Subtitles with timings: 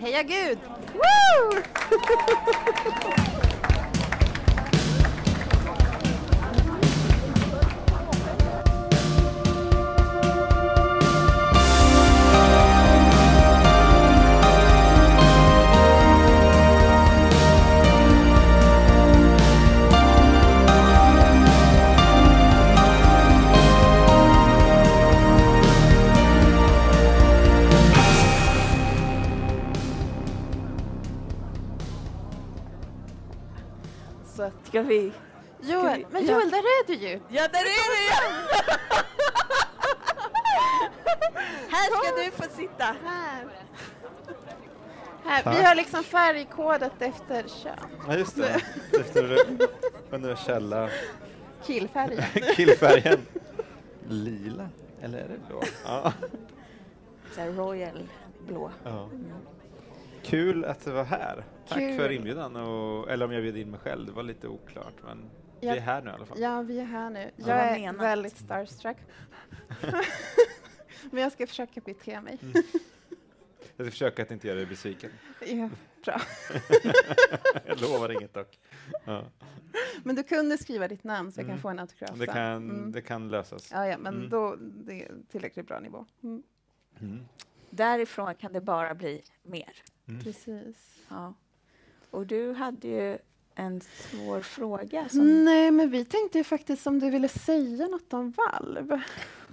[0.00, 0.58] Heja Gud!
[0.94, 1.62] Woo!
[34.68, 35.12] Ska vi?
[35.60, 36.32] Joel, vi- men ja.
[36.32, 37.20] Joel, där är du ju!
[37.28, 38.48] Ja, där är vi igen!
[41.70, 42.84] Här ska du få sitta.
[42.84, 43.44] Här.
[45.24, 45.54] Här.
[45.58, 47.78] Vi har liksom färgkodat efter kön.
[48.08, 48.60] Ja, just det.
[49.00, 49.38] Efter
[50.10, 50.90] universella
[51.66, 52.24] Killfärgen.
[52.56, 53.26] killfärgen.
[54.08, 54.68] Lila,
[55.02, 55.62] eller är det blå?
[55.84, 56.12] Ja.
[57.34, 58.08] Så royal
[58.46, 58.70] blå.
[58.84, 59.08] ja.
[60.22, 61.44] Kul att du var här.
[61.68, 61.96] Tack Kul.
[61.96, 62.56] för inbjudan.
[62.56, 64.94] Och, eller om jag bjöd in mig själv, det var lite oklart.
[65.04, 65.72] Men Ja.
[65.72, 66.40] vi är här nu i alla fall.
[66.40, 67.30] Ja, vi är här nu.
[67.36, 67.46] Ja.
[67.48, 68.02] Jag Vad är menat?
[68.06, 68.96] väldigt starstruck.
[71.10, 72.38] Men jag ska försöka bete mig.
[73.76, 75.10] Jag ska försöka att inte göra dig besviken.
[75.46, 75.68] Ja,
[76.04, 76.20] bra.
[77.66, 78.58] jag lovar inget dock.
[79.04, 79.24] Ja.
[80.04, 81.56] Men du kunde skriva ditt namn så jag Mm.
[81.56, 82.36] kan få en autograf Det, kan,
[82.70, 82.92] Mm.
[82.92, 83.70] det kan lösas.
[83.72, 84.28] Ja, ja, men Mm.
[84.28, 86.06] då det är tillräckligt bra nivå.
[86.22, 86.42] Mm.
[87.00, 87.20] Mm.
[87.70, 89.72] Därifrån kan det bara bli mer.
[90.08, 90.20] Mm.
[90.24, 90.98] Precis.
[91.08, 91.34] Ja.
[92.10, 93.18] Och du hade ju
[93.54, 95.08] en svår fråga.
[95.08, 99.00] Som, Nej, men vi tänkte ju faktiskt om du ville säga något om valv.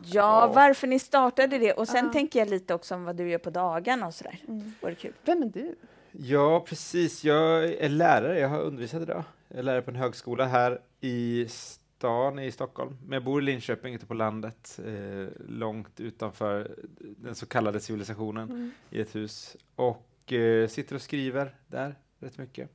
[0.06, 1.74] Ja, varför ni startade det.
[1.74, 2.14] Och sen Ja.
[2.14, 4.40] tänker jag lite också om vad du gör på dagarna och sådär.
[4.48, 4.74] Mm.
[4.82, 5.14] Vore kul.
[5.26, 5.76] Vem är du?
[6.12, 7.24] Ja, precis.
[7.24, 8.40] Jag är lärare.
[8.40, 9.24] Jag har undervisat idag.
[9.48, 12.98] Jag är lärare på en högskola här i stan i Stockholm.
[13.06, 18.50] Men jag bor i Linköping ute på landet, eh, långt utanför den så kallade civilisationen
[18.50, 18.72] Mm.
[18.90, 19.56] i ett hus.
[19.76, 22.70] Och eh, sitter och skriver där rätt mycket.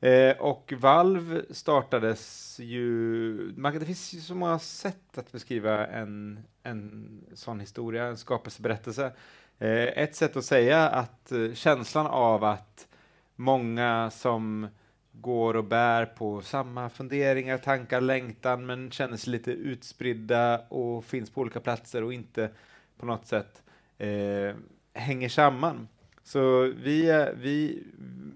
[0.00, 3.52] Eh, och Valv startades ju...
[3.56, 9.12] Man, det finns ju så många sätt att beskriva en, en sån historia, en skapelseberättelse.
[9.58, 12.88] Eh, ett sätt att säga att eh, känslan av att
[13.36, 14.68] många som
[15.12, 21.30] går och bär på samma funderingar, tankar, längtan, men känner sig lite utspridda och finns
[21.30, 22.50] på olika platser och inte
[22.98, 23.62] på något sätt
[23.98, 24.54] eh,
[24.92, 25.88] hänger samman.
[26.24, 27.82] Så vi, vi,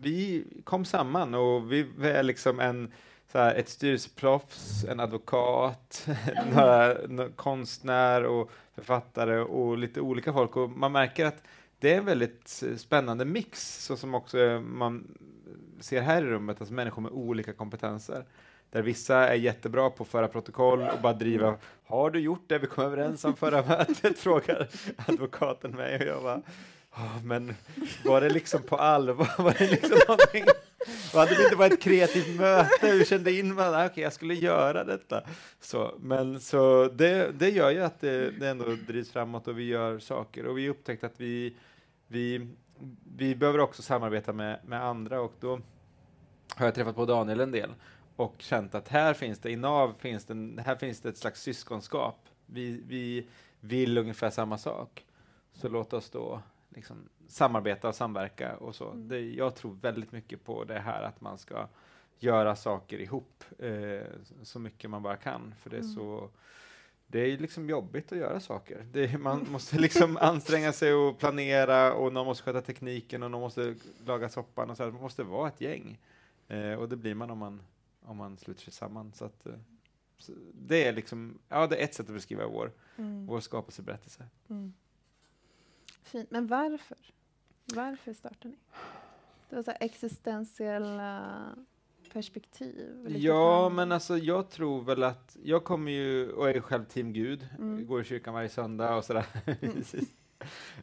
[0.01, 2.93] vi kom samman och vi är liksom en,
[3.33, 6.09] så här, ett styrelseproffs, en advokat,
[6.53, 10.57] några, några, konstnär och författare och lite olika folk.
[10.57, 11.43] Och man märker att
[11.79, 15.19] det är en väldigt spännande mix, så som också man
[15.81, 18.25] ser här i rummet, alltså människor med olika kompetenser.
[18.71, 22.59] Där vissa är jättebra på att föra protokoll och bara driva Har du gjort det
[22.59, 24.19] vi kom överens om förra mötet?
[24.19, 26.43] frågar advokaten mig och jag bara
[27.23, 27.55] men
[28.05, 29.35] var det liksom på allvar?
[29.43, 30.45] Var det liksom någonting?
[31.13, 32.93] Hade det inte varit ett kreativt möte?
[32.93, 35.23] Vi kände in varandra, ah, okej jag skulle göra detta.
[35.61, 39.65] Så, men så det, det gör ju att det, det ändå drivs framåt och vi
[39.65, 41.57] gör saker och vi upptäckte att vi,
[42.07, 42.49] vi,
[43.17, 45.61] vi behöver också samarbeta med, med andra och då
[46.57, 47.71] har jag träffat på Daniel en del
[48.17, 51.43] och känt att här finns det, i NAV finns det, här finns det ett slags
[51.43, 52.29] syskonskap.
[52.47, 53.27] Vi, vi
[53.61, 55.05] vill ungefär samma sak.
[55.53, 56.43] Så låt oss då
[56.77, 58.91] liksom samarbeta och samverka och så.
[58.91, 59.09] Mm.
[59.09, 61.69] Det, jag tror väldigt mycket på det här att man ska
[62.19, 64.01] göra saker ihop eh,
[64.43, 65.55] så mycket man bara kan.
[65.61, 65.95] För det är Mm.
[65.95, 66.31] så
[67.07, 68.87] det är liksom jobbigt att göra saker.
[68.93, 73.41] Det man måste liksom anstränga sig och planera och någon måste sköta tekniken och någon
[73.41, 73.75] måste
[74.07, 74.91] laga soppan och så här.
[74.91, 75.99] Man måste vara ett gäng.
[76.49, 77.63] Eh, och det blir man om man,
[78.03, 79.13] om man sluter sig samman.
[79.13, 79.53] Så att, eh,
[80.19, 83.27] så det är liksom, ja det är ett sätt att beskriva vår, Mm.
[83.27, 84.25] vår skapelseberättelse.
[84.49, 84.73] Mm.
[86.07, 86.31] Fint.
[86.31, 86.97] Men varför?
[87.75, 88.57] Varför startar ni?
[89.51, 91.39] Det var så existentiella
[92.13, 93.07] perspektiv.
[93.19, 97.13] Ja, fram- men alltså jag tror väl att, jag kommer ju, och är själv Team
[97.13, 97.87] Gud, Mm.
[97.87, 99.27] går i kyrkan varje söndag och sådär.
[99.61, 100.09] Precis.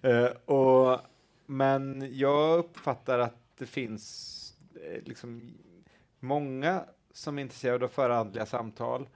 [0.01, 0.25] Eh,
[0.55, 0.99] och,
[1.45, 4.39] men jag uppfattar att det finns
[4.75, 5.53] eh, liksom
[6.19, 9.09] många som är intresserade av att föra andliga samtal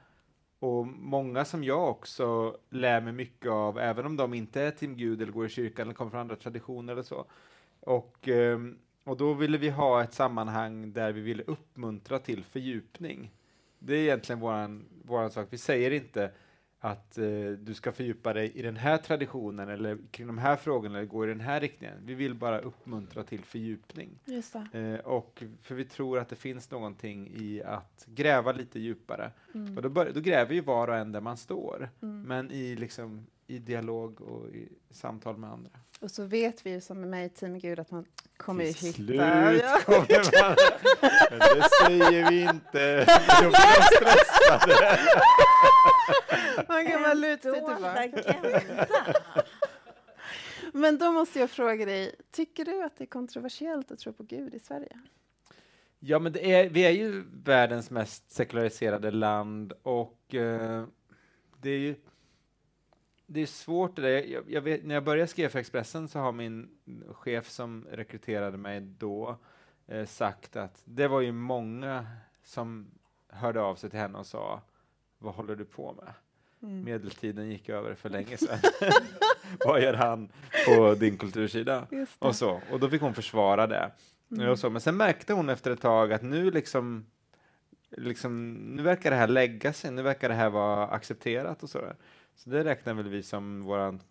[0.59, 4.97] och många som jag också lär mig mycket av, även om de inte är Team
[4.97, 7.25] Gud eller går i kyrkan eller kommer från andra traditioner eller så.
[7.79, 13.31] Och, ehm, och då ville vi ha ett sammanhang där vi ville uppmuntra till fördjupning.
[13.79, 15.47] Det är egentligen våran, våran sak.
[15.49, 16.31] Vi säger inte
[16.79, 17.25] att eh,
[17.59, 21.25] du ska fördjupa dig i den här traditionen eller kring de här frågorna eller gå
[21.25, 21.95] i den här riktningen.
[22.05, 24.19] Vi vill bara uppmuntra till fördjupning.
[24.25, 24.55] Just.
[24.55, 29.31] Eh, och för vi tror att det finns någonting i att gräva lite djupare.
[29.53, 29.75] Mm.
[29.77, 31.89] Och då, bör, då gräver ju var och en där man står.
[32.01, 32.21] Mm.
[32.21, 35.71] Men i liksom i dialog och i samtal med andra.
[35.99, 38.05] Och så vet vi ju som är med i Team Gud att man
[38.37, 38.95] kommer Till hitta...
[38.95, 39.79] slut Ja.
[39.85, 40.55] kommer man...
[41.31, 43.05] Men det säger vi inte.
[43.41, 44.99] Då blir de stressade.
[46.67, 48.87] Man kan bara luta sig tillbaka.
[50.73, 54.23] Men då måste jag fråga dig, tycker du att det är kontroversiellt att tro på
[54.23, 54.99] Gud i Sverige?
[55.99, 60.85] Ja, men det är, vi är ju världens mest sekulariserade land och eh,
[61.61, 61.95] det är ju
[63.25, 64.23] det är svårt det där.
[64.23, 66.69] Jag, jag vet, när jag började skriva för Expressen så har min
[67.11, 69.37] chef som rekryterade mig då
[69.87, 72.07] eh, sagt att det var ju många
[72.43, 72.91] som
[73.29, 74.61] hörde av sig till henne och sa
[75.19, 76.13] vad håller du på med?
[76.61, 76.83] Mm.
[76.83, 78.59] Medeltiden gick över för länge sedan.
[79.65, 80.29] vad gör han
[80.65, 81.87] på din kultursida?
[82.19, 82.61] Och så.
[82.71, 83.91] Och då fick hon försvara det.
[84.31, 84.49] Mm.
[84.49, 84.69] Och så.
[84.69, 87.05] Men sen märkte hon efter ett tag att nu liksom,
[87.89, 91.95] liksom nu verkar det här lägga sig, nu verkar det här vara accepterat och sådär.
[92.35, 94.01] Så det räknar väl vi som våran,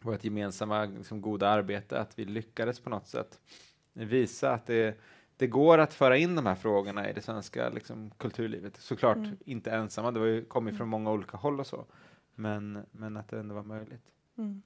[0.00, 3.40] vårt gemensamma liksom, goda arbete, att vi lyckades på något sätt
[3.92, 4.98] visa att det,
[5.42, 8.76] det går att föra in de här frågorna i det svenska liksom, kulturlivet.
[8.76, 9.36] Såklart Mm.
[9.44, 11.84] inte ensamma, det var ju, kom ju från många olika håll och så.
[12.34, 14.02] Men, men att det ändå var möjligt.
[14.38, 14.62] Mm.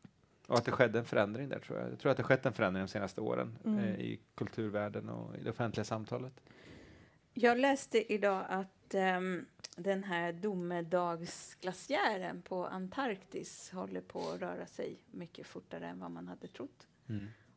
[0.46, 1.90] Och att det skedde en förändring där tror jag.
[1.90, 3.78] Jag tror att det skett en förändring de senaste åren Mm.
[3.78, 6.40] eh, i kulturvärlden och i det offentliga samtalet.
[7.34, 9.46] Jag läste idag att ehm,
[9.76, 16.28] den här domedagsglaciären på Antarktis håller på att röra sig mycket fortare än vad man
[16.28, 16.86] hade trott.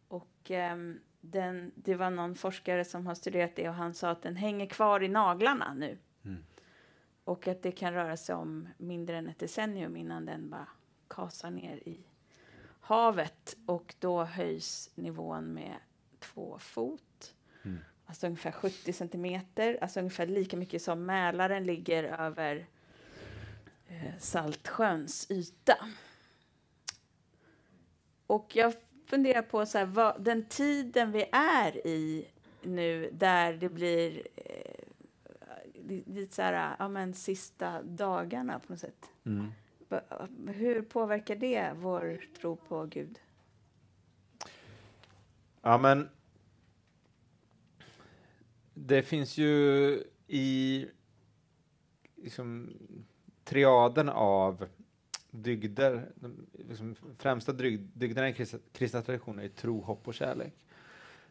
[0.07, 4.21] Och ehm, den, det var någon forskare som har studerat det och han sa att
[4.21, 5.97] den hänger kvar i naglarna nu.
[6.25, 6.43] Mm.
[7.23, 10.67] Och att det kan röra sig om mindre än ett decennium innan den bara
[11.07, 11.99] kasar ner i
[12.79, 13.57] havet.
[13.65, 15.75] Och då höjs nivån med
[16.19, 17.35] två fot.
[17.63, 17.79] Mm.
[18.05, 19.77] Alltså ungefär 70 centimeter.
[19.81, 22.67] Alltså ungefär lika mycket som Mälaren ligger över
[23.87, 25.77] eh, Saltsjöns yta.
[28.27, 28.73] Och jag
[29.09, 32.27] funderar på så här, vad, den tiden vi är i
[32.61, 34.83] nu där det blir eh,
[35.73, 39.05] li- lite så här, ja men sista dagarna på något sätt.
[39.25, 39.51] Mm.
[40.47, 43.19] Hur påverkar det vår tro på Gud?
[45.61, 46.09] Ja, men
[48.73, 50.87] det finns ju i
[52.15, 52.73] liksom,
[53.43, 54.67] triaden av
[55.31, 60.53] dygder, de liksom, främsta dryg, dygderna i kristna, kristna traditioner är tro, hopp och kärlek.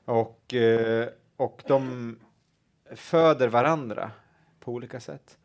[0.05, 2.17] Och, eh, och de
[2.95, 4.11] föder varandra
[4.61, 5.39] på olika sätt.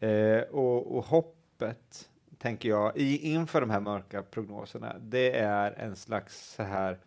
[0.00, 5.96] Eh, och, och hoppet, tänker jag, i, inför de här mörka prognoserna, det är en
[5.96, 6.98] slags så här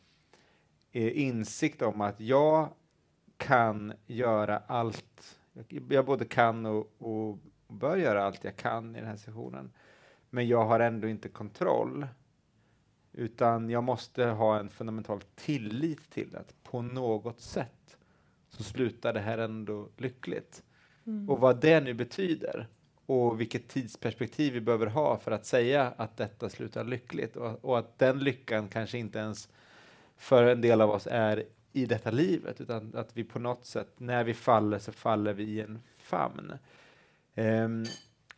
[0.91, 2.69] eh, insikt om att jag
[3.37, 5.37] kan göra allt.
[5.53, 7.37] Jag- Jag både kan och, och
[7.67, 9.71] bör göra allt jag kan i den här sessionen.
[10.33, 12.07] Men jag har ändå inte kontroll.
[13.13, 17.97] Utan jag måste ha en fundamental tillit till att på något sätt
[18.49, 20.63] så slutar det här ändå lyckligt.
[21.05, 21.29] Mm.
[21.29, 22.67] Och vad det nu betyder
[23.05, 27.79] och vilket tidsperspektiv vi behöver ha för att säga att detta slutar lyckligt och, och
[27.79, 29.49] att den lyckan kanske inte ens
[30.17, 33.93] för en del av oss är i detta livet utan att vi på något sätt,
[33.97, 36.53] när vi faller så faller vi i en famn.
[37.35, 37.85] Ehm,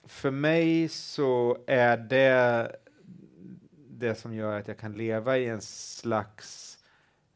[0.03, 2.75] för mig så är det
[3.89, 6.79] det som gör att jag kan leva i en slags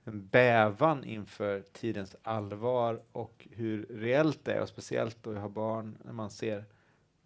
[0.07, 5.49] en bävan inför tidens allvar och hur reellt det är, och speciellt då jag har
[5.49, 6.65] barn, när man ser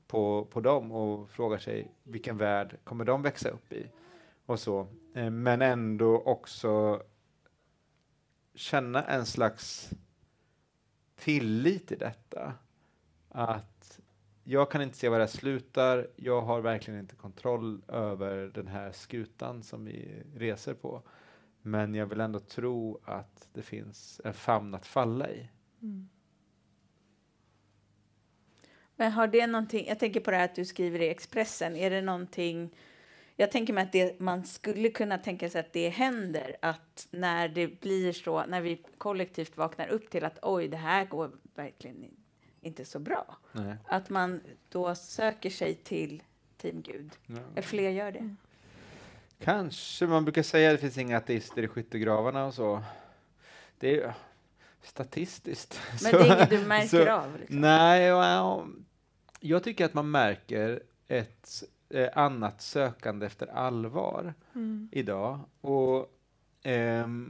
[0.08, 3.92] på, på dem och frågar sig vilken värld kommer de växa upp i?
[4.46, 4.88] Och så.
[5.16, 7.04] Eh, men ändå också
[8.56, 9.90] känna en slags
[11.16, 12.54] tillit i detta.
[13.30, 13.71] Att
[14.44, 18.68] jag kan inte se var det här slutar, jag har verkligen inte kontroll över den
[18.68, 21.02] här skutan som vi reser på.
[21.62, 25.50] Men jag vill ändå tro att det finns en famn att falla i.
[25.82, 26.10] Mm.
[28.96, 31.90] Men har det någonting, jag tänker på det här att du skriver i Expressen, är
[31.90, 32.76] det någonting,
[33.36, 37.50] jag tänker mig att det, man skulle kunna tänka sig att det händer, att när
[37.50, 42.04] det blir så, när vi kollektivt vaknar upp till att oj, det här går verkligen
[42.62, 43.76] inte så bra, Nej.
[43.88, 46.24] att man då söker sig till
[46.58, 47.36] Team Gud, Ja.
[47.52, 48.20] eller fler gör det.
[48.20, 48.38] Mm.
[49.40, 52.84] Kanske, man brukar säga att det finns inga ateister i skyttegravarna och så.
[53.78, 54.12] Det är ju
[54.82, 55.80] statistiskt.
[55.90, 57.38] Men så- det är inget du märker så- av?
[57.40, 57.62] Liksom.
[57.62, 58.68] Nej, well,
[59.40, 64.90] jag tycker att man märker ett eh, annat sökande efter allvar Mm.
[64.92, 65.40] idag.
[65.62, 66.08] Och,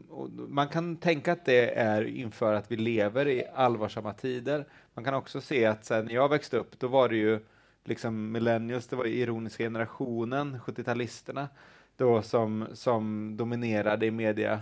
[0.10, 4.66] och man kan tänka att det är inför att vi lever i allvarsamma tider.
[4.94, 7.40] Man kan också se att sen när jag växte upp, då var det ju
[7.84, 11.48] liksom millennials, det var ironiska generationen, 70-talisterna,
[11.96, 14.62] då som, som dominerade i media.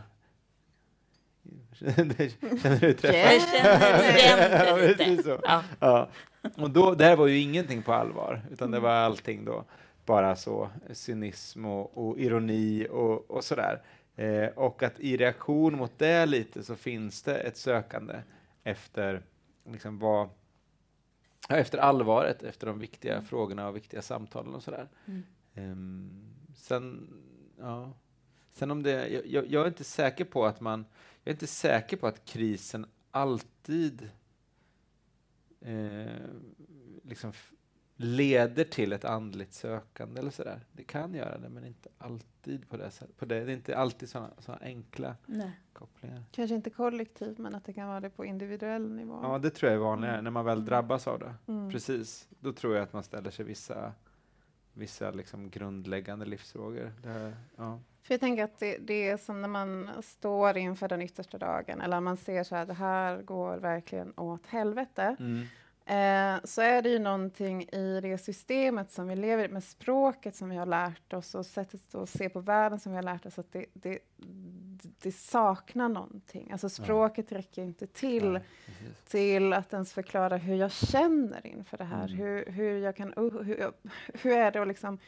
[1.80, 3.20] Känner du träffen?
[3.20, 5.40] Jag känner igen det lite.
[5.44, 5.64] Ja.
[5.80, 6.10] Ja.
[6.56, 9.64] Och då, det här var ju ingenting på allvar, utan det var allting då
[10.06, 13.82] bara så cynism och, och ironi och, och sådär.
[14.20, 18.22] Eh, och att i reaktion mot det lite så finns det ett sökande
[18.64, 19.24] efter
[19.66, 20.30] liksom vad
[21.50, 24.90] efter allvaret, efter de viktiga frågorna och viktiga samtalen och sådär.
[25.06, 25.24] Mm.
[25.54, 27.14] Ehm, sen,
[27.60, 27.94] ja.
[28.52, 30.86] Sen om det, jag- jag, jag är inte säker på att man,
[31.24, 34.10] jag är inte säker på att krisen alltid
[35.62, 36.26] eh,
[37.04, 37.34] liksom
[38.02, 40.60] leder till ett andligt sökande eller sådär.
[40.72, 43.18] Det kan göra det, men inte alltid på det sättet.
[43.18, 45.52] På det, det är inte alltid sådana såna enkla Nej.
[45.74, 46.24] kopplingar.
[46.32, 49.20] Kanske inte kollektivt, men att det kan vara det på individuell nivå.
[49.24, 50.24] Ja, det tror jag är vanligare Mm.
[50.24, 50.66] när man väl Mm.
[50.66, 51.34] drabbas av det.
[51.48, 51.72] Mm.
[51.72, 53.94] Precis, då tror jag att man ställer sig vissa,
[54.74, 56.92] vissa liksom grundläggande livsfrågor.
[57.04, 57.80] Det här, ja.
[58.04, 61.82] För jag tänker att det, det är som när man står inför den yttersta dagen,
[61.82, 65.16] eller man ser så här, det här går verkligen åt helvete.
[65.20, 65.46] Mm.
[65.90, 70.36] Eh, så är det ju någonting i det systemet som vi lever i, med språket
[70.36, 73.26] som vi har lärt oss och sättet att se på världen som vi har lärt
[73.26, 74.00] oss, att det, det,
[75.02, 76.52] det saknar någonting.
[76.52, 79.04] Alltså språket räcker inte till Ja, precis.
[79.12, 82.08] till att ens förklara hur jag känner inför det här.
[82.08, 82.18] Mm.
[82.18, 83.72] Hur, hur, jag kan, hur,
[84.14, 85.00] hur är det att liksom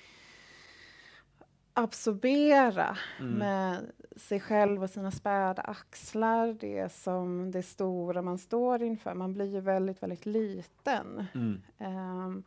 [1.74, 3.34] absorbera Mm.
[3.34, 9.13] med sig själv och sina späda axlar det som det stora man står inför.
[9.13, 11.25] Man blir ju väldigt, väldigt liten.
[11.34, 11.62] Mm.
[11.78, 12.44] Ehm,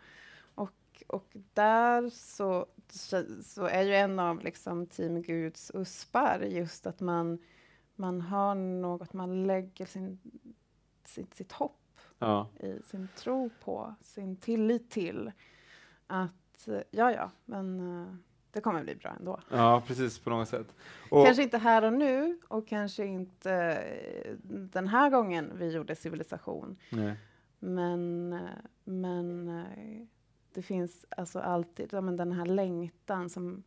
[0.54, 2.66] och, och där så,
[3.44, 7.38] så är ju en av liksom Team Guds uspar just att man,
[7.96, 10.18] man har något man lägger sin,
[11.04, 11.80] sitt, sitt hopp
[12.18, 12.48] Ja.
[12.60, 15.32] i, sin tro på, sin tillit till.
[16.06, 18.14] Att ja, ja, men eh,
[18.54, 19.40] det kommer bli bra ändå.
[19.50, 20.74] ja, precis på något sätt.
[21.10, 25.94] Och, Kanske inte här och nu och kanske inte eh, den här gången vi gjorde
[25.94, 26.76] civilisation.
[26.90, 27.16] nej.
[27.58, 28.40] Men, eh,
[28.84, 30.06] men eh,
[30.52, 33.62] det finns alltså alltid ja, men den här längtan som,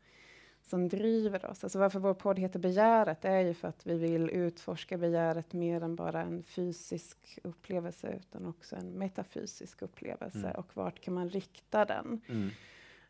[0.61, 1.63] som driver oss.
[1.63, 5.83] Alltså varför vår podd heter Begäret är ju för att vi vill utforska begäret mer
[5.83, 10.39] än bara en fysisk upplevelse utan också en metafysisk upplevelse.
[10.39, 10.51] Mm.
[10.51, 12.21] Och vart kan man rikta den?
[12.27, 12.49] Mm.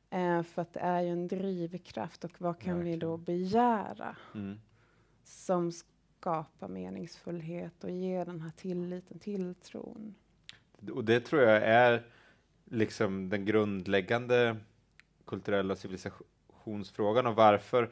[0.10, 3.40] Eh, för att det är ju en drivkraft och vad kan vi då Verkligen.
[3.44, 4.60] begära Mm.
[5.24, 10.16] som skapar meningsfullhet och ger den här tilliten, tilltron.
[10.92, 12.06] Och det tror jag är
[12.66, 14.58] liksom den grundläggande
[15.26, 17.90] kulturella civilisationsfrågan och varför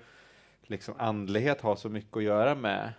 [0.62, 2.94] liksom andlighet har så mycket att göra med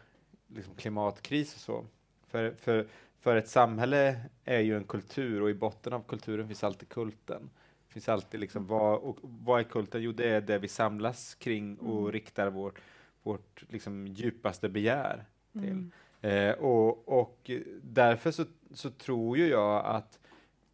[0.46, 1.86] liksom klimatkris och så.
[2.26, 2.86] För, för,
[3.20, 7.50] för ett samhälle är ju en kultur och i botten av kulturen finns alltid kulten.
[7.96, 10.02] Finns alltid liksom vad, och vad är kulten?
[10.02, 12.12] Jo, det är det vi samlas kring och Mm.
[12.12, 12.80] riktar vårt,
[13.22, 15.62] vårt liksom djupaste begär till.
[15.62, 15.92] Mm.
[16.20, 17.50] Eh, och, och
[17.82, 20.18] därför så, så tror ju jag att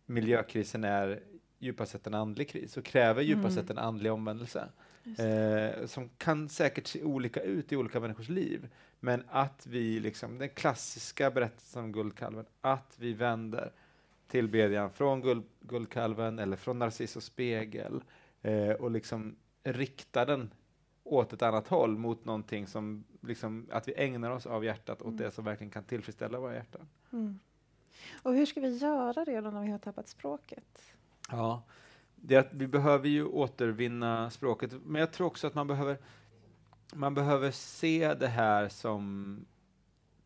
[0.07, 1.21] miljökrisen är
[1.59, 3.63] djupast sett en andlig kris och kräver djupast Mm.
[3.63, 4.69] sett en andlig omvändelse.
[5.19, 8.69] Eh, som kan säkert se olika ut i olika människors liv.
[9.01, 13.73] Men att vi, liksom, den klassiska berättelsen om guldkalven, att vi vänder
[14.33, 18.05] tillbedjan från guld, guldkalven eller från Narciss och spegel
[18.43, 20.55] eh, och liksom riktar den
[21.05, 25.07] åt ett annat håll mot någonting som liksom, att vi ägnar oss av hjärtat åt
[25.07, 25.17] Mm.
[25.17, 26.89] det som verkligen kan tillfredsställa våra hjärtan.
[27.13, 27.39] Mm.
[28.23, 30.95] Och hur ska vi göra det då när vi har tappat språket?
[31.31, 31.63] Ja,
[32.17, 35.99] det att vi behöver ju återvinna språket, men jag tror också att man behöver,
[36.95, 39.45] man behöver se det här som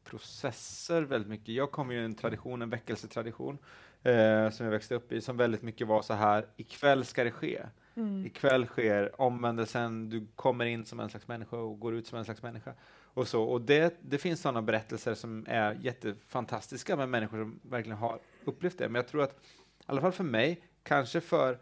[0.05, 1.49] processer väldigt mycket.
[1.49, 3.59] Jag kommer ju i en tradition, en väckelsetradition,
[4.07, 7.31] eh, som jag växte upp i, som väldigt mycket var så här, ikväll ska det
[7.31, 7.63] ske.
[7.95, 8.27] Mm.
[8.27, 12.25] Ikväll sker omvändelsen, du kommer in som en slags människa och går ut som en
[12.25, 12.75] slags människa.
[13.15, 13.43] Och, så.
[13.43, 18.79] och det, det finns sådana berättelser som är jättefantastiska med människor som verkligen har upplevt
[18.79, 18.89] det.
[18.89, 21.59] Men jag tror att, i alla fall för mig, kanske för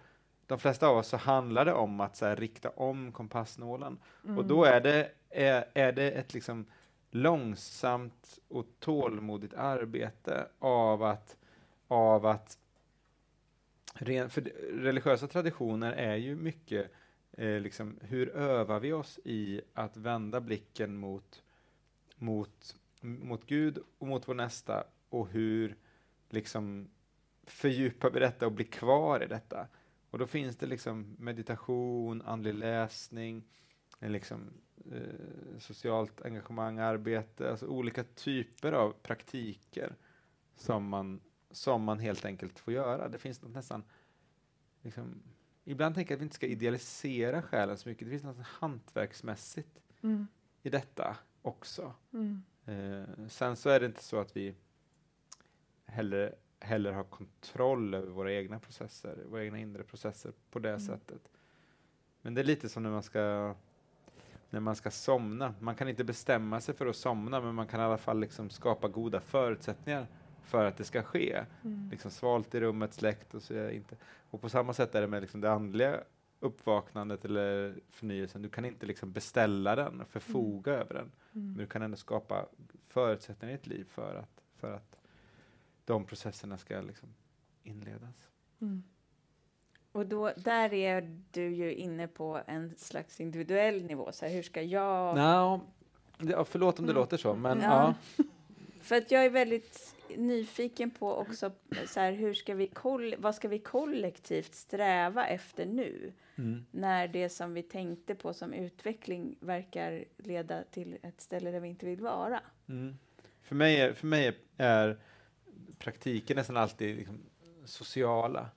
[0.47, 3.99] de flesta av oss, så handlar det om att så här, rikta om kompassnålen.
[4.25, 4.39] Mm.
[4.39, 6.67] Och då är det, är, är det ett liksom
[7.11, 11.37] långsamt och tålmodigt arbete av att,
[11.89, 12.59] av att
[13.95, 14.41] ren, för
[14.73, 16.91] religiösa traditioner är ju mycket
[17.33, 21.43] eh, liksom, hur övar vi oss i att vända blicken mot,
[22.17, 25.77] mot, mot Gud och mot vår nästa och hur
[26.31, 26.91] liksom
[27.47, 29.69] fördjupar vi detta och blir kvar i detta.
[30.11, 33.45] Och då finns det liksom meditation, andlig läsning,
[34.01, 34.53] eh, liksom,
[34.93, 39.97] eh, socialt engagemang, arbete, alltså olika typer av praktiker
[40.57, 41.21] som man,
[41.55, 43.09] som man helt enkelt får göra.
[43.09, 43.83] Det finns något nästan
[44.83, 45.23] liksom,
[45.65, 48.05] ibland tänker jag att vi inte ska idealisera själen så mycket.
[48.07, 50.27] Det finns något hantverksmässigt Mm.
[50.63, 51.95] i detta också.
[52.13, 52.43] Mm.
[52.67, 54.55] Eh, sen så är det inte så att vi
[55.87, 60.81] heller, heller har kontroll över våra egna processer, våra egna inre processer på det Mm.
[60.81, 61.31] sättet.
[62.23, 63.55] Men det är lite som när man ska
[64.51, 65.55] när man ska somna.
[65.61, 68.51] Man kan inte bestämma sig för att somna, men man kan i alla fall liksom
[68.51, 70.07] skapa goda förutsättningar
[70.45, 71.45] för att det ska ske.
[71.65, 71.89] Mm.
[71.91, 73.97] Liksom svalt i rummet, släckt och så är inte.
[74.31, 76.01] Och på samma sätt är det med liksom det andliga
[76.41, 78.43] uppvaknandet eller förnyelsen.
[78.43, 81.13] Du kan inte liksom beställa den och förfoga över den.
[81.33, 81.57] Men Mm.
[81.57, 82.47] du kan ändå skapa
[82.89, 84.97] förutsättningar i ditt liv för att, för att
[85.85, 87.09] de processerna ska liksom
[87.63, 88.29] inledas.
[88.61, 88.83] Mm.
[89.93, 94.13] Och då, där är du ju inne på en slags individuell nivå.
[94.13, 95.17] Så här, hur ska jag...
[95.17, 95.61] No,
[96.31, 97.01] ja, förlåt om det Mm.
[97.01, 97.95] låter så, men Ja.
[98.17, 98.25] ja.
[98.81, 101.53] För att jag är väldigt nyfiken på också
[101.87, 102.71] så här, hur ska vi
[103.19, 106.13] vad ska vi kollektivt sträva efter nu?
[106.37, 106.67] Mm.
[106.71, 111.69] När det som vi tänkte på som utveckling verkar leda till ett ställe där vi
[111.69, 112.41] inte vill vara.
[112.69, 112.97] Mm.
[113.43, 114.99] För, mig är, för mig är,
[115.79, 117.21] praktiken nästan alltid liksom
[117.65, 118.49] sociala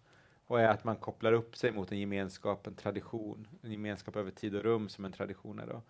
[0.46, 4.32] och är att man kopplar upp sig mot en gemenskap, en tradition, en gemenskap över
[4.32, 5.68] tid och rum som en tradition är.
[5.68, 5.82] Då.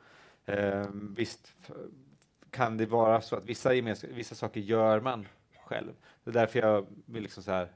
[0.46, 1.54] Ehm, visst
[2.50, 3.70] kan det vara så att vissa,
[4.02, 5.28] vissa saker gör man
[5.67, 5.93] själv.
[6.24, 7.71] Det är därför jag vill liksom så här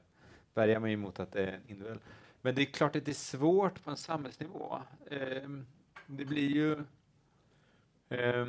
[0.54, 2.00] värja mig emot att det är individuell.
[2.40, 4.78] Men det är klart att det är svårt på en samhällsnivå.
[5.10, 5.48] Eh,
[6.06, 6.84] det blir ju
[8.12, 8.46] Eh,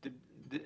[0.00, 0.12] det,
[0.44, 0.62] det,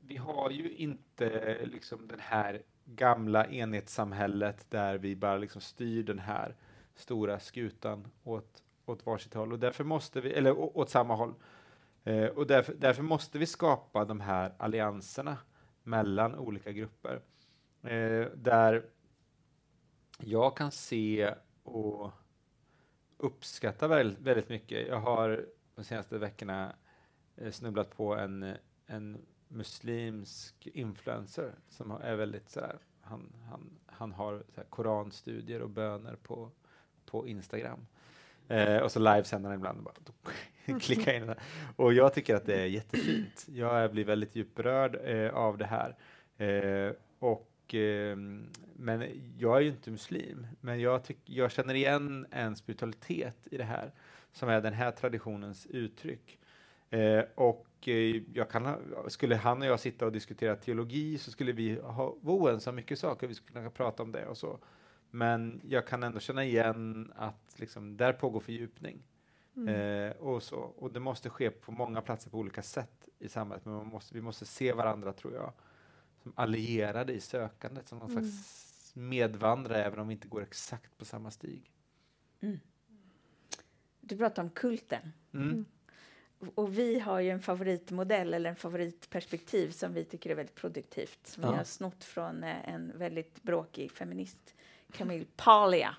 [0.00, 6.18] vi har ju inte liksom den här gamla enhetssamhället där vi bara liksom styr den
[6.18, 6.56] här
[6.94, 11.34] stora skutan åt, åt varsitt håll och därför måste vi, eller åt samma håll.
[12.04, 15.36] Eh, och därför, därför måste vi skapa de här allianserna
[15.88, 17.20] mellan olika grupper.
[17.82, 18.84] Eh, där
[20.18, 22.10] jag kan se och
[23.16, 24.88] uppskatta väldigt, väldigt mycket.
[24.88, 26.76] Jag har de senaste veckorna
[27.36, 28.54] eh, snubblat på en,
[28.86, 29.18] en
[29.48, 35.62] muslimsk influencer som har- är väldigt så här, han, han, han har så här, koranstudier
[35.62, 36.50] och böner på,
[37.04, 37.86] på Instagram.
[38.48, 39.94] Eh, och så livesänder han ibland och bara
[40.80, 41.36] klicka in det.
[41.76, 43.46] Och jag tycker att det är jättefint.
[43.48, 45.96] Jag blir väldigt djupt berörd eh, av det här.
[46.38, 48.16] Eh, och, eh,
[48.76, 49.04] men
[49.38, 53.64] jag är ju inte muslim, men jag, tyck, jag känner igen en spiritualitet i det
[53.64, 53.92] här
[54.32, 56.38] som är den här traditionens uttryck.
[56.90, 58.76] Eh, och eh, jag kan
[59.08, 62.98] skulle han och jag sitta och diskutera teologi så skulle vi ha, oense om mycket
[62.98, 64.58] saker, vi skulle kunna prata om det och så.
[65.10, 69.02] Men jag kan ändå känna igen att liksom, där pågår fördjupning.
[69.58, 70.10] Mm.
[70.10, 70.56] Eh, och, så.
[70.56, 74.14] och det måste ske på många platser på olika sätt i samhället, men man måste,
[74.14, 75.52] vi måste se varandra, tror jag,
[76.22, 78.24] som allierade i sökandet, som någon Mm.
[78.24, 81.72] slags medvandrare, även om vi inte går exakt på samma stig.
[84.00, 85.12] Du pratar om kulten.
[85.34, 85.64] Mm.
[86.54, 91.26] Och vi har ju en favoritmodell eller en favoritperspektiv som vi tycker är väldigt produktivt.
[91.26, 91.50] Som Ja.
[91.50, 94.54] vi har snott från eh, en väldigt bråkig feminist,
[94.92, 95.96] Camille Paglia.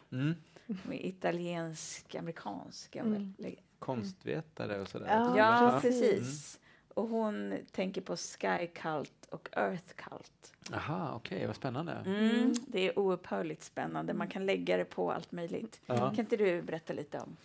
[0.70, 1.00] Mm.
[1.06, 2.96] Italiensk-amerikansk.
[2.96, 3.56] är hon Mm.
[3.80, 5.08] Konstvetare och sådär.
[5.08, 6.02] Ja, Ja, precis.
[6.20, 6.60] precis.
[6.94, 10.54] Och hon tänker på Sky Cult och Earth Cult.
[10.74, 11.92] Aha, okej, vad spännande.
[12.06, 12.54] Mm.
[12.68, 14.14] Det är oupphörligt spännande.
[14.14, 15.82] Man kan lägga det på allt möjligt.
[15.86, 15.96] Ja.
[15.98, 17.38] Kan inte du berätta lite om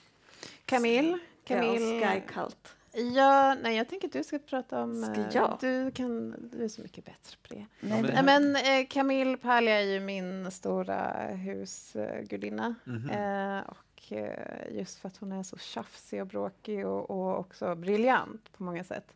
[0.67, 2.01] Camille, ja, Camille.
[2.07, 2.77] Sky Cult?
[2.95, 5.03] Ja, nej, jag tänker att du ska prata om...
[5.03, 5.57] Ska eh, jag?
[5.61, 7.67] Du, kan, du är så mycket bättre på det.
[7.81, 12.75] Nej, men- Nej, men eh, Camille Paglia är ju min stora husgudinna.
[12.85, 13.11] Mhm.
[13.11, 17.75] Eh, och eh, just för att hon är så tjafsig och bråkig och, och också
[17.75, 19.15] briljant på många sätt.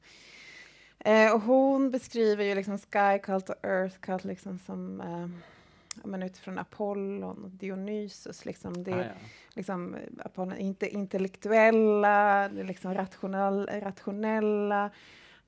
[0.99, 5.29] Eh, och hon beskriver ju liksom Sky Cult och Earth Cult liksom som eh, ja,
[6.05, 8.45] men utifrån Apollon och Dionysus.
[8.45, 8.85] Liksom.
[8.85, 9.13] Det, Ah, ja.
[9.55, 14.91] liksom, eh, Apollon, inte intellektuella, liksom rationell, rationella.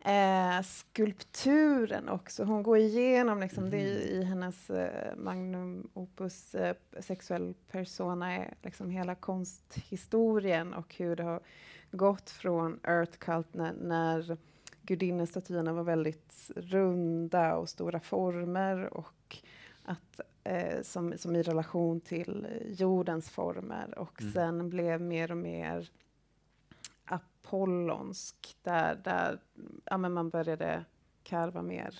[0.04, 2.44] Eh, skulpturen också.
[2.44, 8.54] Hon går igenom liksom, det i, i hennes eh, magnum opus eh, sexuell persona, är
[8.62, 11.40] liksom hela konsthistorien och hur det har
[11.90, 14.36] gått från Earth Cult när, när
[14.82, 19.36] gudinnestatyerna var väldigt runda och stora former och
[19.84, 22.46] att eh, som, som i relation till
[22.78, 24.32] jordens former och Mm.
[24.32, 25.90] sen blev mer och mer
[27.04, 29.40] apollonsk där, där
[29.84, 30.84] ja, men man började
[31.22, 31.98] karva mer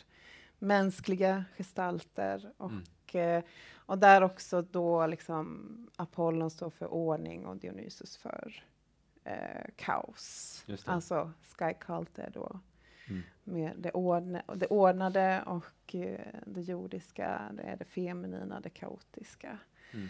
[0.58, 8.16] mänskliga gestalter och, eh, och där också då liksom Apollon står för ordning och Dionysus
[8.16, 8.64] för
[9.24, 10.64] eh, kaos.
[10.92, 11.74] Alltså Sky
[12.18, 12.60] är då
[13.10, 13.22] Mm.
[13.44, 19.58] med det, ordne, det ordnade och eh, det jordiska, det är det feminina, det kaotiska.
[19.92, 20.08] Mm.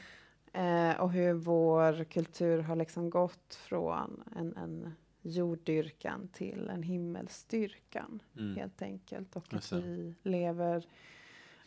[0.52, 8.22] Eh, och hur vår kultur har liksom gått från en, en jorddyrkan till en himmelsdyrkan,
[8.36, 8.56] Mm.
[8.56, 9.36] helt enkelt.
[9.36, 10.86] Och att vi lever,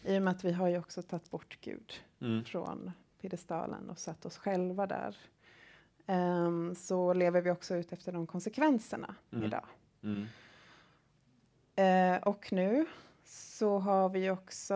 [0.04, 2.44] i och med att vi har ju också tagit bort Gud Mm.
[2.44, 2.92] från
[3.22, 5.18] piedestalen och satt oss själva där,
[6.06, 9.46] ehm, så lever vi också ut efter de konsekvenserna Mm.
[9.46, 9.66] idag.
[11.76, 12.86] Eh, och nu
[13.26, 14.76] så har vi också,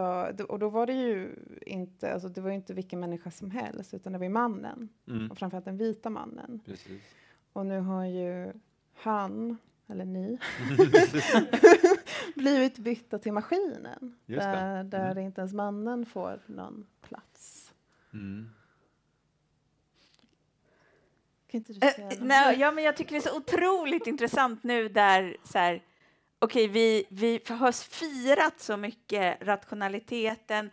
[0.49, 3.93] och då var det ju inte, alltså det var ju inte vilken människa som helst,
[3.93, 5.31] utan det var ju mannen, Mm.
[5.31, 6.59] och framförallt den vita mannen.
[6.65, 7.01] Precis.
[7.53, 8.53] Och nu har ju
[8.93, 9.57] han,
[9.87, 10.39] eller ni,
[12.35, 14.17] blivit bytta till maskinen.
[14.25, 14.51] Just det.
[14.51, 15.23] där där Mm.
[15.25, 17.73] inte ens mannen får någon plats.
[18.13, 18.49] Mm.
[21.51, 22.19] Kan inte du Eh, säga något?
[22.21, 25.83] nej, ja, men jag tycker det är så otroligt intressant nu där så här,
[26.39, 30.69] okej, vi, vi har firat så mycket rationaliteten,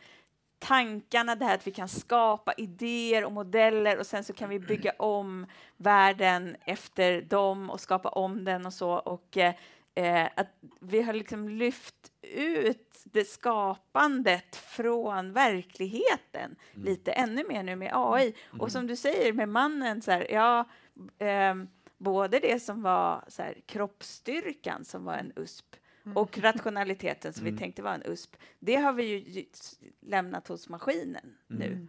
[0.58, 4.58] tankarna, det här att vi kan skapa idéer och modeller och sen så kan vi
[4.58, 5.46] bygga om
[5.76, 8.90] världen efter dem och skapa om den och så.
[8.92, 9.54] Och eh,
[9.94, 10.48] eh, att
[10.80, 11.94] vi har liksom lyft
[12.36, 16.86] ut det skapandet från verkligheten Mm.
[16.86, 18.34] lite ännu mer nu med AI.
[18.58, 20.64] Och som du säger med mannen, så här, ja,
[21.18, 21.68] ehm,
[22.04, 25.76] både det som var så här, kroppsstyrkan som var en USP
[26.14, 27.54] och rationaliteten som Mm.
[27.54, 29.44] vi tänkte var en USP, det har vi ju
[30.00, 31.66] lämnat hos maskinen nu.
[31.66, 31.88] Mm.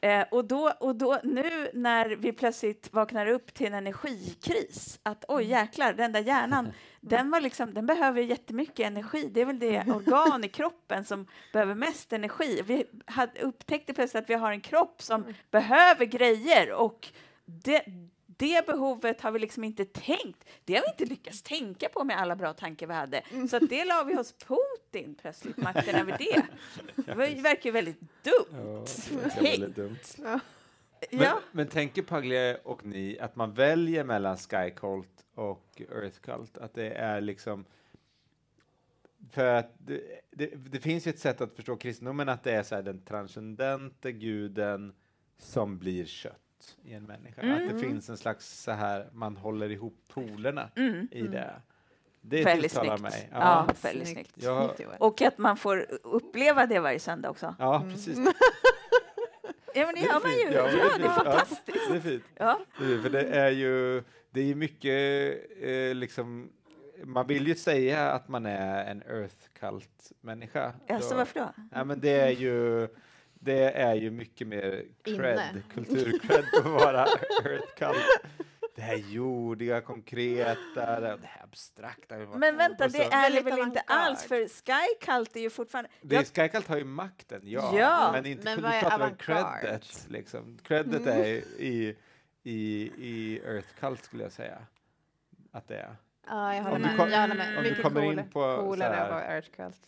[0.00, 5.24] Eh, och, då, och då nu när vi plötsligt vaknar upp till en energikris, att
[5.28, 9.30] oj jäklar, den där hjärnan, den, var liksom, den behöver jättemycket energi.
[9.32, 12.62] Det är väl det organ i kroppen som behöver mest energi.
[12.66, 17.08] Vi hade upptäckte plötsligt att vi har en kropp som behöver grejer och
[17.44, 17.84] det,
[18.38, 20.44] det behovet har vi liksom inte tänkt.
[20.64, 23.22] Det har vi inte lyckats tänka på med alla bra tankar vi hade.
[23.50, 26.42] Så att det la vi hos Putin plötsligt, makten över det.
[27.14, 28.84] Det verkar ju väldigt dumt.
[29.12, 29.98] Ja, väldigt dumt.
[30.22, 30.40] Ja.
[31.10, 31.40] Men, Ja.
[31.52, 36.58] men tänker Paglia och ni att man väljer mellan Sky Cult och Earth Cult?
[36.58, 37.64] Att det är liksom...
[39.30, 42.62] För att det, det, det finns ju ett sätt att förstå kristendomen att det är
[42.62, 44.92] så här den transcendente guden
[45.38, 46.47] som blir kött
[46.84, 47.40] i en människa.
[47.40, 47.80] Att det Mm.
[47.80, 51.08] finns en slags så här, man håller ihop polerna Mm.
[51.10, 51.54] i det.
[52.20, 53.14] Det Väldigt tilltalar snyggt.
[53.14, 53.28] mig.
[53.32, 54.32] Ja, Ja, väldigt snyggt.
[54.34, 54.64] Ja.
[54.76, 54.96] Snyggt, Joel.
[55.00, 57.54] Och att man får uppleva det varje söndag också.
[57.58, 58.18] ja precis.
[59.74, 60.56] Ja, men det är gör man ju.
[60.56, 61.62] Ja, det är det är fantastiskt.
[61.90, 62.24] Det är fint.
[62.36, 62.60] Ja.
[62.78, 66.48] Det- För det är ju, det är mycket, eh, liksom,
[67.04, 70.72] man vill ju säga att man är en earth cult människa.
[70.88, 71.48] Alltså, Då- varför då?
[71.72, 72.88] Ja, men det är ju,
[73.48, 77.00] det är ju mycket mer cred, kulturcred att vara
[77.44, 78.20] earth cult.
[78.74, 82.16] Det här jordiga, konkreta, det här abstrakta.
[82.18, 85.90] Men vänta, det är det väl inte alls, för Sky Cult är ju fortfarande...
[86.00, 87.78] Det Jag- är Sky Cult har ju makten, ja.
[87.78, 89.60] Ja, men inte men men vad är pratar om avantgarde?
[89.60, 90.06] credit.
[90.08, 90.58] Liksom.
[90.62, 91.96] Credit är i,
[92.42, 92.56] i,
[92.98, 94.58] i Earth Cult skulle jag säga.
[95.52, 95.96] Att det är.
[96.28, 96.96] Ja, jag håller Om du med.
[96.96, 97.58] kom- jag håller med.
[97.58, 99.80] om du kommer in på så coolare här- att vara Earth Cult.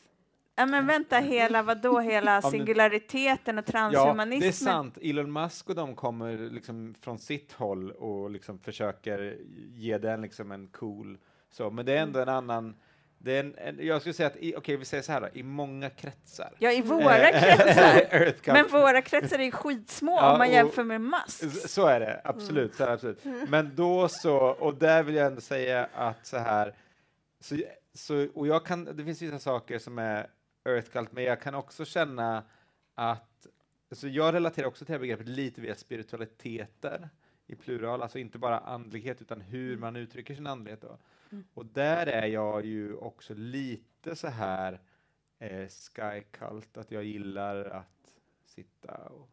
[0.60, 4.40] Ja, men vänta, hela, vadå, hela singulariteten och Ja, transhumanismen?
[4.40, 4.98] det är sant.
[5.02, 9.36] Elon Musk och de kommer liksom från sitt håll och liksom försöker
[9.74, 11.18] ge den liksom en cool
[11.50, 12.76] så, men det är ändå en annan
[13.22, 15.42] det är en, en, jag skulle säga att, okej vi säger så här då, i
[15.42, 16.52] många kretsar.
[16.58, 18.52] Ja, i våra Eh, kretsar.
[18.52, 21.68] Men våra kretsar är ju skitsmå Ja, om man jämför med Musk.
[21.68, 22.74] Så är det, absolut.
[22.74, 23.24] Så är det, absolut.
[23.48, 26.74] Men då så, och där vill jag ändå säga att så här,
[27.40, 27.56] så,
[27.94, 30.26] så, och jag kan, det finns vissa saker som är
[30.64, 32.44] Earth Cult, men jag kan också känna
[32.94, 33.46] att,
[33.90, 37.08] så jag relaterar också till det här begreppet lite via spiritualiteter
[37.46, 40.80] i plural, alltså inte bara andlighet utan hur man uttrycker sin andlighet.
[40.80, 40.98] Då.
[41.54, 44.80] Och där är jag ju också lite så här
[45.38, 49.30] eh, sky cult, att jag gillar att sitta och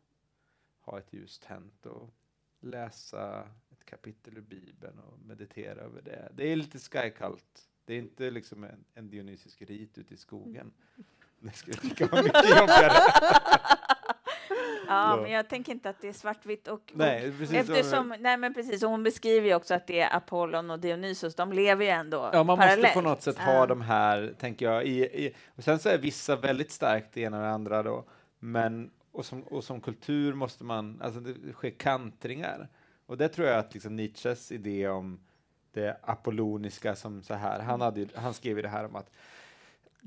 [0.79, 2.13] ha ett ljus tänt och
[2.59, 6.31] läsa ett kapitel ur Bibeln och meditera över det.
[6.33, 7.69] Det är lite sky cult.
[7.85, 10.73] Det är inte liksom en, en dionysisk rit ute i skogen.
[11.39, 12.91] Det skulle jag tycka var mycket jobbigare.
[14.89, 16.67] Ja, men jag tänker inte att det är svartvitt.
[16.67, 17.55] Och, och Nej, precis.
[17.69, 21.35] eftersom, nej, men precis, och hon beskriver ju också att det är Apollon och Dionysos,
[21.35, 22.81] de lever ju ändå Ja, man parallellt.
[22.81, 24.85] måste på något sätt ha de här, tänker jag.
[24.85, 28.05] I, i, och sen så är vissa väldigt starkt det ena och det andra då.
[28.39, 32.67] Men, och som, och som kultur måste man, alltså det sker kantringar.
[33.05, 35.19] Och det tror jag att liksom Nietzsches idé om
[35.73, 39.09] det apolloniska som så här, han, hade, han skrev ju det här om att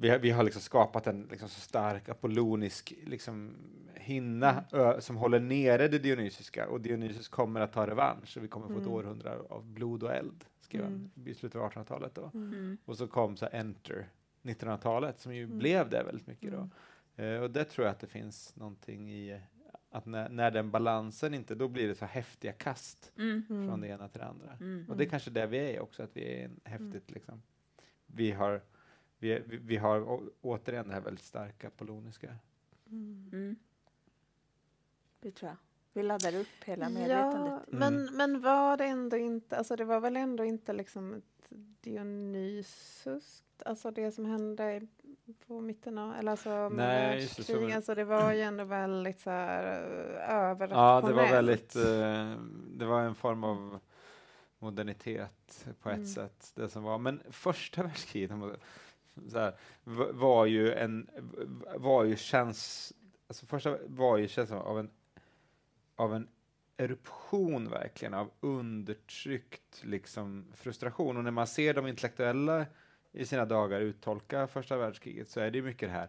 [0.00, 3.54] vi har, vi har liksom skapat en liksom så stark apollonisk liksom,
[3.94, 8.48] hinna ö, som håller nere det dionysiska och Dionysus kommer att ta revansch och vi
[8.48, 8.92] kommer få ett Mm.
[8.92, 11.10] århundrade av blod och eld, skrev Mm.
[11.16, 12.14] han i slutet av 1800-talet.
[12.14, 12.30] Då.
[12.34, 12.78] Mm.
[12.84, 14.08] Och så kom så här Enter
[14.42, 15.58] 1900-talet som ju Mm.
[15.58, 16.68] blev det väldigt mycket då.
[17.16, 17.34] Mm.
[17.36, 19.40] Eh, och det tror jag att det finns någonting i
[19.92, 23.44] Att när, när den balansen inte, då blir det så häftiga kast Mm.
[23.48, 24.52] från det ena till det andra.
[24.60, 24.86] Mm.
[24.88, 27.42] Och det är kanske där vi är också, att vi är en häftigt liksom.
[28.06, 28.62] Vi har,
[29.20, 32.34] vi, vi, vi har återigen det här väldigt starka poloniska.
[32.90, 33.56] Mm.
[35.20, 35.56] Det tror jag.
[35.92, 37.62] Vi laddar upp hela Ja, medvetandet.
[37.68, 38.16] men, Mm.
[38.16, 41.24] men var det ändå inte, alltså det var väl ändå inte liksom ett
[41.80, 44.88] Dionysus, alltså det som hände i-
[45.46, 47.72] på mitten av, eller alltså med Nej, just det, det.
[47.72, 51.04] alltså det var ju ändå väldigt så här eh, överrationellt.
[51.04, 52.34] Ja, det var väldigt, eh,
[52.78, 53.80] det var en form av
[54.58, 56.06] modernitet på ett Mm.
[56.08, 56.98] sätt, det som var.
[56.98, 58.30] Men första världskriget
[59.32, 59.54] här,
[60.12, 61.10] var ju en,
[61.76, 62.92] var ju känns,
[63.28, 64.90] alltså första var ju känslan av en,
[65.96, 66.28] av en
[66.76, 71.16] eruption verkligen av undertryckt liksom frustration.
[71.16, 72.66] Och när man ser de intellektuella
[73.12, 76.08] i sina dagar uttolka första världskriget så är det ju mycket det här,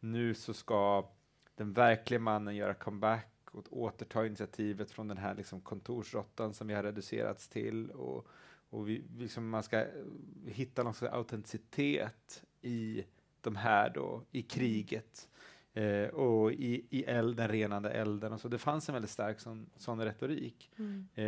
[0.00, 1.08] nu så ska
[1.54, 6.74] den verkliga mannen göra comeback och återta initiativet från den här liksom kontorsråttan som vi
[6.74, 7.90] har reducerats till.
[7.90, 8.26] Och,
[8.70, 9.84] och vi, liksom man ska
[10.46, 13.04] hitta någon slags autenticitet i
[13.40, 15.28] de här då, i kriget.
[15.72, 18.48] Eh, och i, i eld, den renande elden och så.
[18.48, 20.70] Det fanns en väldigt stark sån, sån retorik.
[20.78, 21.08] Mm.
[21.14, 21.24] Eh,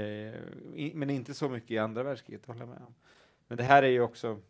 [0.74, 2.94] i, men inte så mycket i andra världskriget, håller jag med om.
[3.48, 4.40] Men det här är ju också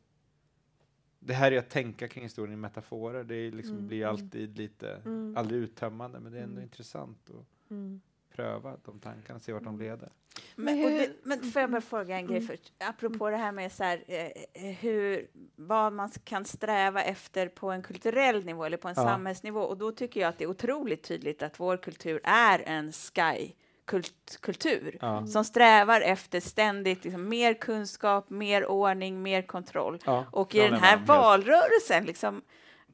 [1.20, 3.24] det här är att tänka kring historien i metaforer.
[3.24, 4.10] Det liksom, Mm, blir mm.
[4.10, 5.36] alltid lite, Mm.
[5.36, 6.64] aldrig uttömmande, men det är ändå Mm.
[6.64, 7.30] intressant
[7.70, 8.00] Mm.
[8.38, 9.81] Pröva de tankarna, se vart de Mm.
[9.87, 10.09] leder.
[10.57, 12.48] Men, det, men får jag bara fråga en grej Mm.
[12.48, 12.72] först?
[12.79, 17.70] Apropå det här med så här, eh, eh, hur, vad man kan sträva efter på
[17.70, 19.03] en kulturell nivå eller på en Ja.
[19.03, 19.61] samhällsnivå.
[19.61, 23.53] Och då tycker jag att det är otroligt tydligt att vår kultur är en sky
[23.85, 25.27] kult, kultur Ja.
[25.27, 29.98] som strävar efter ständigt liksom, mer kunskap, mer ordning, mer kontroll.
[30.05, 32.42] Ja, Och i den här valrörelsen, liksom,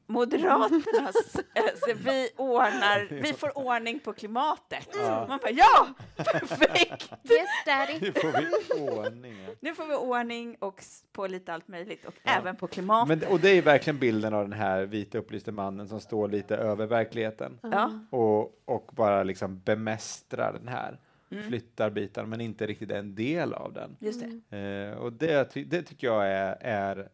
[0.07, 4.89] Moderaternas, alltså, vi, ordnar, vi får ordning på klimatet.
[4.93, 5.25] Ja.
[5.29, 7.11] Man bara, ja, perfekt!
[7.31, 7.99] Yes daddy.
[8.01, 9.35] Nu får vi ordning.
[9.59, 12.31] Nu får vi ordning och på lite allt möjligt och Ja.
[12.31, 13.19] även på klimatet.
[13.21, 16.55] Men, och det är verkligen bilden av den här vita upplyste mannen som står lite
[16.55, 17.91] över verkligheten ja.
[18.09, 20.99] och, och bara liksom bemästrar den här,
[21.31, 21.47] Mm.
[21.47, 23.97] flyttar bitar, men inte riktigt är en del av den.
[23.99, 24.57] Just det.
[24.57, 27.09] Eh, och det, ty- det tycker jag är, är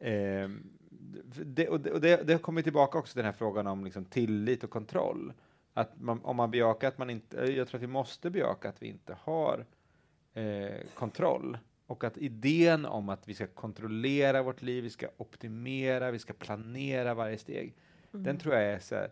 [0.00, 0.62] ehm,
[1.34, 4.64] det, och det, och det, det kommer tillbaka också den här frågan om liksom tillit
[4.64, 5.32] och kontroll.
[5.74, 8.68] Att man, om man bejakar att man inte, eh, jag tror att vi måste bejaka
[8.68, 9.66] att vi inte har
[10.34, 11.58] eh, kontroll.
[11.86, 16.32] Och att idén om att vi ska kontrollera vårt liv, vi ska optimera, vi ska
[16.32, 17.74] planera varje steg,
[18.10, 19.10] den tror jag är så här,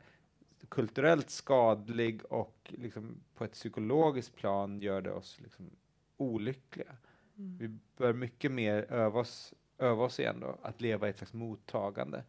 [0.69, 5.71] kulturellt skadlig och liksom på ett psykologiskt plan gör det oss liksom
[6.17, 6.97] olyckliga.
[7.39, 7.57] Mm.
[7.59, 11.33] Vi bör mycket mer öva oss, öva oss igen då, att leva i ett slags
[11.33, 12.25] mottagande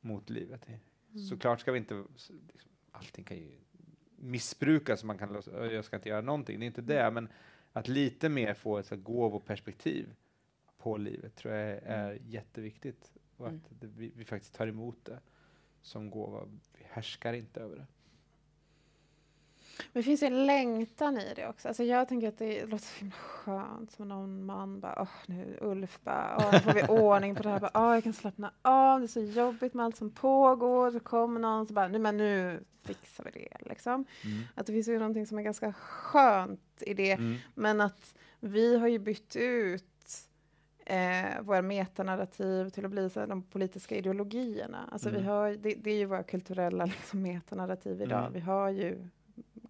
[0.00, 0.68] mot livet.
[0.68, 1.24] Mm.
[1.24, 2.04] Såklart ska vi inte,
[2.52, 3.50] liksom, allting kan ju
[4.16, 7.28] missbrukas, man kan låsa- "Ö, jag ska inte göra någonting, det är inte det, men
[7.72, 10.14] att lite mer få ett gåvoperspektiv
[10.78, 13.12] på livet tror jag är, är jätteviktigt.
[13.36, 13.62] Och att Mm.
[13.68, 15.20] det, vi, vi faktiskt tar emot det
[15.80, 16.44] som gåva.
[16.78, 17.86] Vi härskar inte över det.
[19.78, 21.68] Men det finns ju en längtan i det också.
[21.68, 25.58] Alltså jag tänker att det låter så himla skönt som någon man bara, åh nu
[25.60, 28.52] Ulf bara, åh nu får vi ordning på det här, bara, åh jag kan slappna
[28.62, 32.00] av, det är så jobbigt med allt som pågår, så kommer någon så bara, nej
[32.00, 34.04] men nu fixar vi det liksom.
[34.54, 37.36] Att det finns ju någonting som är ganska skönt i det, Mm.
[37.54, 39.84] men att vi har ju bytt ut
[40.86, 44.88] eh, våra metanarrativ till att bli så här, de politiska ideologierna.
[44.92, 45.28] Alltså vi Mm.
[45.28, 48.20] har, det, det är ju våra kulturella liksom, metanarrativ idag.
[48.20, 48.32] Mm.
[48.32, 49.08] Vi har ju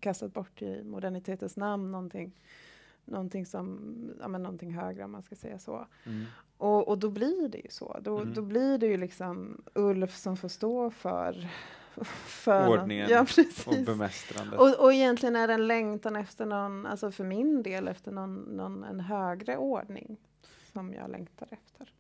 [0.02, 2.32] kastat bort i modernitetens namn någonting,
[3.04, 5.86] någonting som, ja men någonting högre om man ska säga så.
[6.04, 6.24] Mm.
[6.56, 7.98] Och, och då blir det ju så.
[8.02, 8.34] Då, Mm.
[8.34, 11.48] då blir det ju liksom Ulf som får stå för,
[12.26, 13.26] för Ordningen Ja,
[13.66, 14.60] Och bemästrandet.
[14.60, 18.34] Och, och egentligen är det en längtan efter någon, alltså för min del, efter någon,
[18.34, 20.16] någon, en högre ordning
[20.72, 21.92] som jag längtar efter.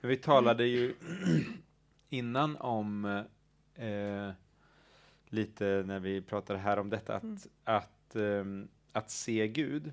[0.00, 0.94] Vi talade ju
[2.08, 3.04] innan om
[3.74, 4.30] eh,
[5.30, 7.38] lite när vi pratade här om detta att, Mm.
[7.64, 9.92] att, ehm, att se Gud.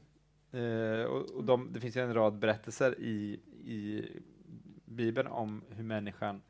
[0.52, 4.06] Eh, och och de, det finns ju en rad berättelser i, i
[4.86, 6.41] Bibeln om hur människan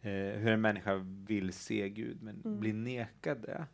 [0.00, 0.94] eh, hur en människa
[1.26, 2.60] vill se Gud men Mm.
[2.60, 3.66] blir nekad det.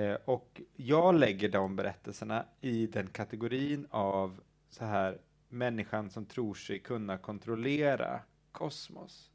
[0.00, 5.18] Eh, och jag lägger de berättelserna i den kategorin av så här
[5.48, 8.20] människan som tror sig kunna kontrollera
[8.52, 9.30] kosmos.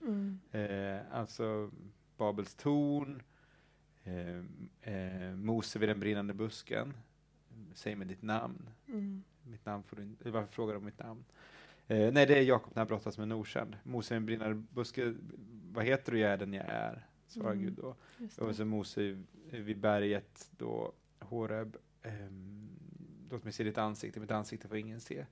[0.52, 1.72] Eh, alltså
[2.18, 3.22] Babels torn,
[4.04, 4.38] eh,
[4.82, 6.94] eh, Mose vid den brinnande busken.
[7.74, 8.70] Säg mig ditt namn.
[8.88, 9.24] Mm.
[9.44, 11.24] Mitt namn får du varför frågar du om mitt namn?
[11.88, 13.78] Eh, nej, det är Jakob när han brottas med en okänd.
[13.84, 15.32] Mose vid den brinnande busken,
[15.74, 17.64] vad heter du, jag är den jag är, svarar Mm.
[17.64, 17.96] Gud då.
[18.38, 22.70] Och så Mose vid berget då, Horeb, ehm,
[23.30, 25.26] låt mig se ditt ansikte, mitt ansikte får ingen se,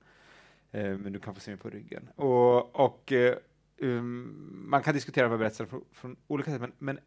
[0.70, 2.08] eh, men du kan få se mig på ryggen.
[2.14, 3.36] Och, och eh,
[3.78, 6.98] um, man kan diskutera med berättelser från, från olika sätt, men, men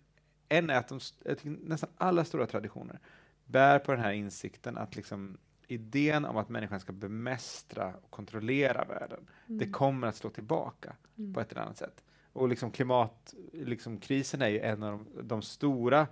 [0.58, 1.00] en är att de,
[1.44, 3.00] nästan alla stora traditioner
[3.46, 5.38] bär på den här insikten att liksom
[5.68, 9.60] idén om att människan ska bemästra och kontrollera världen, mm.
[9.60, 11.34] det kommer att slå tillbaka mm.
[11.34, 12.04] på ett eller annat sätt.
[12.34, 16.08] Och liksom klimatkrisen liksom, är ju en av de, de stora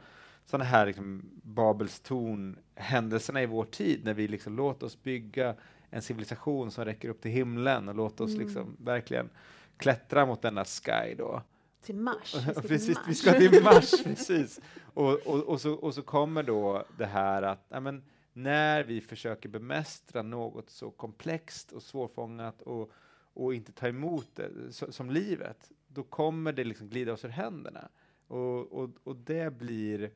[0.45, 5.55] sådana här liksom, Babels torn-händelserna i vår tid, när vi liksom låter oss bygga
[5.89, 8.45] en civilisation som räcker upp till himlen och låter oss mm.
[8.45, 9.29] liksom verkligen
[9.77, 11.41] klättra mot denna sky då.
[11.81, 12.35] Till Mars.
[12.35, 13.07] Vi ska precis, till Mars.
[13.07, 14.59] Vi ska till Mars, precis.
[14.93, 19.01] Och, och, och, så, och så kommer då det här att ja, men, när vi
[19.01, 22.91] försöker bemästra något så komplext och svårfångat och,
[23.33, 27.29] och inte ta emot det så, som livet, då kommer det liksom glida oss ur
[27.29, 27.89] händerna.
[28.27, 30.11] Och, och, och det blir,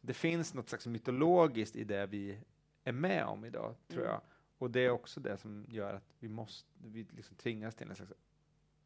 [0.00, 2.38] det finns något slags mytologiskt i det vi
[2.84, 4.12] är med om idag, tror mm.
[4.12, 4.20] jag.
[4.58, 7.96] Och det är också det som gör att vi måste, vi liksom tvingas till en
[7.96, 8.12] slags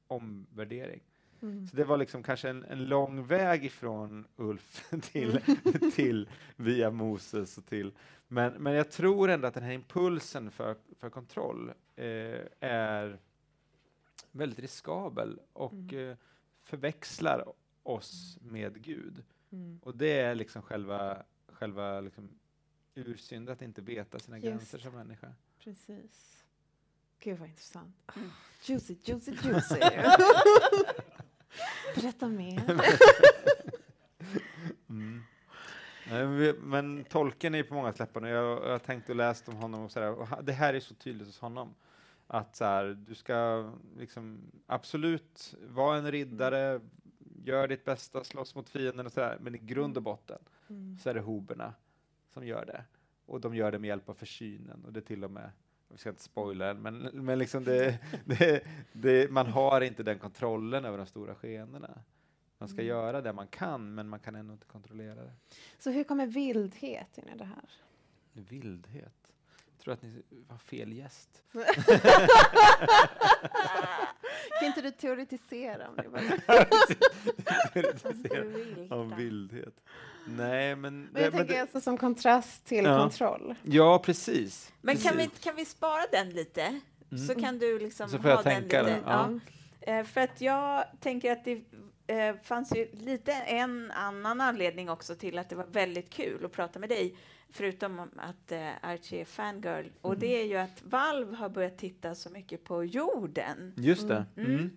[0.07, 1.03] omvärdering.
[1.43, 1.67] Mm.
[1.67, 5.91] Så det var liksom kanske en, en, lång väg ifrån Ulf till, mm.
[5.95, 7.93] till via Moses och till.
[8.29, 13.19] Men, men jag tror ändå att den här impulsen för, för kontroll eh, är
[14.31, 16.11] väldigt riskabel och mm.
[16.11, 16.17] eh,
[16.63, 17.45] förväxlar
[17.83, 19.25] oss med Gud.
[19.53, 19.81] Mm.
[19.83, 21.23] Och det är liksom själva,
[21.53, 22.29] själva liksom
[22.95, 24.49] ursynd att inte veta sina Just.
[24.49, 25.35] gränser som människa.
[25.59, 26.45] Precis.
[27.21, 27.97] Gud vad intressant.
[28.17, 28.31] Mm.
[28.63, 29.81] Juicy, juicy, juicy.
[31.95, 32.63] Berätta mer.
[34.89, 35.23] mm.
[36.63, 38.27] Men tolken är på många läppar.
[38.27, 40.95] Jag, jag har tänkt och läst om honom och, sådär, och det här är så
[40.95, 41.75] tydligt hos honom.
[42.27, 46.81] Att så här, du ska liksom absolut vara en riddare,
[47.45, 50.99] gör ditt bästa, slåss mot fienden och sådär, men i grund och botten mm.
[50.99, 51.75] så är det hoberna
[52.29, 52.85] som gör det.
[53.27, 55.51] Och de gör det med hjälp av försynen och det till och med
[55.89, 60.19] vi ska inte spoila än, men, men liksom det, det, det, man har inte den
[60.19, 61.99] kontrollen över de stora skeendena.
[62.59, 62.87] Man ska mm.
[62.87, 65.33] göra det man kan, men man kan ändå inte kontrollera det.
[65.79, 67.71] Så hur kommer vildhet in i det här?
[68.33, 69.18] Vildhet?
[69.79, 71.43] Jag tror att ni har fel gäst.
[74.61, 76.03] kan inte du teoretisera om det?
[77.73, 79.75] teoretisera om vildhet.
[80.27, 81.09] Nej, men...
[81.13, 82.99] Men jag det, tänker det, alltså som kontrast till ja.
[82.99, 83.55] kontroll.
[83.63, 84.73] Ja, precis.
[84.81, 85.11] Men precis.
[85.11, 86.63] Kan, vi, kan vi spara den lite?
[86.63, 87.27] Mm.
[87.27, 89.03] Så kan du liksom Så får jag tänka den lite.
[89.07, 89.31] Ja.
[89.81, 89.93] ja.
[89.93, 91.63] Eh, för att jag tänker att det
[92.07, 96.53] eh, fanns ju lite en annan anledning också till att det var väldigt kul att
[96.53, 97.17] prata med dig,
[97.51, 99.87] förutom att eh, Archie är fangirl.
[100.01, 100.21] Och mm.
[100.21, 103.73] det är ju att Valve har börjat titta så mycket på jorden.
[103.77, 104.27] Just det.
[104.37, 104.51] Mm.
[104.51, 104.71] mm.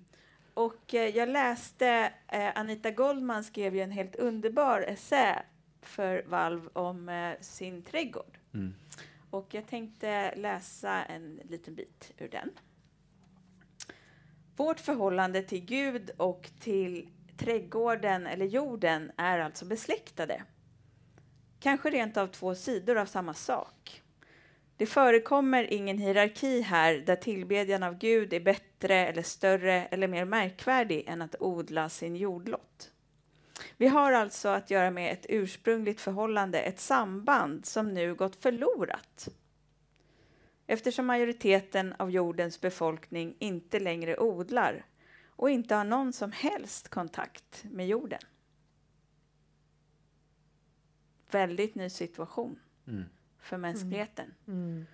[0.54, 5.44] Och eh, jag läste, eh, Anita Goldman skrev ju en helt underbar essä
[5.82, 8.38] för Valve om eh, sin trädgård.
[8.54, 8.74] Mm.
[9.30, 12.50] Och jag tänkte läsa en liten bit ur den.
[14.56, 20.44] Vårt förhållande till Gud och till trädgården eller jorden är alltså besläktade.
[21.62, 24.02] Kanske rent av två sidor av samma sak.
[24.78, 30.26] Det förekommer ingen hierarki här där tillbedjan av Gud är bättre eller större eller mer
[30.26, 32.92] märkvärdig än att odla sin jordlott.
[33.78, 39.28] Vi har alltså att göra med ett ursprungligt förhållande, ett samband som nu gått förlorat.
[40.68, 44.86] Eftersom majoriteten av jordens befolkning inte längre odlar
[45.26, 48.22] och inte har någon som helst kontakt med jorden.
[51.32, 53.04] Väldigt ny situation mm.
[53.40, 54.34] för mänskligheten.
[54.48, 54.60] Mm.
[54.60, 54.86] Mm.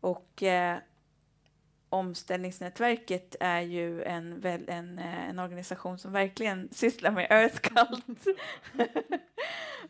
[0.00, 0.78] Och eh,
[1.94, 8.26] Omställningsnätverket är ju en, väl, en, eh, en organisation som verkligen sysslar med Cult.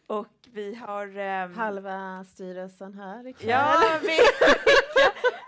[0.07, 1.19] och vi har...
[1.19, 3.51] Um, Halva styrelsen här ikväll.
[3.51, 4.59] Ja, vilka,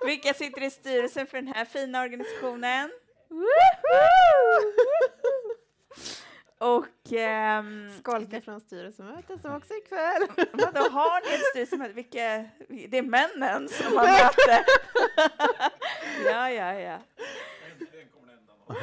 [0.06, 2.90] vilka sitter i styrelsen för den här fina organisationen?
[6.58, 7.12] Och...
[7.12, 10.26] Um, Skolkar från styrelsemötet som också ikväll.
[10.52, 11.92] Vadå, har ni ett styrelsemöte?
[11.92, 12.44] Vilka,
[12.88, 14.64] det är männen som har möte.
[16.26, 16.80] ja, ja, ja.
[16.80, 16.98] ja!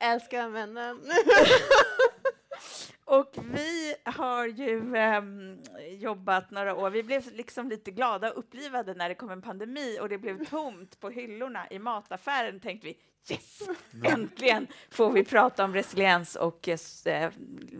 [0.00, 1.12] Älskar männen.
[3.10, 4.76] Och vi har ju
[5.18, 5.58] um,
[5.98, 6.90] jobbat några år.
[6.90, 10.44] Vi blev liksom lite glada och upplivade när det kom en pandemi och det blev
[10.44, 12.60] tomt på hyllorna i mataffären.
[12.60, 12.96] tänkte vi
[13.30, 13.60] yes,
[14.04, 17.30] äntligen får vi prata om resiliens och eh,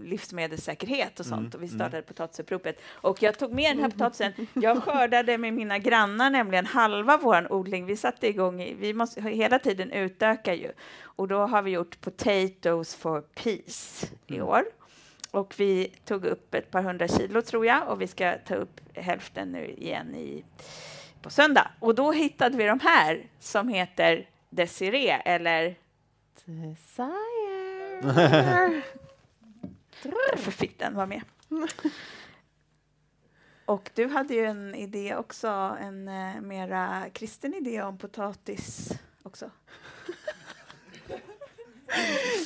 [0.05, 1.41] livsmedelssäkerhet och sånt.
[1.41, 1.79] Mm, Och vi mm.
[1.79, 2.81] startade potatisuppropet.
[2.93, 4.33] Och jag tog med den här potatisen.
[4.55, 7.87] Jag skördade med mina grannar nämligen halva vår odling.
[7.87, 10.73] Vi satte igång, i- vi måste hela tiden utöka ju.
[11.03, 14.49] Och då har vi gjort potatoes for peace i Mm.
[14.49, 14.65] år.
[15.31, 18.81] Och vi tog upp ett par hundra kilo tror jag och vi ska ta upp
[18.95, 20.45] hälften nu igen i,
[21.23, 21.71] på söndag.
[21.81, 25.79] Och då hittade vi de här som heter Desiree eller
[26.45, 28.03] Desire.
[30.03, 31.23] därför fick den vara med.
[33.65, 39.51] Och du hade ju en idé också, en eh, mera kristen idé om potatis också.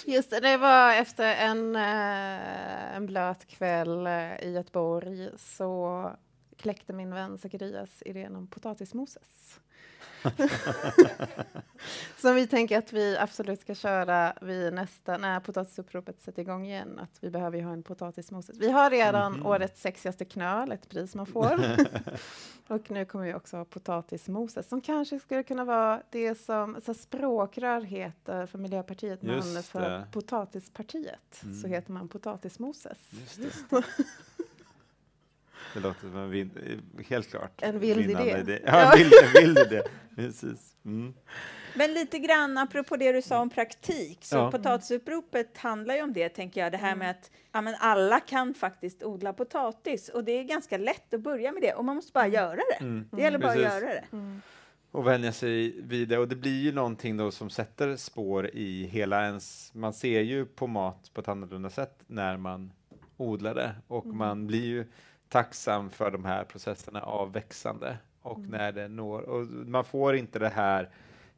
[0.07, 6.11] Just det, det var efter en, eh, en blöt kväll eh, i Göteborg så
[6.57, 9.61] kläckte min vän Zacharias idén om potatismoses.
[12.17, 16.99] Som vi tänker att vi absolut ska köra vid nästa, när potatisuppropet sätter igång igen,
[16.99, 18.57] att vi behöver ju ha en potatismoses.
[18.59, 19.47] Vi har redan Mhm.
[19.47, 21.61] årets sexigaste knöl, ett pris man får.
[22.69, 26.95] Och nu kommer vi också ha potatismoses som kanske skulle kunna vara det som så
[26.95, 31.71] språkrör heter för Miljöpartiet, men för potatispartiet så Mm.
[31.71, 32.99] heter man potatismoses.
[35.75, 35.81] Det.
[35.81, 36.51] Det låter som en vin,
[36.99, 37.63] eh, helt klart.
[37.63, 38.59] En vild vinnande idé.
[38.67, 39.83] Ja, en vild, en vild idé.
[40.17, 40.77] Precis.
[40.85, 41.15] Mm.
[41.77, 44.51] Men lite grann apropå det du sa om praktik, så Ja.
[44.51, 48.55] potatisuppropet handlar ju om det, tänker jag, det här med att ja, men alla kan
[48.55, 52.13] faktiskt odla potatis och det är ganska lätt att börja med det och man måste
[52.13, 52.85] bara göra det.
[52.85, 53.09] Mm.
[53.13, 53.73] Det gäller bara att Precis.
[53.83, 54.05] göra det.
[54.13, 54.41] Mm.
[54.91, 56.19] Och vänja sig vid det.
[56.19, 59.75] Och det blir ju någonting då som sätter spår i hela ens...
[59.75, 62.73] Man ser ju på mat på ett annorlunda sätt när man
[63.17, 63.75] odlar det.
[63.87, 64.17] Och Mm.
[64.19, 64.87] man blir ju
[65.35, 67.99] tacksam för de här processerna av växande.
[68.23, 68.51] Och Mm.
[68.51, 69.23] när det når...
[69.23, 70.91] Och man får inte det här,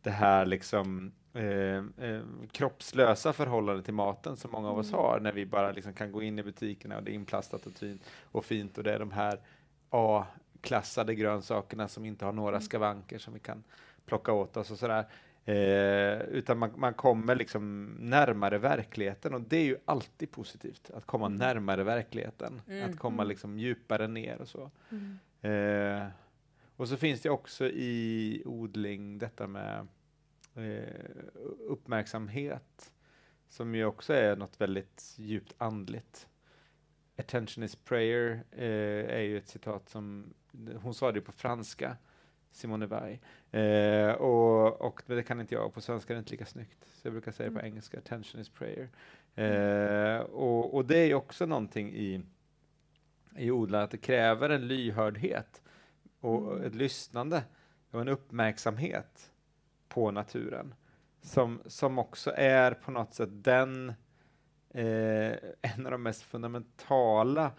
[0.03, 2.21] det här liksom eh, eh,
[2.53, 5.01] kroppslösa förhållande till maten som många av oss Mm.
[5.01, 7.73] har när vi bara liksom kan gå in i butikerna och det är inplastat och
[7.73, 9.41] fint och fint och det är de här
[9.91, 13.65] A-klassade grönsakerna som inte har några skavanker som vi kan
[14.07, 15.05] plocka åt oss och sådär.
[15.49, 21.07] Eh, utan man, man kommer liksom närmare verkligheten och det är ju alltid positivt att
[21.07, 21.39] komma Mm.
[21.39, 22.91] närmare verkligheten, Mm.
[22.91, 23.29] att komma Mm.
[23.29, 24.71] liksom djupare ner och så.
[24.91, 25.19] Mm.
[25.43, 26.07] Eh,
[26.77, 29.87] och så finns det också i odling detta med
[30.55, 31.11] eh,
[31.69, 32.93] uppmärksamhet
[33.49, 36.27] som ju också är något väldigt djupt andligt.
[37.19, 40.35] Attention is prayer eh, är ju ett citat som
[40.83, 41.97] hon sa det på franska,
[42.57, 43.19] Simone Weil.
[43.51, 46.87] Eh, och, och det kan inte jag, på svenska är det inte lika snyggt.
[46.95, 47.67] Så jag brukar säga på Mm.
[47.73, 48.89] engelska, attention is prayer.
[49.35, 52.21] Eh, och, och det är ju också någonting i,
[53.37, 55.63] i odlandet, att det kräver en lyhördhet
[56.21, 56.65] och Mm.
[56.67, 57.45] ett lyssnande
[57.91, 59.31] och en uppmärksamhet
[59.89, 60.75] på naturen
[61.23, 63.89] som, som också är på något sätt den
[64.71, 65.33] eh,
[65.63, 67.53] en av de mest fundamentala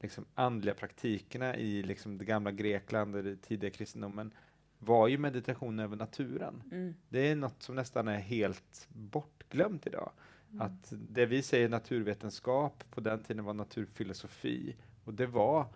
[0.00, 4.34] liksom, andliga praktikerna i liksom, det gamla Grekland och det tidiga kristendomen
[4.78, 6.62] var ju meditation över naturen.
[6.72, 6.94] Mm.
[7.08, 10.12] Det är något som nästan är helt bortglömt idag.
[10.50, 10.60] Mm.
[10.62, 14.76] Att det vi säger naturvetenskap, på den tiden var naturfilosofi.
[15.04, 15.66] Och det var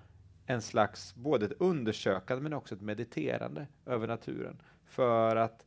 [0.46, 4.62] en slags, både ett undersökande men också ett mediterande över naturen.
[4.84, 5.66] För att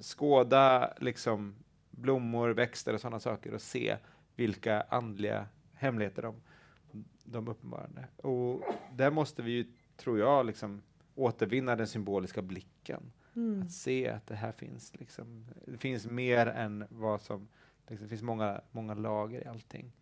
[0.00, 1.54] skåda liksom
[1.90, 3.96] blommor, växter och sådana saker och se
[4.36, 5.46] vilka andliga
[5.80, 6.42] hemligheter de,
[7.24, 8.08] de uppenbarade.
[8.16, 8.62] Och
[8.96, 9.66] där måste vi ju,
[9.96, 10.82] tror jag, liksom
[11.14, 13.12] återvinna den symboliska blicken.
[13.36, 13.62] Mm.
[13.62, 17.48] Att se att det här finns, liksom, det finns mer än vad som,
[17.88, 19.92] liksom, det finns många, många lager i allting.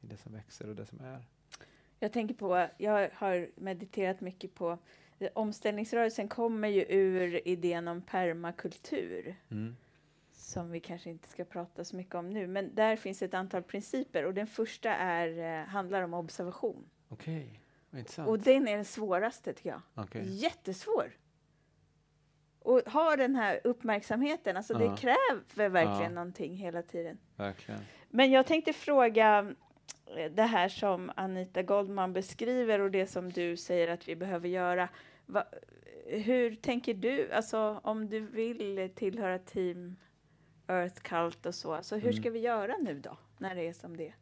[0.00, 1.24] I det som växer och det som är.
[2.00, 4.78] Jag tänker på, jag har mediterat mycket på,
[5.34, 9.36] omställningsrörelsen kommer ju ur idén om permakultur.
[10.48, 13.62] Som vi kanske inte ska prata så mycket om nu, men där finns ett antal
[13.62, 16.84] principer och den första är, eh, handlar om observation.
[17.08, 18.28] Okej, vad intressant.
[18.28, 19.80] Och den är den svåraste tycker jag.
[19.94, 20.22] Okej.
[20.26, 21.10] Jättesvår.
[22.60, 24.78] Och ha den här uppmärksamheten, alltså Ja.
[24.78, 26.08] det kräver verkligen Ja.
[26.08, 27.18] någonting hela tiden.
[27.36, 27.80] Verkligen.
[28.10, 29.54] Men jag tänkte fråga
[30.16, 34.48] eh, det här som Anita Goldman beskriver och det som du säger att vi behöver
[34.48, 34.88] göra.
[35.26, 35.44] Va,
[36.06, 39.96] hur tänker du, alltså om du vill tillhöra Team
[40.68, 42.22] Earth Cult och så, alltså hur Mm.
[42.22, 44.12] ska vi göra nu då, när det är som det?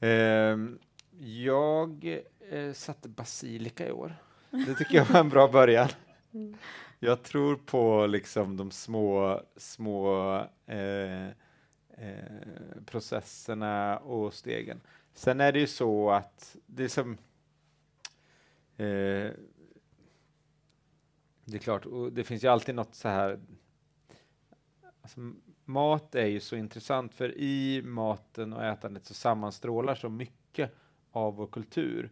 [0.00, 0.78] Ehm,
[1.20, 4.16] jag eh, satte basilika i år.
[4.50, 5.88] Det tycker jag var en bra början.
[6.34, 6.56] Mm.
[6.98, 10.34] Jag tror på liksom de små, små
[10.66, 11.32] eh, eh,
[12.86, 14.80] processerna och stegen.
[15.14, 17.12] sen är det ju så att det är som...
[18.76, 19.30] Eh,
[21.46, 23.40] det är klart, och det finns ju alltid något så här...
[25.04, 25.20] Alltså,
[25.64, 30.70] mat är ju så intressant, för i maten och ätandet så sammanstrålar så mycket
[31.10, 32.10] av vår kultur.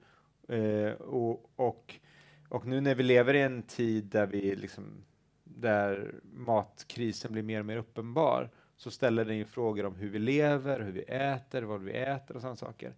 [0.48, 1.94] Eh, och, och,
[2.48, 5.04] och nu när vi lever i en tid där vi liksom
[5.44, 10.18] där matkrisen blir mer och mer uppenbar så ställer den ju frågor om hur vi
[10.18, 12.94] lever, hur vi äter, vad vi äter och sådana saker.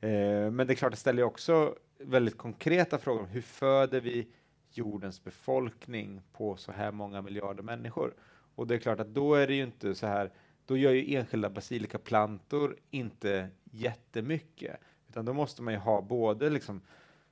[0.00, 4.28] Eh, men det är klart, det ställer också väldigt konkreta frågor om hur föder vi
[4.72, 8.14] jordens befolkning på så här många miljarder människor?
[8.54, 10.32] Och det är klart att då är det ju inte så här,
[10.66, 14.76] då gör ju enskilda basilikaplantor inte jättemycket,
[15.08, 16.80] utan då måste man ju ha både liksom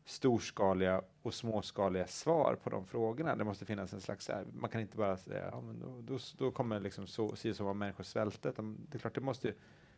[0.05, 3.37] storskaliga och småskaliga svar på de frågorna.
[3.37, 6.19] Det måste finnas en slags, eh, man kan inte bara säga, ja, men då, då,
[6.39, 9.55] då kommer liksom så, si så många människor svälta, utan det är klart det måste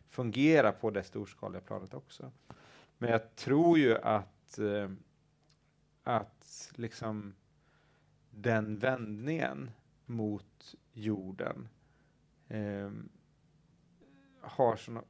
[0.09, 2.31] fungera på det storskaliga planet också.
[2.97, 4.91] Men jag tror ju att, eh,
[6.03, 7.35] att liksom
[8.29, 9.71] den vändningen
[10.05, 11.67] mot jorden
[12.47, 12.89] eh,
[14.41, 15.03] har, såna,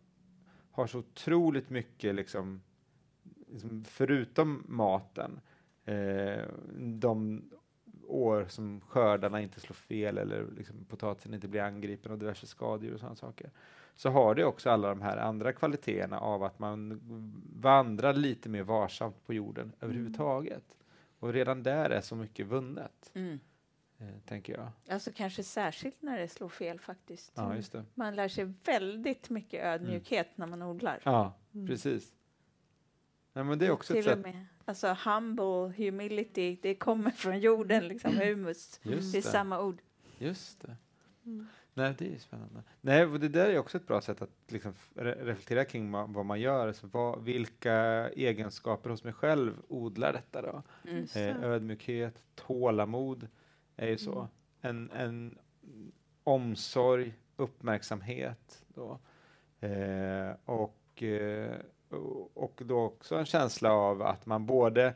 [0.71, 2.61] har så otroligt mycket liksom
[3.51, 5.39] liksom, förutom maten,
[5.85, 7.43] eh, de
[8.07, 12.93] år som skördarna inte slår fel eller liksom, potatisen inte blir angripen av diverse skadedjur
[12.93, 13.49] och sådana saker,
[13.95, 16.99] så har det också alla de här andra kvaliteterna av att man
[17.55, 19.75] vandrar lite mer varsamt på jorden mm.
[19.79, 20.77] överhuvudtaget.
[21.19, 23.11] Och redan där är så mycket vunnet.
[23.13, 23.39] Mm.
[24.01, 24.71] Eh, tänker jag.
[24.89, 27.31] Alltså kanske särskilt när det slår fel faktiskt.
[27.35, 27.85] Ja, just det.
[27.93, 30.49] Man lär sig väldigt mycket ödmjukhet mm.
[30.49, 30.99] när man odlar.
[31.03, 31.67] Ja, mm.
[31.67, 32.13] precis.
[33.33, 34.19] Nej, men det är också Till ett sätt.
[34.19, 34.45] Med.
[34.65, 38.79] Alltså humble, humility, det kommer från jorden, liksom humus.
[38.83, 39.27] Just det är det.
[39.27, 39.81] samma ord.
[40.17, 40.75] Just det.
[41.25, 41.47] Mm.
[41.73, 42.63] Nej, det är spännande.
[42.81, 46.67] Nej, det där är också ett bra sätt att liksom reflektera kring vad man gör.
[46.67, 47.73] Alltså vad, vilka
[48.09, 50.63] egenskaper hos mig själv odlar detta då?
[50.89, 51.07] Mm.
[51.15, 53.27] Eh, ödmjukhet, tålamod
[53.85, 54.27] är ju så.
[54.61, 54.89] Mm.
[54.91, 55.37] En, en
[56.23, 58.99] omsorg, uppmärksamhet då.
[59.67, 61.55] Eh, och eh,
[62.33, 64.95] och då också en känsla av att man både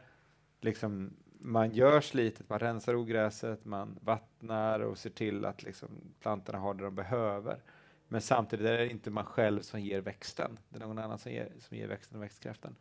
[0.61, 6.59] liksom man gör slitet, man rensar ogräset, man vattnar och ser till att liksom plantorna
[6.59, 7.63] har det de behöver.
[8.07, 11.31] Men samtidigt är det inte man själv som ger växten, det är någon annan som
[11.31, 12.75] ger, som ger växten och växtkraften.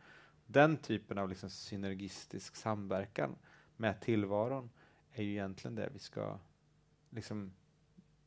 [0.45, 3.35] Den typen av liksom synergistisk samverkan
[3.77, 4.69] med tillvaron
[5.15, 6.39] är ju egentligen det vi ska
[7.09, 7.53] liksom,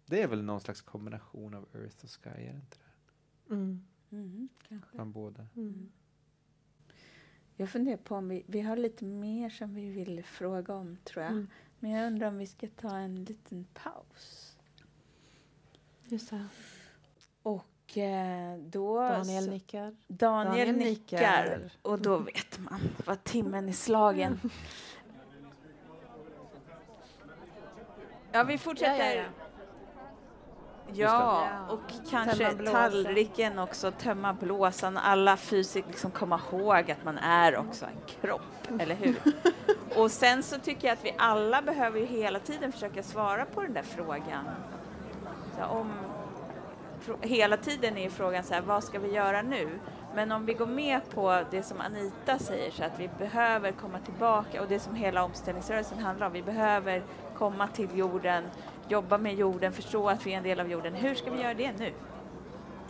[0.06, 3.54] det är väl någon slags kombination av earth och sky, är det inte det?
[3.54, 3.84] Mm.
[4.10, 4.96] Mm, kanske.
[4.96, 5.46] Bland båda.
[5.56, 5.90] Mm.
[7.56, 11.22] Jag funderar på om vi, vi har lite mer som vi vill fråga om, tror
[11.24, 11.32] jag.
[11.32, 11.48] Mm.
[11.78, 14.56] Men jag undrar om vi ska ta en liten paus.
[16.04, 16.46] Just det.
[17.42, 19.00] Och eh, då...
[19.00, 19.96] Daniel nickar.
[20.08, 21.18] Daniel, Daniel nickar.
[21.18, 21.72] nickar.
[21.82, 24.40] Och då vet man vad timmen är slagen.
[28.32, 29.14] Ja, vi fortsätter.
[29.14, 29.22] Ja,
[30.92, 31.72] ja, ja.
[31.72, 37.84] Och kanske tallriken också, tömma blåsan, alla fysiskt liksom komma ihåg att man är också
[37.84, 39.16] en kropp, eller hur?
[39.96, 43.62] och sen så tycker jag att vi alla behöver ju hela tiden försöka svara på
[43.62, 44.44] den där frågan.
[45.56, 45.92] Så om,
[47.20, 49.78] hela tiden är frågan så här, vad ska vi göra nu?
[50.14, 53.98] Men om vi går med på det som Anita säger, så att vi behöver komma
[53.98, 57.02] tillbaka och det som hela omställningsrörelsen handlar om, vi behöver
[57.38, 58.44] komma till jorden,
[58.88, 60.94] jobba med jorden, förstå att vi är en del av jorden.
[60.94, 61.92] Hur ska vi göra det nu?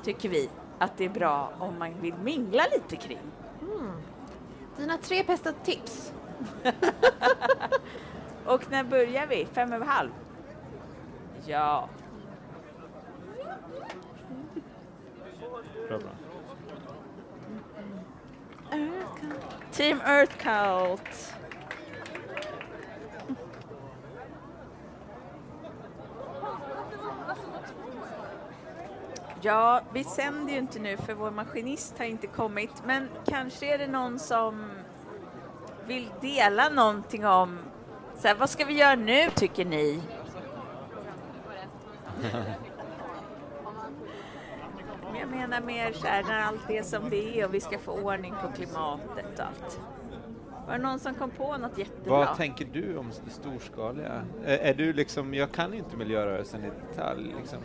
[0.03, 3.18] Tycker vi att det är bra om man vill mingla lite kring.
[3.61, 3.92] Mm.
[4.76, 6.12] Dina tre bästa tips.
[8.44, 9.46] Och när börjar vi?
[9.53, 10.11] Fem över halv?
[11.46, 11.88] Ja.
[15.88, 16.11] Bra, bra.
[19.72, 21.38] Team Earth Cult.
[29.41, 33.78] Ja, vi sänder ju inte nu för vår maskinist har inte kommit, men kanske är
[33.78, 34.70] det någon som
[35.86, 37.59] vill dela någonting om
[38.16, 40.03] så här, vad ska vi göra nu tycker ni?
[45.20, 47.93] Jag menar mer så här, när allt är som det är och vi ska få
[47.93, 49.80] ordning på klimatet och allt.
[50.66, 52.18] Var det någon som kom på något jättebra?
[52.18, 54.22] Vad tänker du om det storskaliga?
[54.45, 57.59] Är, är du liksom, jag kan inte miljörörelsen i detalj, liksom.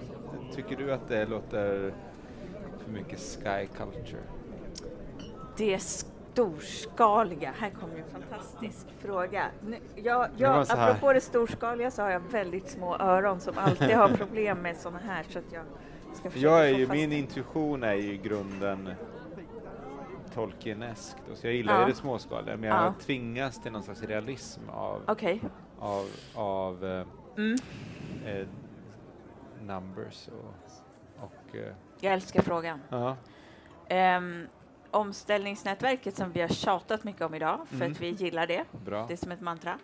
[0.56, 1.94] Tycker du att det låter
[2.84, 4.22] för mycket sky culture?
[5.58, 9.46] Det storskaliga, här kommer en fantastisk fråga.
[9.68, 14.10] Nu, jag, jag, apropå det storskaliga så har jag väldigt små öron som alltid har
[14.10, 15.64] problem med sådana här så att jag
[16.32, 18.90] ska jag är ju, Min intuition är ju i grunden
[20.34, 21.18] Tolkieneskt.
[21.32, 21.86] Och Så jag gillar Ja.
[21.88, 22.94] det småskaliga, men jag Ja.
[23.06, 25.42] tvingas till någon slags realism av, Okej.
[25.80, 27.06] av, av eh,
[27.38, 27.58] Mm.
[28.26, 28.48] eh,
[29.68, 30.54] numbers och,
[31.24, 32.82] och eh, Jag älskar frågan.
[32.90, 33.18] ja.
[34.18, 34.48] Um,
[34.92, 37.92] omställningsnätverket som vi har tjatat mycket om idag, för Mm.
[37.92, 38.66] att vi gillar det.
[38.86, 39.06] bra.
[39.08, 39.80] Det är som ett mantra.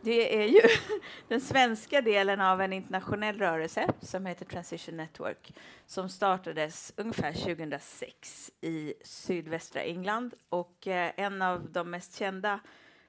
[0.00, 0.60] Det är ju
[1.28, 5.54] den svenska delen av en internationell rörelse som heter Transition Network
[5.86, 10.34] som startades ungefär 2006 i sydvästra England.
[10.48, 12.60] Och eh, en av de mest kända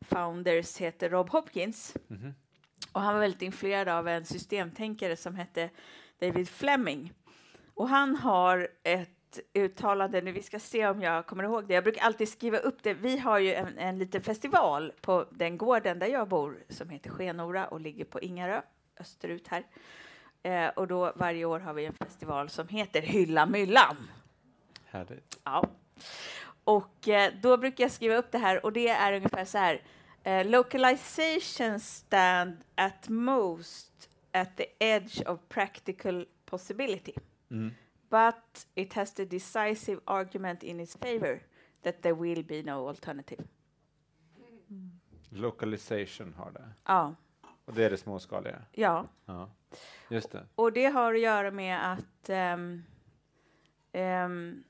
[0.01, 1.95] founders heter Rob Hopkins.
[2.07, 2.34] Mhm.
[2.91, 5.70] Och han var väldigt influerad av en systemtänkare som hette
[6.20, 7.14] David Fleming.
[7.74, 9.09] Och han har ett
[9.53, 11.74] uttalande, nu vi ska se om jag kommer ihåg det.
[11.74, 12.93] Jag brukar alltid skriva upp det.
[12.93, 17.09] Vi har ju en, en liten festival på den gården där jag bor som heter
[17.09, 18.61] Skenora och ligger på Ingarö,
[18.99, 19.64] österut här.
[20.43, 23.97] Eh, och då varje år har vi en festival som heter Hylla Myllan.
[24.86, 25.39] Härligt.
[25.43, 25.70] Ja.
[26.64, 29.82] Och eh, då brukar jag skriva upp det här och det är ungefär så här.
[30.24, 37.13] Eh, localization stand at most at the edge of practical possibility.
[37.51, 37.71] Mm.
[38.09, 41.39] But it has the decisive argument in its favor
[41.84, 43.43] that there will be no alternative.
[45.29, 46.69] Localization har det.
[46.86, 47.15] Ja,
[47.65, 48.61] Och det är det småskaliga.
[48.71, 49.07] ja.
[49.25, 49.49] Ja.
[50.09, 50.47] Just det.
[50.55, 52.84] Och det har att göra med att ehm,
[53.91, 54.63] ehm,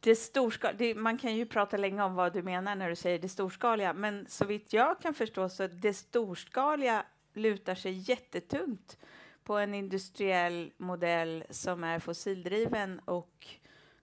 [0.00, 3.18] det storska, det, man kan ju prata länge om vad du menar när du säger
[3.18, 7.04] det storskaliga, men så vitt jag kan förstå så det storskaliga
[7.34, 8.98] lutar sig jättetungt
[9.44, 13.46] på en industriell modell som är fossildriven och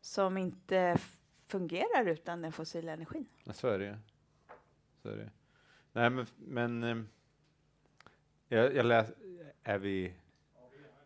[0.02, 0.98] som inte
[1.48, 3.26] fungerar utan den fossila energin.
[3.44, 3.96] Ja, så är det ju.
[5.02, 5.30] Så är det.
[5.94, 6.98] Nej, men, men eh,
[8.48, 9.14] jag, jag läste,
[9.64, 10.14] är vi...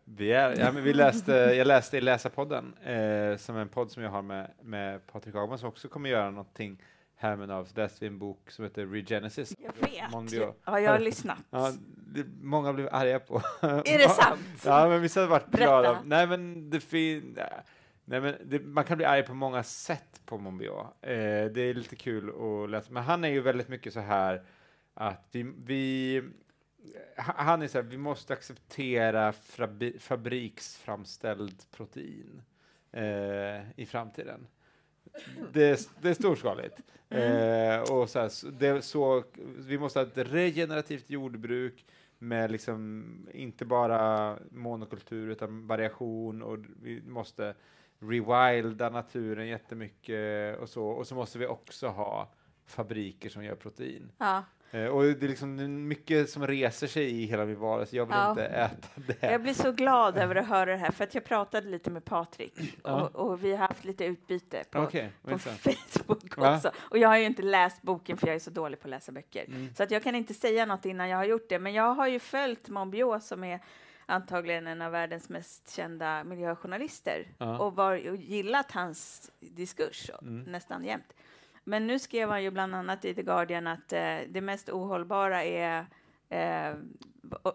[0.08, 3.90] Vi är, ja, men vi läste, jag läste i Läsarpodden, eh, som är en podd
[3.90, 6.82] som jag har med, med Patrik Hagman som också kommer göra någonting
[7.20, 9.54] så läste vi en bok som heter Regenesis.
[9.58, 10.10] Jag vet.
[10.10, 10.54] Mondio.
[10.64, 11.38] Ja, jag har lyssnat.
[11.50, 11.72] Ja,
[12.06, 13.36] det, många blev arga på.
[13.62, 14.62] Är det sant?
[14.64, 15.64] Ja, men vissa har varit Berätta.
[15.64, 16.02] glada.
[16.04, 17.38] Nej, men det fin...
[18.04, 20.86] Nej, men det, man kan bli arg på många sätt på Monbiot.
[21.02, 21.10] Eh,
[21.54, 22.28] det är lite kul
[22.64, 22.92] att läsa.
[22.92, 24.42] Men han är ju väldigt mycket så här
[24.94, 25.42] att vi...
[25.42, 26.22] vi
[27.16, 29.32] ha- han är så här, vi måste acceptera
[29.98, 32.42] fabriksframställd protein
[32.92, 34.46] eh, i framtiden.
[35.52, 36.80] Det är, det är storskaligt.
[37.08, 39.24] Eh, och så här, det så,
[39.58, 41.84] vi måste ha ett regenerativt jordbruk
[42.18, 47.54] med liksom inte bara monokultur utan variation och vi måste
[47.98, 50.86] rewilda naturen jättemycket och så.
[50.86, 52.32] Och så måste vi också ha
[52.66, 54.12] fabriker som gör protein.
[54.18, 54.44] Ja.
[54.70, 57.96] Eh, och det är liksom mycket som reser sig i hela min varelse.
[57.96, 58.30] Jag vill Ja.
[58.30, 59.16] inte äta det.
[59.32, 62.04] Jag blir så glad över att höra det här, för att jag pratade lite med
[62.04, 62.54] Patrik
[62.84, 63.02] Ja.
[63.02, 65.38] och, och vi har haft lite utbyte på, Okej, på.
[65.38, 66.56] Facebook Va?
[66.56, 66.70] också.
[66.76, 69.12] Och jag har ju inte läst boken för jag är så dålig på att läsa
[69.12, 69.44] böcker.
[69.48, 69.74] Mm.
[69.74, 71.58] Så att jag kan inte säga något innan jag har gjort det.
[71.58, 73.60] Men jag har ju följt Monbiot som är
[74.06, 77.58] antagligen en av världens mest kända miljöjournalister Ja.
[77.58, 80.42] och, var, och gillat hans diskurs Mm.
[80.42, 81.14] nästan jämt.
[81.68, 85.44] Men nu skrev han ju bland annat i The Guardian att eh, det mest ohållbara
[85.44, 85.86] är
[86.28, 86.74] eh,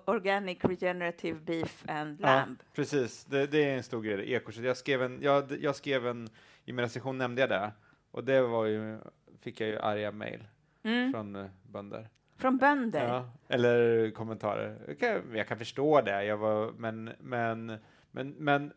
[0.05, 2.59] organic regenerative beef and Ja, lamb.
[2.75, 4.33] precis, det, det är en stor grej.
[4.33, 4.63] Ekokött.
[4.63, 6.29] Jag skrev en, jag, jag skrev en,
[6.65, 7.71] i min recension nämnde jag det,
[8.11, 8.99] och det var ju,
[9.41, 10.43] fick jag ju arga mejl
[10.83, 11.11] Mm.
[11.13, 12.09] från eh, bönder.
[12.37, 13.07] Från bönder.
[13.07, 14.77] Ja, eller kommentarer.
[14.87, 17.77] Jag kan, jag kan förstå det, jag var, men, men,
[18.11, 18.73] men, men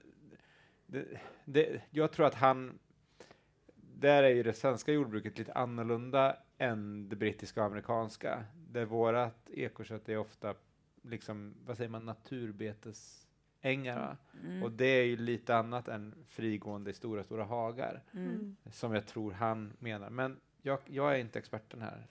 [0.87, 1.05] det,
[1.45, 2.79] det, jag tror att han,
[4.05, 9.51] där är ju det svenska jordbruket lite annorlunda än det brittiska och amerikanska, där vårat
[9.51, 10.55] ekokött är ofta,
[11.03, 14.17] liksom, vad säger man, naturbetesängar, va?
[14.45, 14.63] Mm.
[14.63, 18.57] och det är ju lite annat än frigående i stora, stora hagar, Mm.
[18.73, 20.11] som jag tror han menar.
[20.11, 22.07] Men jag, jag är inte experten här.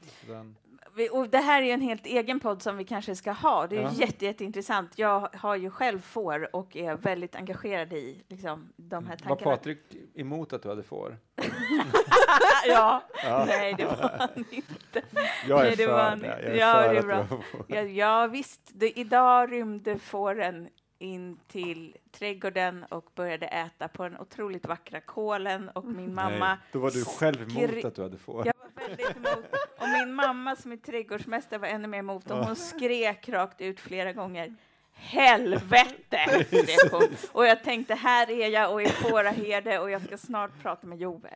[1.12, 3.68] Och det här är ju en helt egen podd som vi kanske ska ha.
[3.68, 3.92] Det är Ja.
[3.94, 4.92] jätte, jätteintressant.
[4.96, 9.56] Jag har ju själv får och är väldigt engagerad i liksom, de här Var tankarna.
[9.58, 9.80] Patrik
[10.16, 11.18] emot att du hade får?
[12.68, 13.04] ja.
[13.24, 13.46] Ja.
[13.48, 15.02] Nej, det var han inte.
[15.48, 16.28] Jag är Nej, det för var det.
[16.28, 16.56] Jag är.
[16.56, 17.26] Ja, för det är bra.
[17.68, 18.62] Ja, ja visst.
[18.74, 20.70] Det, idag rymde fåren
[21.00, 26.58] in till trädgården och började äta på den otroligt vackra kålen och min mamma Nej,
[26.72, 28.48] då var du själv emot att du hade får.
[28.48, 29.46] Jag var väldigt emot.
[29.78, 32.32] Och min mamma som är trädgårdsmästare var ännu mer emot.
[32.32, 34.56] Och hon skrek rakt ut flera gånger.
[34.94, 36.46] Helvete!
[36.48, 37.08] skrek hon.
[37.32, 41.00] Och jag tänkte, här är jag och är fåraherde och jag ska snart prata med
[41.02, 41.34] Joel.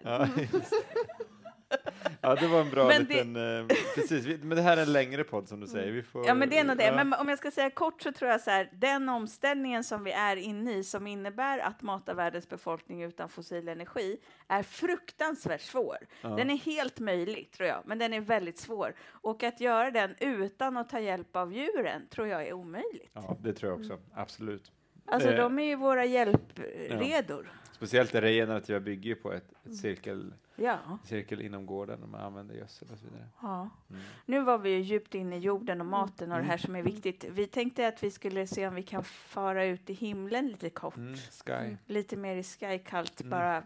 [1.70, 2.12] Ja, det.
[2.22, 3.36] Ja, det var en bra Men liten...
[3.60, 3.66] eh,
[3.96, 5.92] precis, vi, men det här är en längre podd som du säger.
[5.92, 6.86] Vi får, Ja, men det är nog det.
[6.86, 6.96] ja.
[6.96, 10.12] Men om jag ska säga kort så tror jag så här, den omställningen som vi
[10.12, 15.98] är inne i, som innebär att mata världens befolkning utan fossil energi, är fruktansvärt svår.
[16.22, 16.30] Ja.
[16.30, 18.94] Den är helt möjlig, tror jag, men den är väldigt svår.
[19.12, 23.10] Och att göra den utan att ta hjälp av djuren, tror jag är omöjligt.
[23.14, 24.00] Ja, det tror jag också.
[24.14, 24.72] Absolut.
[25.06, 27.52] Alltså, Eh, de är ju våra hjälpredor.
[27.72, 30.98] Speciellt det regenerativa bygger ju på ett, ett cirkel, Ja.
[31.04, 33.28] cirkel inom gården och man använder gödsel och så vidare.
[33.42, 33.70] ja.
[33.90, 34.02] Mm.
[34.26, 36.82] Nu var vi ju djupt inne i jorden och maten och det här som är
[36.84, 37.24] viktigt.
[37.24, 40.98] Vi tänkte att vi skulle se om vi kan fara ut i himlen lite kort.
[40.98, 41.78] Mm, sky.
[41.86, 43.30] Lite mer i skykallt, Mm.
[43.30, 43.64] bara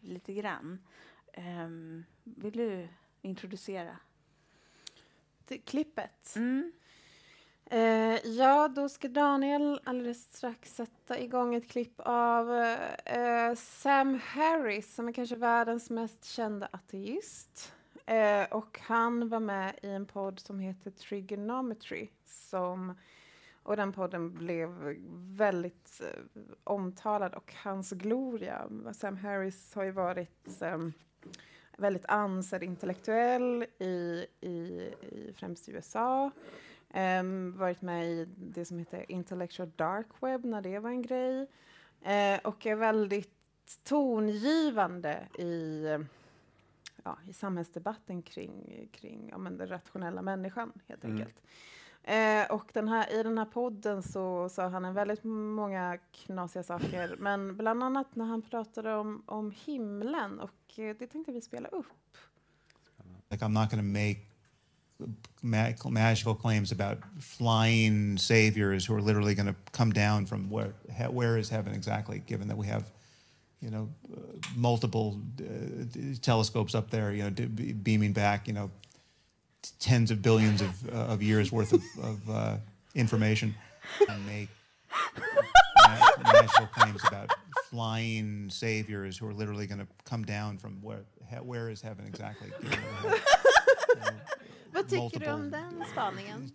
[0.00, 0.78] lite grann.
[1.32, 2.88] Ehm, vill du
[3.22, 3.96] introducera?
[5.48, 6.32] Det, klippet.
[6.36, 6.72] Mm.
[7.70, 12.54] Eh, ja, då ska Daniel alldeles strax sätta igång ett klipp av
[13.04, 17.72] eh, Sam Harris som är kanske världens mest kända ateist.
[18.06, 22.08] Eh, och han var med i en podd som heter Trigonometry.
[22.24, 22.94] Som,
[23.62, 24.68] och den podden blev
[25.36, 28.68] väldigt eh, omtalad och hans gloria.
[28.92, 30.78] Sam Harris har ju varit eh,
[31.78, 34.48] väldigt ansedd intellektuell i, i,
[35.02, 36.30] i främst USA.
[36.94, 41.46] Um, varit med i det som heter Intellectual Dark Web när det var en grej.
[42.02, 43.34] Eh, och är väldigt
[43.84, 46.00] tongivande i, eh,
[47.02, 51.16] ja, i samhällsdebatten kring, kring ja, men den rationella människan, helt Mm.
[51.16, 51.36] enkelt.
[52.02, 56.62] Eh, och den här, i den här podden så sa han en väldigt många knasiga
[56.62, 61.40] saker, men bland annat när han pratade om, om himlen, och eh, det tänkte vi
[61.40, 61.86] spela upp.
[63.30, 64.20] like I'm not to make
[65.42, 70.74] magical, claims about flying saviors who are literally going to come down from where
[71.10, 72.90] where is heaven exactly given that we have
[73.60, 74.20] you know uh,
[74.56, 75.44] multiple uh,
[76.20, 78.70] telescopes up there you know beaming back you know
[79.78, 82.56] tens of billions of, uh, of years worth of, of uh,
[82.94, 83.54] information.
[84.08, 84.48] And make
[86.22, 87.32] magical claims about
[87.64, 91.04] flying saviors who are literally going to come down from where
[91.42, 92.50] where is heaven exactly
[94.78, 96.50] Vad tycker du om den spaningen?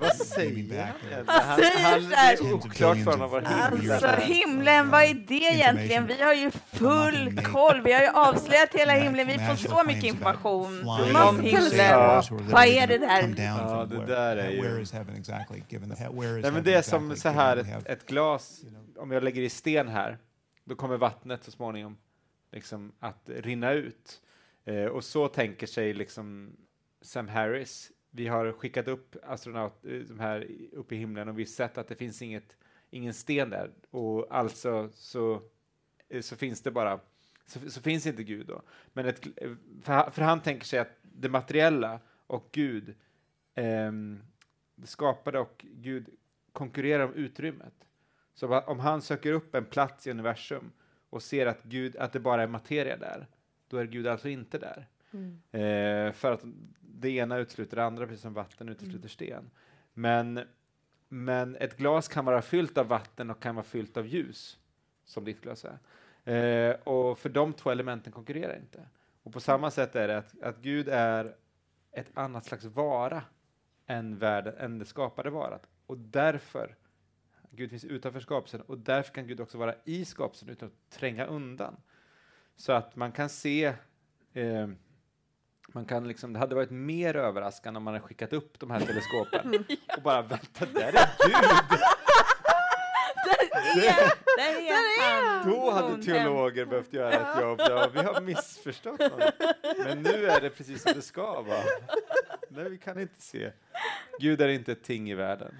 [0.00, 0.86] Vad säger
[1.26, 1.26] han?
[1.26, 4.20] Han säger det är oklart för honom vad himlen Alltså är.
[4.20, 6.06] himlen, vad är det egentligen?
[6.06, 7.80] Vi har ju full koll.
[7.82, 9.26] Vi har ju avslöjat hela himlen.
[9.26, 10.84] Vi får så mycket information
[11.28, 12.22] om himlen.
[12.52, 13.22] Vad är det där?
[13.58, 14.60] Ja, det där är ju-
[16.42, 18.60] Nej, men det är som så här, ett, ett glas,
[18.98, 20.18] om jag lägger i sten här,
[20.64, 21.96] då kommer vattnet så småningom
[22.52, 24.20] liksom att rinna ut.
[24.64, 26.52] Eh, och så tänker sig liksom
[27.00, 27.92] Sam Harris.
[28.10, 31.78] Vi har skickat upp astronauter eh, de här upp i himlen och vi har sett
[31.78, 32.56] att det finns inget,
[32.90, 33.70] ingen sten där.
[33.90, 35.42] Och alltså så,
[36.08, 37.00] eh, så finns det bara,
[37.46, 38.62] så, så finns inte Gud då.
[38.92, 42.94] Men ett, eh, för, han- för han tänker sig att det materiella och Gud
[43.54, 43.92] eh,
[44.74, 46.08] det skapade och Gud
[46.52, 47.74] konkurrerar om utrymmet.
[48.34, 50.72] Så om han söker upp en plats i universum
[51.10, 53.26] och ser att, Gud, att det bara är materia där,
[53.68, 54.86] då är Gud alltså inte där.
[55.52, 56.44] Eh, för att
[56.80, 59.50] det ena utesluter det andra, precis som vatten utesluter sten.
[59.94, 60.40] Men,
[61.08, 64.58] men ett glas kan vara fyllt av vatten och kan vara fyllt av ljus,
[65.04, 65.78] som ditt glas är.
[66.24, 68.88] Eh, och för de två elementen konkurrerar inte.
[69.22, 71.36] Och på samma sätt är det att, att Gud är
[71.92, 73.22] ett annat slags vara
[73.86, 75.66] än, världen, än det skapade varat.
[75.86, 76.76] Och därför,
[77.50, 81.26] Gud finns utanför skapelsen, och därför kan Gud också vara i skapelsen utan att tränga
[81.26, 81.76] undan.
[82.56, 83.74] Så att man kan se,
[84.32, 84.68] eh,
[85.74, 88.80] man kan liksom, det hade varit mer överraskande om man hade skickat upp de här
[88.80, 89.64] teleskopen
[89.96, 91.78] och bara vänta, där är Gud!
[93.74, 95.50] Där är, där är han.
[95.50, 97.60] Då hade teologer behövt göra ett jobb.
[97.60, 99.30] Ja, vi har missförstått honom.
[99.84, 101.62] Men nu är det precis som det ska vara.
[102.48, 103.52] Nej, vi kan inte se.
[104.20, 105.54] Gud är inte ett ting i världen.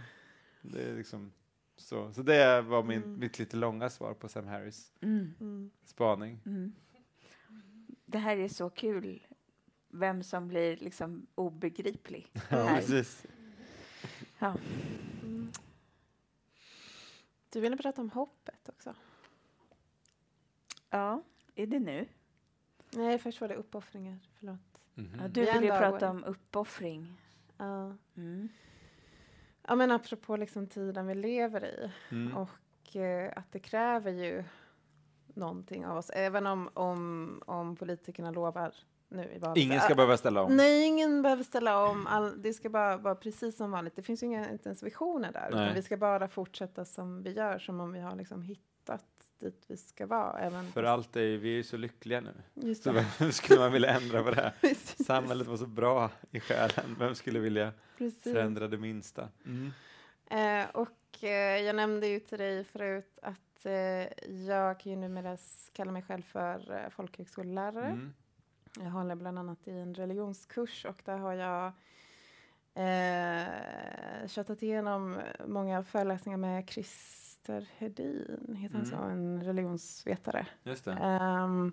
[0.63, 1.33] Det är liksom
[1.77, 2.13] så.
[2.13, 5.71] Så det var min, mitt lite långa svar på Sam Harris Mm.
[5.85, 6.41] spaning.
[6.47, 6.73] Mm.
[8.07, 9.27] Det här är så kul.
[9.91, 12.31] Vem som blir liksom obegriplig.
[12.51, 13.27] Ja, precis.
[14.39, 14.57] Ja.
[17.51, 18.95] Du ville prata om hoppet också.
[20.91, 21.23] ja,
[21.55, 22.09] är det nu?
[22.91, 24.19] Nej, först var det uppoffringar.
[24.39, 24.59] Förlåt.
[24.95, 25.21] Mhm.
[25.21, 27.21] Ja, du Vi är vill ju ändå- prata om uppoffring.
[27.57, 27.97] Ja.
[28.17, 28.49] Mm.
[29.63, 32.37] Ja, men apropå liksom tiden vi lever i Mm.
[32.37, 34.45] och eh, att det kräver ju
[35.35, 38.75] någonting av oss, även om, om, om politikerna lovar
[39.11, 39.57] nu i valet.
[39.59, 40.57] Ingen ska behöva ställa om.
[40.57, 42.07] Nej, ingen behöver ställa om.
[42.07, 43.97] All, det ska bara vara precis som vanligt.
[43.97, 45.49] Det finns ju inga inte ens visioner där.
[45.49, 49.05] Utan vi ska bara fortsätta som vi gör, som om vi har liksom hittat
[49.41, 50.39] dit vi ska vara.
[50.39, 52.33] Även För allt är vi är ju så lyckliga nu.
[52.55, 54.53] Just Så vem skulle man vilja ändra på det här?
[54.61, 55.07] Precis.
[55.07, 56.97] Samhället var så bra i själen.
[56.99, 58.23] Vem skulle vilja Precis.
[58.23, 59.29] förändra det minsta?
[59.47, 59.73] Mm.
[60.31, 63.73] Eh, och eh, jag nämnde ju till dig förut att eh,
[64.47, 65.37] jag kan ju numera
[65.73, 67.87] kalla mig själv för eh, folkhögskolelärare.
[67.87, 68.13] Mm.
[68.79, 71.73] Jag håller bland annat i en religionskurs och där har jag
[72.75, 75.17] eh, tjatat igenom
[75.47, 78.99] många föreläsningar med Christer Hedin, heter han Mm.
[78.99, 80.47] så, en religionsvetare.
[80.63, 80.87] Just.
[80.89, 81.73] Um,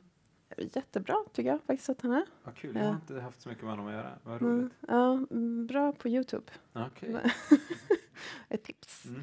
[0.58, 2.26] jättebra tycker jag faktiskt att han är.
[2.44, 2.76] Vad kul.
[2.76, 2.96] Jag har ja.
[2.96, 4.12] inte haft så mycket med honom att göra.
[4.24, 4.74] Vad Mm, roligt.
[4.88, 6.52] ja, mm, bra på Youtube.
[6.74, 7.16] Okej.
[8.50, 9.06] Ett tips.
[9.06, 9.22] Mm.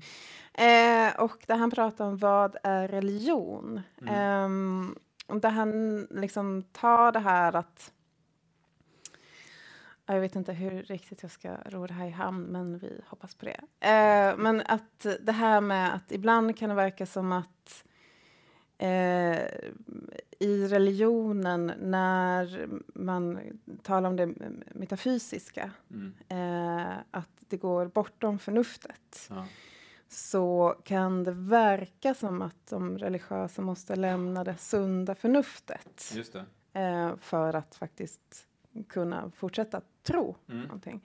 [0.55, 3.81] Eh, och där han pratar om vad är religion.
[4.01, 4.95] Mm.
[5.27, 7.93] Där han liksom tar det här att
[10.07, 13.35] jag vet inte hur riktigt jag ska ro det här i hamn, men vi hoppas
[13.35, 13.61] på det.
[13.89, 17.85] Eh, men att det här med att ibland kan det verka som att
[18.79, 19.39] eh,
[20.39, 23.39] i religionen, när man
[23.83, 24.27] talar om det
[24.75, 26.15] metafysiska, Mm.
[26.29, 29.47] eh, att det går bortom förnuftet Ja.
[30.09, 36.81] Så kan det verka som att de religiösa måste lämna det sunda förnuftet det.
[36.81, 38.47] eh, för att faktiskt
[38.89, 40.63] kunna fortsätta tro Mm.
[40.63, 41.01] någonting.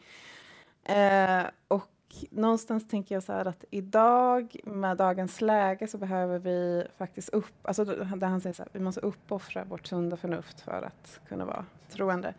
[0.84, 1.90] Eh, och
[2.30, 7.54] någonstans tänker jag så här att idag med dagens läge så behöver vi faktiskt upp,
[7.62, 11.46] alltså där han säger så här, vi måste uppoffra vårt sunda förnuft för att kunna
[11.46, 12.34] vara troende.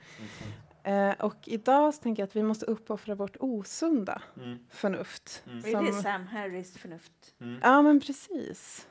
[0.83, 4.59] Eh, och idag så tänker jag att vi måste uppoffra vårt osunda Mm.
[4.71, 5.43] förnuft.
[5.47, 5.59] Mm.
[5.59, 7.35] Är det Som- Sam Harris förnuft?
[7.41, 7.61] Mm.
[7.63, 8.89] Ja, men precis.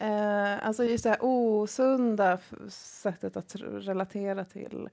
[0.00, 2.38] Eh, alltså just det här osunda
[2.68, 4.88] sättet att relatera till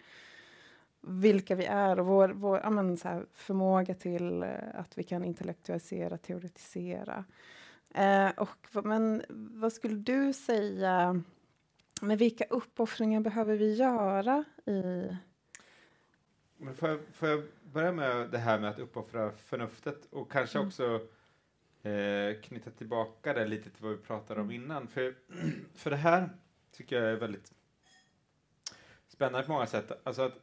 [1.02, 5.04] vilka vi är och vår, vår ja, men så här, förmåga till eh, att vi
[5.04, 7.26] kan intellektualisera, teoretisera.
[7.94, 11.22] Eh, och, men vad skulle du säga,
[12.02, 15.08] med vilka uppoffringar behöver vi göra i...
[16.58, 17.44] Men får, jag, får jag
[17.74, 20.68] börja med det här med att uppoffra förnuftet och kanske Mm.
[20.68, 21.08] också
[21.84, 24.88] eh, knyta tillbaka det lite till vad vi pratade om innan.
[24.88, 25.16] För,
[25.76, 26.30] för det här
[26.72, 27.54] tycker jag är väldigt
[29.08, 29.92] spännande på många sätt.
[30.04, 30.40] Alltså att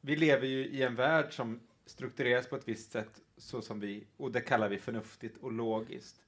[0.00, 4.06] vi lever ju i en värld som struktureras på ett visst sätt så som vi,
[4.16, 6.22] och det kallar vi förnuftigt och logiskt.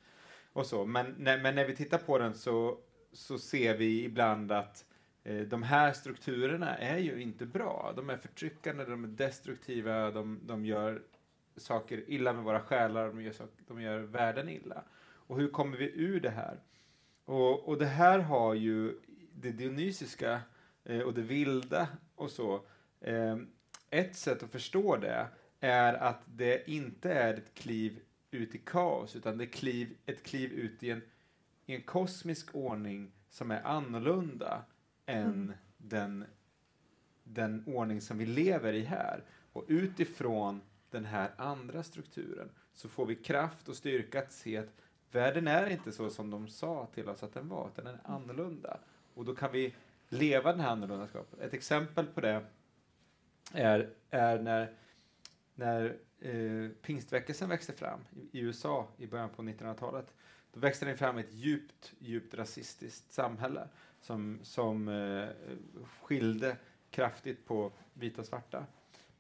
[0.53, 0.85] Och så.
[0.85, 2.79] Men, när, men när vi tittar på den så,
[3.13, 4.85] så ser vi ibland att
[5.25, 7.93] Eh, de här strukturerna är ju inte bra.
[7.97, 11.03] De är förtryckande, de är destruktiva, de, de gör
[11.57, 14.85] saker illa med våra själar, de gör, saker, de gör världen illa.
[15.27, 16.61] Och hur kommer vi ur det här?
[17.25, 19.01] Och, och det här har ju
[19.33, 20.41] det dionysiska
[20.85, 22.67] eh, och det vilda och så.
[23.01, 23.37] Eh,
[23.91, 25.27] ett sätt att förstå det
[25.61, 28.01] är att det inte är ett kliv
[28.31, 31.03] ut i kaos, utan det är kliv, ett kliv ut i en,
[31.67, 34.65] i en kosmisk ordning som är annorlunda
[35.07, 35.53] än Mm.
[35.77, 36.25] den,
[37.25, 39.23] den ordning som vi lever i här.
[39.53, 44.73] Och utifrån den här andra strukturen så får vi kraft och styrka att se att
[45.13, 48.11] världen är inte så som de sa till oss att den var, utan den är
[48.11, 48.79] annorlunda.
[49.15, 49.75] Och då kan vi
[50.09, 51.41] leva den här annorlundaskapet.
[51.41, 52.45] Ett exempel på det
[53.53, 54.73] är, är när,
[55.55, 60.15] när eh, pingstväckelsen växte fram i, i USA i början på 1900-talet.
[60.53, 63.69] Då växte den fram i ett djupt, djupt rasistiskt samhälle
[64.05, 65.29] som, som eh,
[66.03, 66.57] skilde
[66.91, 68.67] kraftigt på vita och svarta.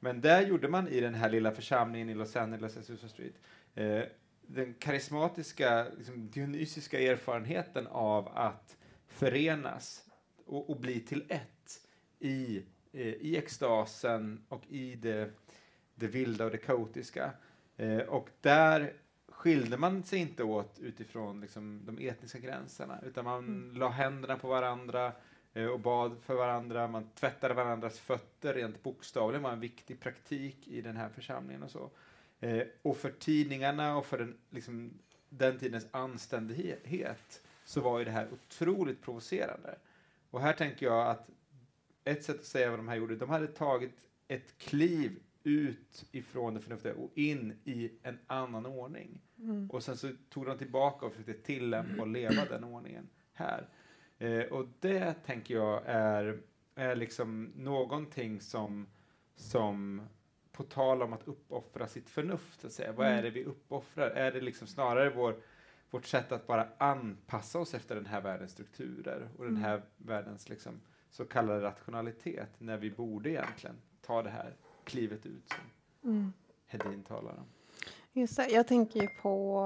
[0.00, 3.34] Men där gjorde man i den här lilla församlingen i Los Angeles, Azusa Street,
[3.74, 4.02] eh,
[4.42, 8.76] den karismatiska, liksom, dionysiska erfarenheten av att
[9.06, 10.04] förenas
[10.46, 11.86] och, och bli till ett
[12.18, 12.62] i,
[12.92, 15.30] eh, i extasen och i det,
[15.94, 17.30] det vilda och det kaotiska.
[17.76, 18.92] Eh, och där
[19.44, 23.76] skilde man sig inte åt utifrån liksom, de etniska gränserna, utan man Mm.
[23.76, 25.12] la händerna på varandra
[25.54, 30.68] eh, och bad för varandra, man tvättade varandras fötter rent bokstavligen, var en viktig praktik
[30.68, 31.90] i den här församlingen och så.
[32.40, 34.92] Eh, och för tidningarna och för den, liksom,
[35.28, 39.74] den tidens anständighet så var ju det här otroligt provocerande.
[40.30, 41.30] Och här tänker jag att
[42.04, 46.54] ett sätt att säga vad de här gjorde, de hade tagit ett kliv ut ifrån
[46.54, 49.20] det förnuftiga och in i en annan ordning.
[49.38, 49.70] Mm.
[49.70, 53.68] Och sen så tog de tillbaka och försökte tillämpa och leva den ordningen här.
[54.18, 56.40] Eh, och det tänker jag är,
[56.74, 58.86] är liksom någonting som,
[59.36, 60.02] som
[60.52, 62.92] på tal om att uppoffra sitt förnuft, så att säga.
[62.92, 64.10] vad är det vi uppoffrar?
[64.10, 65.36] Är det liksom snarare vår,
[65.90, 69.62] vårt sätt att bara anpassa oss efter den här världens strukturer och den Mm.
[69.62, 70.80] här världens liksom,
[71.10, 74.54] så kallade rationalitet, när vi borde egentligen ta det här
[74.84, 76.32] klivet ut som Mm.
[76.66, 77.44] Hedin talar om.
[78.12, 79.58] Just det, jag tänker ju på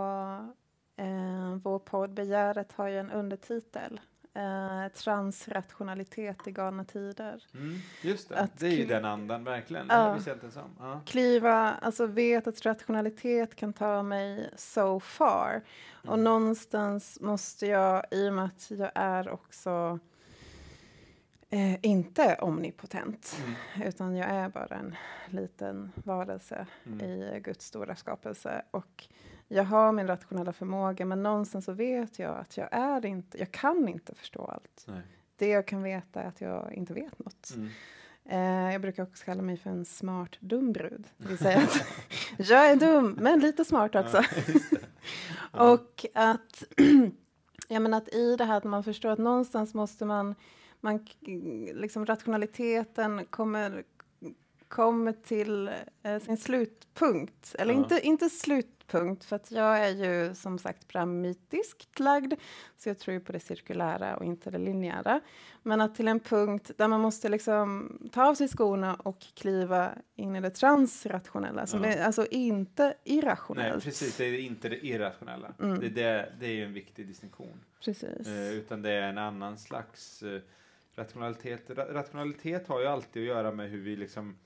[0.97, 4.01] eh, vår podd Begäret har ju en undertitel
[4.35, 7.45] eh, transrationalitet i galna tider.
[7.55, 9.87] Mm, just det, Att det är ju den andan verkligen.
[9.89, 10.09] Ja.
[10.09, 10.71] Det visste jag inte ens om.
[10.81, 11.01] Ja.
[11.07, 15.63] Kliva, alltså vet att rationalitet kan ta mig so far.
[15.93, 16.25] Och Mm.
[16.25, 19.99] någonstans måste jag, i och med att jag är också
[21.51, 23.89] eh, inte omnipotent, Mm.
[23.89, 24.95] utan jag är bara en
[25.27, 27.01] liten varelse Mm.
[27.01, 28.63] i Guds stora skapelse.
[28.71, 29.07] Och
[29.49, 33.53] jag har min rationella förmåga, men någonstans så vet jag att jag är inte, jag
[33.53, 34.85] kan inte förstå allt.
[34.89, 35.01] Nej.
[35.37, 37.53] Det jag kan veta är att jag inte vet något.
[37.57, 37.69] Mm.
[38.31, 41.05] Eh, jag brukar också kalla mig för en smart dum brud.
[41.17, 41.85] Det vill säga att
[42.49, 44.23] jag är dum, men lite smart också.
[45.53, 46.63] Och att,
[47.69, 50.35] ja, men att i det här att man förstår att någonstans måste man,
[50.81, 51.07] man
[51.75, 53.85] liksom rationaliteten kommer,
[54.69, 55.71] kommer till
[56.03, 57.55] eh, sin slutpunkt.
[57.59, 57.79] Eller Ja.
[57.79, 62.35] inte, inte slutpunkt, för att jag är ju som sagt pramytiskt lagd,
[62.77, 65.21] så jag tror ju på det cirkulära och inte det linjära.
[65.63, 69.91] Men att till en punkt där man måste liksom ta av sig skorna och kliva
[70.17, 71.91] in i det transrationella, som Ja.
[71.91, 73.75] är alltså inte irrationellt.
[73.75, 74.17] Nej, precis.
[74.17, 75.53] Det är inte det irrationella.
[75.61, 75.81] Mm.
[75.81, 77.61] Det, är det, det är ju en viktig distinktion.
[77.85, 78.27] Precis.
[78.27, 80.41] Eh, utan det är en annan slags eh,
[80.99, 81.69] rationalitet.
[81.71, 84.37] Ra- rationalitet har ju alltid att göra med hur vi liksom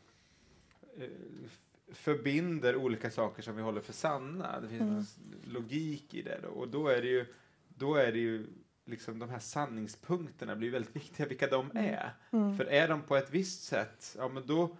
[0.98, 1.08] eh,
[1.92, 4.60] förbinder olika saker som vi håller för sanna.
[4.60, 4.80] Det finns
[5.18, 5.38] Mm.
[5.46, 6.38] en logik i det.
[6.42, 6.48] Då.
[6.48, 7.26] Och då är det ju,
[7.68, 8.46] då är det ju
[8.84, 12.10] liksom de här sanningspunkterna blir väldigt viktiga, vilka de är.
[12.30, 12.56] Mm.
[12.56, 14.76] För är de på ett visst sätt, ja men då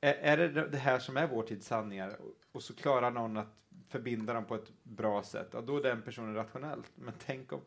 [0.00, 3.36] är, är det det här som är vår tids sanningar och, och så klarar någon
[3.36, 3.52] att
[3.88, 6.82] förbinda dem på ett bra sätt, ja, då är den personen rationell.
[6.94, 7.60] Men tänk om,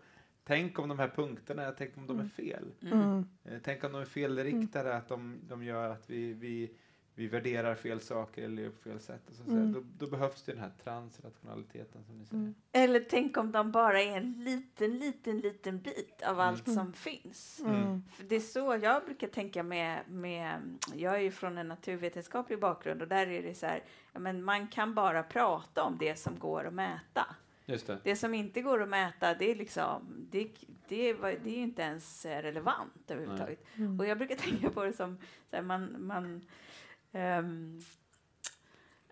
[0.50, 2.66] tänk om de här punkterna, tänk om de är fel.
[2.82, 3.26] Mm.
[3.43, 6.72] Eh, Tänk om de är felriktade, att de, de gör att vi, vi,
[7.16, 9.30] vi värderar fel saker eller på fel sätt.
[9.30, 9.74] Och så, så, Mm.
[9.74, 12.41] då, då behövs det den här transrationaliteten som ni säger.
[12.41, 12.56] Mm.
[12.72, 16.80] Eller tänk om de bara är en liten, liten, liten bit av allt Mm.
[16.80, 17.60] som finns.
[17.66, 18.04] Mm.
[18.12, 20.78] För det är så jag brukar tänka med, med...
[20.95, 23.84] Jag är ju från en naturvetenskaplig bakgrund och där är det så här,
[24.14, 27.36] ja, men man kan bara prata om det som går att mäta.
[27.70, 27.97] Just det.
[28.03, 30.47] Det som inte går att mäta, det är liksom, det,
[30.88, 33.65] det, det är inte ens eh, relevant överhuvudtaget.
[33.78, 33.99] Mm.
[33.99, 35.17] Och jag brukar tänka på det som,
[35.49, 36.41] så här, man, man
[37.11, 37.82] ehm,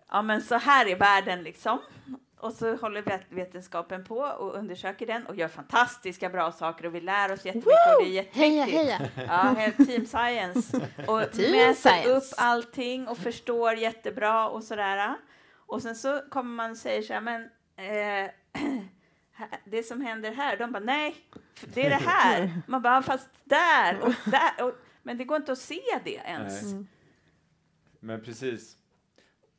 [0.08, 1.78] ja men så här är världen liksom.
[2.40, 6.94] Och så håller vet- vetenskapen på och undersöker den och gör fantastiska bra saker och
[6.94, 9.12] vi lär oss jättemycket och det är jätteviktigt.
[9.28, 10.76] Ja, helt team science.
[11.06, 12.08] Och Team mäter science.
[12.10, 15.14] upp allting och förstår jättebra och sådär.
[15.66, 17.42] Och sen så kommer man och säger så här, men
[17.76, 18.30] eh,
[19.64, 21.16] det som händer här, de bara nej,
[21.74, 22.62] det är det här.
[22.66, 24.64] Man bara, fast där och där.
[24.66, 26.62] Och, men det går inte att se det ens.
[26.62, 26.86] Mm.
[28.00, 28.74] Men precis.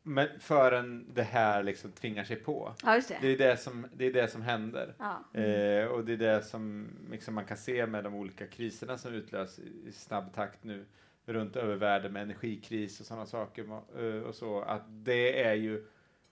[0.03, 2.73] Men förrän det här liksom tvingar sig på.
[2.83, 3.27] Ja, just Det det.
[3.33, 4.95] är det som, det är det som händer.
[4.99, 5.39] Ja.
[5.41, 9.13] Eh, och det är det som liksom man kan se med de olika kriserna som
[9.13, 10.85] utlös i, snabb takt nu
[11.25, 15.53] runt över världen med energikris och sådana saker ma- eh, och så att det är
[15.53, 15.85] ju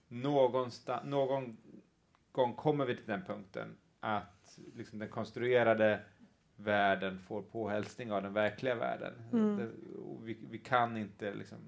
[0.08, 1.56] någonstans, någon
[2.38, 6.00] gång kommer vi till den punkten att liksom den konstruerade
[6.56, 9.12] världen får påhälsning av den verkliga världen.
[9.32, 9.56] Mm.
[9.56, 9.68] Det,
[10.00, 11.58] och vi, vi kan inte liksom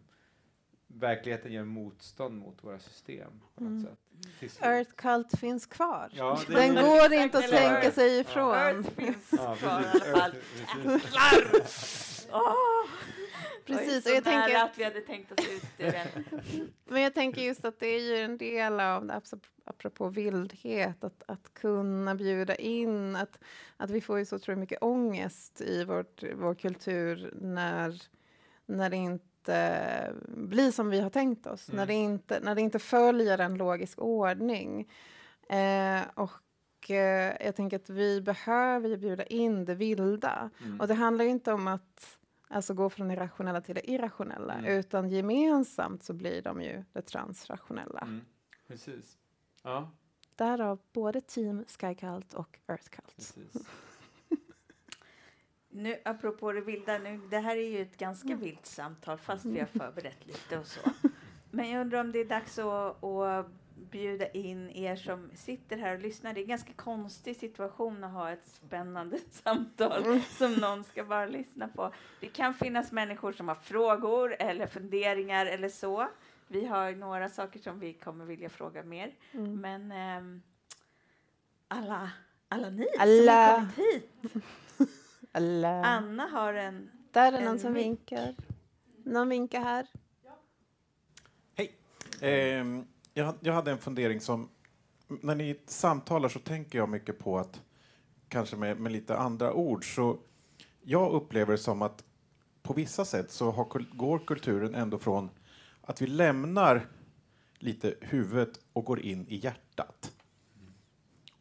[0.86, 3.84] verkligheten gör motstånd mot våra system på något Mm.
[3.84, 3.98] sätt.
[4.62, 6.08] Earth Cult finns kvar.
[6.12, 7.94] Ja, det- Den går inte att tänka Earth.
[7.94, 8.54] sig ifrån.
[8.54, 10.32] Earth finns Ja, kvar i alla fall.
[13.78, 16.24] Precis, och jag tänker att vi hade tänkt oss ut ur den.
[16.84, 21.04] Men jag tänker just att det är ju en del av det, apropå- apropå vildhet,
[21.04, 23.38] att, att kunna bjuda in, att,
[23.76, 28.02] att vi får ju så otroligt mycket ångest i vårt, vår kultur när,
[28.66, 31.76] när det inte blir som vi har tänkt oss, Mm.
[31.76, 34.88] när, det inte, när det inte följer en logisk ordning.
[35.48, 40.50] Eh, och eh, jag tänker att vi behöver ju bjuda in det vilda.
[40.64, 40.80] Mm.
[40.80, 42.16] Och det handlar ju inte om att
[42.51, 44.64] alltså, gå från det rationella till det irrationella, Mm.
[44.78, 48.01] utan gemensamt så blir de ju det transrationella.
[48.01, 48.20] Mm.
[48.68, 49.18] Precis.
[49.62, 49.90] Ja,
[50.36, 53.16] Därav både Team Sky Cult och Earth Cult.
[53.16, 53.53] precis.
[55.72, 59.59] Nu, apropå det vilda, nu, det här är ju ett ganska vilt samtal fast vi
[59.59, 60.80] har förberett lite och så.
[61.51, 63.46] Men jag undrar om det är dags att, att
[63.91, 66.34] bjuda in er som sitter här och lyssnar.
[66.34, 71.26] Det är en ganska konstig situation att ha ett spännande samtal som någon ska bara
[71.26, 71.93] lyssna på.
[72.20, 76.09] Det kan finnas människor som har frågor eller funderingar eller så.
[76.49, 79.14] Vi har några saker som vi kommer vilja fråga mer.
[79.32, 79.61] Mm.
[79.61, 80.43] Men ehm,
[81.68, 82.11] alla,
[82.49, 83.32] alla ni som Alla.
[83.32, 84.45] har kommit hit.
[85.32, 85.84] Alla.
[85.84, 86.91] Anna har en...
[87.11, 87.84] Där är en någon som mick.
[87.84, 88.34] vinkar.
[89.05, 89.86] Någon vinkar här.
[91.55, 91.74] Hej!
[92.20, 92.86] Ehm,
[93.20, 94.48] jag, jag hade en fundering som...
[95.08, 97.60] När ni samtalar så tänker jag mycket på att
[98.28, 100.18] kanske med, med lite andra ord, så
[100.82, 102.04] jag upplever det som att
[102.62, 105.30] på vissa sätt så har, går kulturen ändå från
[105.82, 106.86] att vi lämnar
[107.58, 110.12] lite huvudet och går in i hjärtat.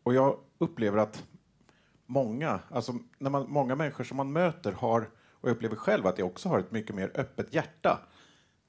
[0.04, 1.24] Och jag upplever att
[2.06, 6.18] många, alltså när man, många människor som man möter har, och jag upplever själv att
[6.18, 8.00] jag också har ett mycket mer öppet hjärta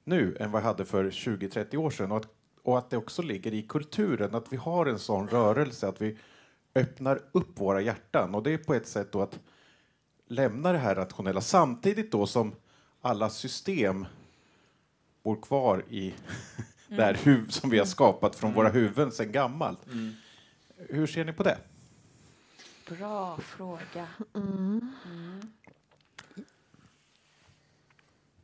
[0.03, 2.11] nu än vad jag hade för 20-30 år sedan.
[2.11, 2.27] Och att,
[2.63, 6.17] och att det också ligger i kulturen, att vi har en sån rörelse, att vi
[6.75, 8.35] öppnar upp våra hjärtan.
[8.35, 9.39] Och det är på ett sätt då att
[10.27, 12.55] lämna det här rationella samtidigt då som
[13.01, 14.05] alla system
[15.23, 16.13] bor kvar i
[16.87, 19.79] det här huv som vi har skapat från våra huvuden sedan gammalt.
[20.77, 21.57] Hur ser ni på det?
[22.89, 24.07] Bra fråga.
[24.33, 24.93] Mm.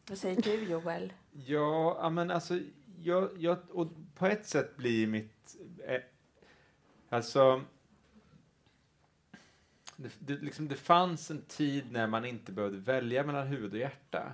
[0.10, 1.14] Vad säger du, Joel?
[1.32, 2.60] Ja, ja, men alltså,
[3.08, 5.56] jag, jag, och på ett sätt blir mitt...
[5.86, 6.02] Eh,
[7.10, 7.62] alltså...
[9.96, 13.80] Det, det, liksom, det fanns en tid när man inte behövde välja mellan huvud och
[13.80, 14.32] hjärta.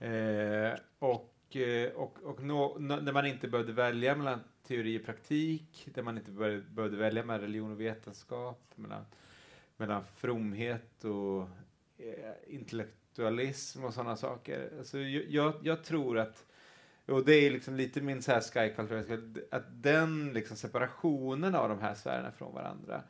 [0.00, 5.04] Eh, och eh, och, och nå, nå, när man inte behövde välja mellan teori och
[5.04, 9.04] praktik, där man inte behövde, behövde välja mellan religion och vetenskap, mellan,
[9.76, 11.48] mellan fromhet och
[11.98, 14.72] eh, intellektualism och sådana saker.
[14.78, 16.46] Alltså, jag, jag, jag tror att
[17.06, 21.80] och det är liksom lite min så här sky-culture, att den liksom separationen av de
[21.80, 23.02] här sfärerna från varandra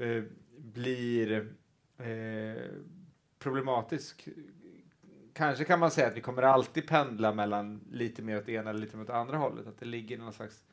[0.00, 0.22] eh,
[0.58, 1.52] blir
[1.98, 2.62] eh,
[3.38, 4.28] problematisk.
[5.32, 8.70] Kanske kan man säga att vi kommer alltid pendla mellan lite mer åt det ena
[8.70, 10.64] eller lite mer åt andra hållet, att det ligger någon slags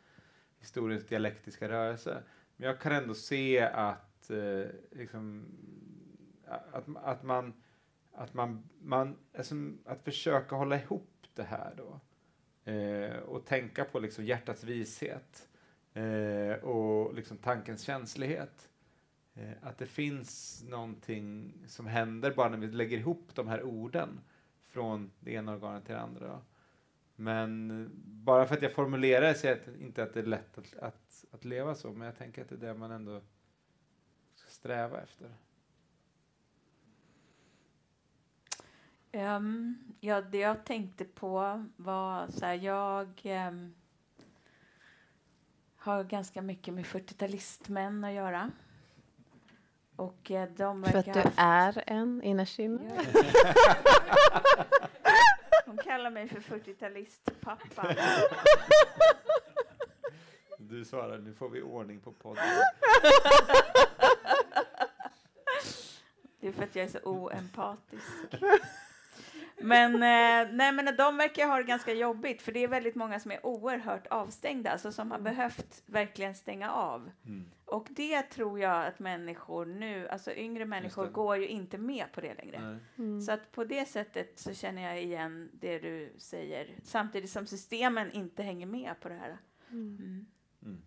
[0.60, 2.24] historiens dialektiska rörelse.
[2.58, 5.46] Men jag kan ändå se att, eh, liksom,
[6.48, 7.54] att, att man,
[8.14, 9.56] att man, man alltså,
[9.86, 12.00] att försöka hålla ihop det här då.
[12.66, 15.50] Eh, och tänka på liksom hjärtats vishet
[15.94, 18.70] eh, och liksom tankens känslighet.
[19.34, 24.20] Eh, att det finns någonting som händer bara när vi lägger ihop de här orden
[24.60, 26.28] från det ena organet till det andra.
[26.28, 26.42] Då.
[27.16, 30.78] Men bara för att jag formulerar det säger jag inte att det är lätt att,
[30.78, 33.22] att, att leva så, men jag tänker att det är det man ändå
[34.36, 35.30] ska sträva efter.
[39.16, 43.76] Um, ja, det jag tänkte på var så här, jag ehm,
[45.78, 48.52] har ganska mycket med 40-talistmän att göra.
[49.96, 53.04] Och eh, de För att du ha- är en innerst inne.
[55.66, 57.96] Hon kallar mig för 40-talistpappa.
[60.58, 62.44] Du svarar, nu får vi ordning på podden.
[66.40, 68.06] Det är för att jag är så oempatisk.
[69.58, 73.20] Men, eh, nej, men de verkar ha det ganska jobbigt, för det är väldigt många
[73.20, 77.12] som är oerhört avstängda, alltså som har behövt verkligen stänga av.
[77.26, 77.46] Mm.
[77.66, 82.22] Och det tror jag att människor nu, alltså yngre människor, går ju inte med på
[82.22, 82.80] det längre.
[82.98, 83.22] Mm.
[83.22, 88.12] Så att på det sättet så känner jag igen det du säger, samtidigt som systemen
[88.12, 89.38] inte hänger med på det här.
[89.70, 90.26] Mm.
[90.64, 90.82] Mm.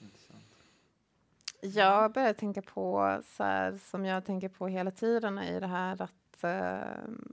[0.00, 0.44] Intressant.
[1.60, 6.02] Jag börjar tänka på, så här, som jag tänker på hela tiden, i det här
[6.02, 6.12] att,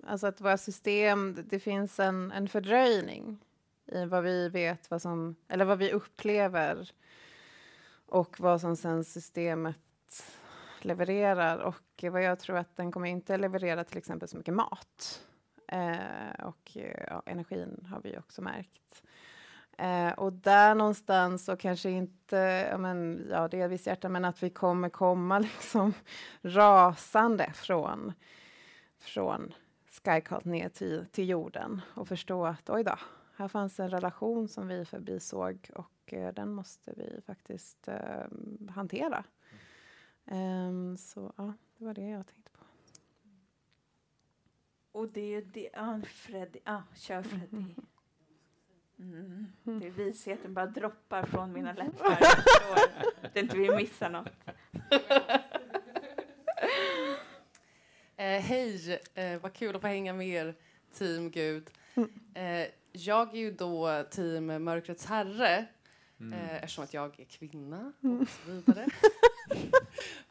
[0.08, 3.38] alltså att våra system, det- finns en, en fördröjning
[3.86, 6.92] i vad vi vet, vad som, eller vad vi upplever
[8.06, 9.78] och vad som sen systemet
[10.82, 11.58] levererar.
[11.58, 15.26] Och vad jag tror att den kommer inte leverera till exempel så mycket mat.
[15.68, 19.04] Eh, och ja, energin har vi ju också märkt.
[19.78, 24.50] Eh, och där någonstans så kanske inte, ja, men, ja delvis hjärta, men att vi
[24.50, 25.94] kommer komma liksom
[26.42, 28.14] rasande från,
[29.00, 29.54] från
[29.92, 32.96] Skycult ner till, till jorden och förstå att oj då,
[33.36, 38.26] här fanns en relation som vi förbisåg och eh, den måste vi faktiskt eh,
[38.70, 39.24] hantera.
[40.26, 42.66] Ehm, så ja, det var det jag tänkte på.
[44.92, 47.66] Och det är ju det, ja, Freddy, ja, kör Freddy.
[49.00, 49.46] Mm.
[49.64, 52.16] Det är visheten bara droppar från mina läppar.
[52.16, 54.34] Förstår att inte vi missar något.
[58.20, 60.56] Eh, hej, eh, vad kul att få hänga med er,
[60.94, 61.70] team Gud.
[62.34, 65.66] Eh, jag är ju då team Mörkrets herre,
[66.34, 68.88] eh, eftersom att jag är kvinna och så vidare.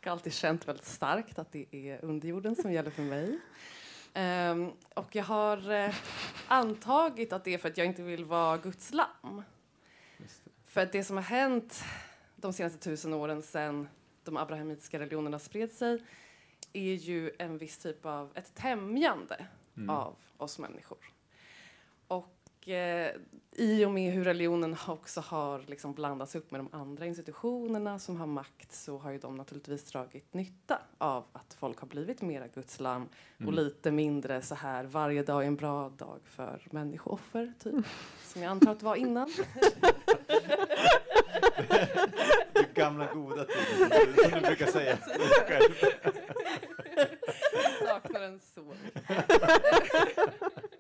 [0.01, 3.39] jag har alltid känt väldigt starkt att det är underjorden som gäller för mig.
[4.15, 5.95] Ehm, och jag har eh,
[6.49, 9.43] antagit att det är för att jag inte vill vara Guds lamm.
[10.67, 11.85] För att det som har hänt
[12.37, 13.89] de senaste tusen åren sedan
[14.25, 16.03] de abrahamitiska religionerna spred sig
[16.73, 19.47] är ju en viss typ av ett tämjande
[19.77, 19.91] Mm.
[19.91, 20.99] av oss människor.
[22.69, 23.11] Eh,
[23.53, 28.17] i och med hur religionen också har liksom blandats upp med de andra institutionerna som
[28.17, 32.47] har makt så har ju de naturligtvis dragit nytta av att folk har blivit mera
[32.47, 33.09] Guds lamm
[33.47, 37.87] och lite mindre så här varje dag är en bra dag för människooffer, typ.
[38.25, 39.31] Som jag antar att det var innan.
[42.75, 44.99] Gamla goda tider, som du brukar säga
[45.47, 45.75] själv.
[47.87, 48.75] Saknar en så.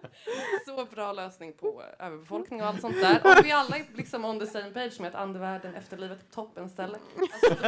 [0.67, 3.21] så bra lösning på överbefolkning och allt sånt där.
[3.25, 6.35] Och vi alla är liksom on the same page med att andevärlden efter livet är
[6.35, 6.99] toppenställe.
[7.21, 7.65] Alltså,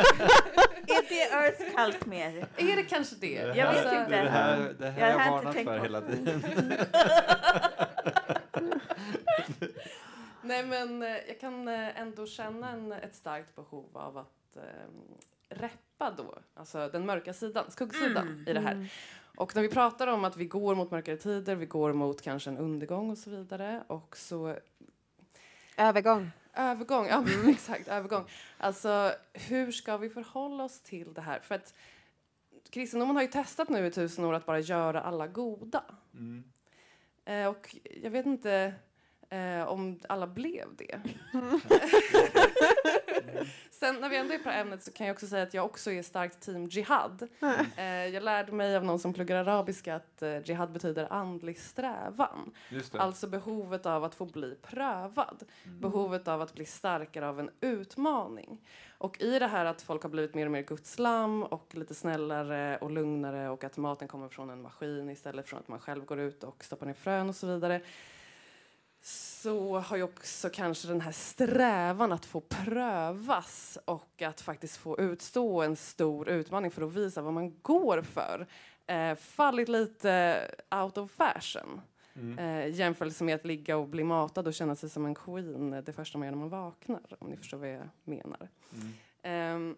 [0.86, 2.46] Är det Earth Cult mer?
[2.56, 3.32] är det kanske det?
[3.32, 4.22] Jag vet Alltså, inte.
[4.22, 5.82] Det här, det här Jag jag inte varnat tänkt för på.
[5.84, 6.42] hela tiden.
[10.42, 14.62] Nej men eh, jag kan eh, ändå känna en, ett starkt behov av att eh,
[15.48, 18.86] reppa då, alltså den mörka sidan, skuggsidan i det här.
[19.36, 22.50] Och när vi pratar om att vi går mot mörkare tider, vi går mot kanske
[22.50, 24.56] en undergång och så vidare och så
[25.76, 26.30] Övergång.
[26.54, 28.24] Övergång, ja men exakt, övergång.
[28.58, 31.40] Alltså hur ska vi förhålla oss till det här?
[31.40, 31.74] För att
[32.70, 35.84] kristendomen har ju testat nu i tusen år att bara göra alla goda.
[36.14, 36.44] Mm.
[37.24, 38.74] Eh, och jag vet inte
[39.28, 41.00] eh, om alla blev det.
[43.70, 45.54] Sen när vi ändå är på det här ämnet så kan jag också säga att
[45.54, 47.28] jag också är starkt team jihad.
[47.76, 52.52] Eh, jag lärde mig av någon som pluggar arabiska att eh, jihad betyder andlig strävan.
[52.92, 55.42] Alltså behovet av att få bli prövad.
[55.64, 58.60] Behovet av att bli starkare av en utmaning.
[58.98, 62.78] Och i det här att folk har blivit mer och mer gudslam och lite snällare
[62.78, 66.20] och lugnare och att maten kommer från en maskin istället från att man själv går
[66.20, 67.80] ut och stoppar ner frön och så vidare
[69.42, 75.00] så har ju också kanske den här strävan att få prövas och att faktiskt få
[75.00, 78.46] utstå en stor utmaning för att visa vad man går för
[78.86, 80.40] eh, fallit lite
[80.70, 81.80] out of fashion.
[82.14, 82.38] Mm.
[82.38, 85.82] Eh, jämförelse med att ligga och bli matad och känna sig som en queen eh,
[85.82, 88.48] det första man gör när man vaknar, om ni förstår vad jag menar.
[88.72, 88.92] Mm.
[89.22, 89.76] Ehm,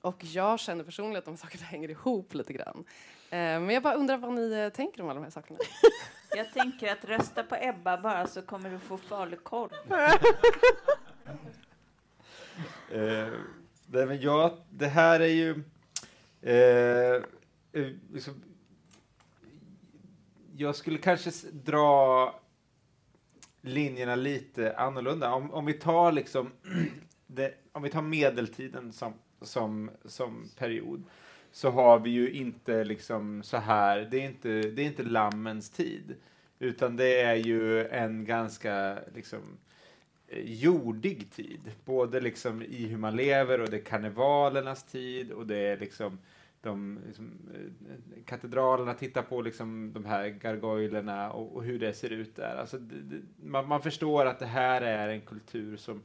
[0.00, 2.84] och jag känner personligen att de sakerna hänger ihop lite grann.
[3.30, 5.58] Ehm, men jag bara undrar vad ni eh, tänker om alla de här sakerna.
[6.36, 9.70] Jag tänker att rösta på Ebba bara så kommer du få falukorv.
[12.92, 13.28] Eh,
[13.86, 15.62] nej, men ja, det här är ju...
[16.42, 17.22] Eh,
[17.72, 18.42] eh liksom,
[20.56, 22.34] jag skulle kanske dra
[23.60, 25.34] linjerna lite annorlunda.
[25.34, 26.52] Om, om vi tar liksom
[27.26, 31.04] det, om vi tar medeltiden som, som, som period
[31.52, 35.70] så har vi ju inte liksom så här, det är inte, det är inte lammens
[35.70, 36.14] tid,
[36.58, 39.58] utan det är ju en ganska liksom
[40.28, 41.72] eh, jordig tid.
[41.84, 46.18] Både liksom i hur man lever och det är karnevalernas tid och det är liksom
[46.62, 52.10] de liksom, eh, katedralerna tittar på liksom de här gargoylerna och, och hur det ser
[52.10, 52.56] ut där.
[52.56, 56.02] Alltså, det, det, man, man förstår att det här är en kultur som,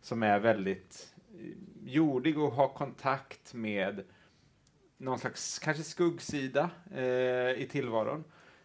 [0.00, 1.46] som är väldigt eh,
[1.84, 4.02] jordig och har kontakt med
[4.98, 8.24] någon slags kanske skuggsida eh, i tillvaron.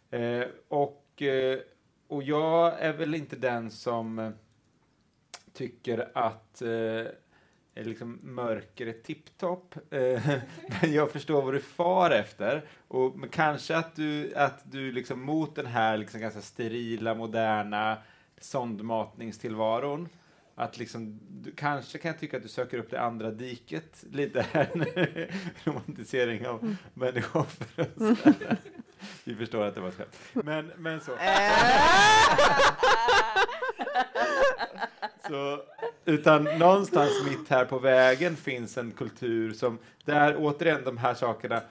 [0.10, 1.60] Eh, och, eh,
[2.08, 4.32] och jag är väl inte den som eh,
[5.54, 7.06] tycker att eh,
[7.76, 9.76] liksom mörker är tipptopp.
[9.94, 10.28] Eh,
[10.82, 12.66] men jag förstår vad du far efter.
[12.88, 17.98] Och, men kanske att du, att du liksom mot den här liksom ganska sterila, moderna
[18.38, 20.10] sondmatningstillvaron
[20.62, 24.46] att liksom, du, kanske kan jag tycka att du söker upp det andra diket lite
[24.52, 25.28] här nu.
[25.64, 28.58] Romantisering av människooffer och sådär.
[29.24, 30.18] Vi förstår att det var ett skämt.
[30.34, 31.12] Men, men så.
[35.28, 35.64] så.
[36.06, 41.62] Utan någonstans mitt här på vägen finns en kultur som, där återigen de här sakerna,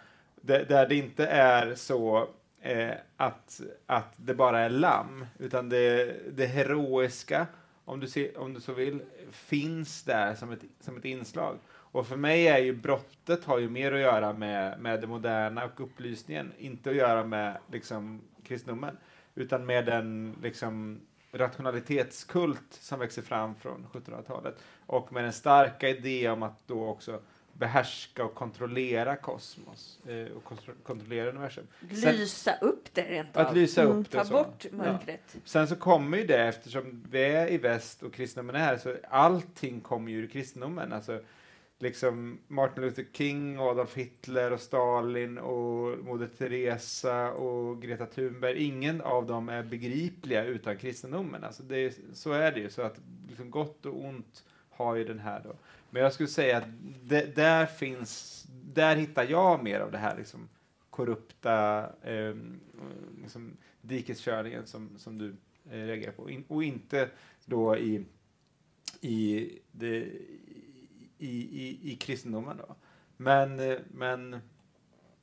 [0.41, 2.29] där, där det inte är så
[2.63, 7.47] eh, att, att det bara är lamm, utan det, det heroiska,
[7.85, 11.59] om du, ser, om du så vill, finns där som ett, som ett inslag.
[11.69, 15.65] Och för mig är ju brottet har ju mer att göra med, med det moderna
[15.65, 18.97] och upplysningen, inte att göra med liksom, kristendomen,
[19.35, 21.01] utan med den liksom,
[21.33, 27.21] rationalitetskult som växer fram från 1700-talet och med den starka idé om att då också
[27.61, 31.67] behärska och kontrollera kosmos eh, och kontro- kontrollera universum.
[32.03, 33.55] Sen- Lysa upp det rent Att av.
[33.55, 34.33] lysa upp det Ta så.
[34.33, 35.37] bort mörkret.
[35.45, 38.97] Sen så kommer ju det, eftersom vi är i väst och kristendomen är här, så
[39.11, 40.93] allting kommer ju ur kristendomen.
[40.93, 41.21] Alltså,
[41.79, 48.65] liksom Martin Luther King, och Adolf Hitler och Stalin och Moder Teresa och Greta Thunberg.
[48.65, 51.45] Ingen av dem är begripliga utan kristendomen.
[51.45, 52.71] Alltså det så är det ju.
[52.71, 55.55] Så att liksom gott och ont har ju den här då.
[55.91, 56.65] Men jag skulle säga att
[57.03, 60.49] det, där finns, där hittar jag mer av det här liksom
[60.91, 62.35] korrupta eh,
[63.23, 65.37] liksom dikeskörningen som, som du
[65.71, 66.31] eh, reagerar på.
[66.31, 67.09] In, och inte
[67.45, 68.05] då i,
[69.01, 69.97] i, det,
[71.19, 72.57] i, i, i kristendomen.
[72.57, 72.77] Då.
[73.17, 74.41] Men, eh, men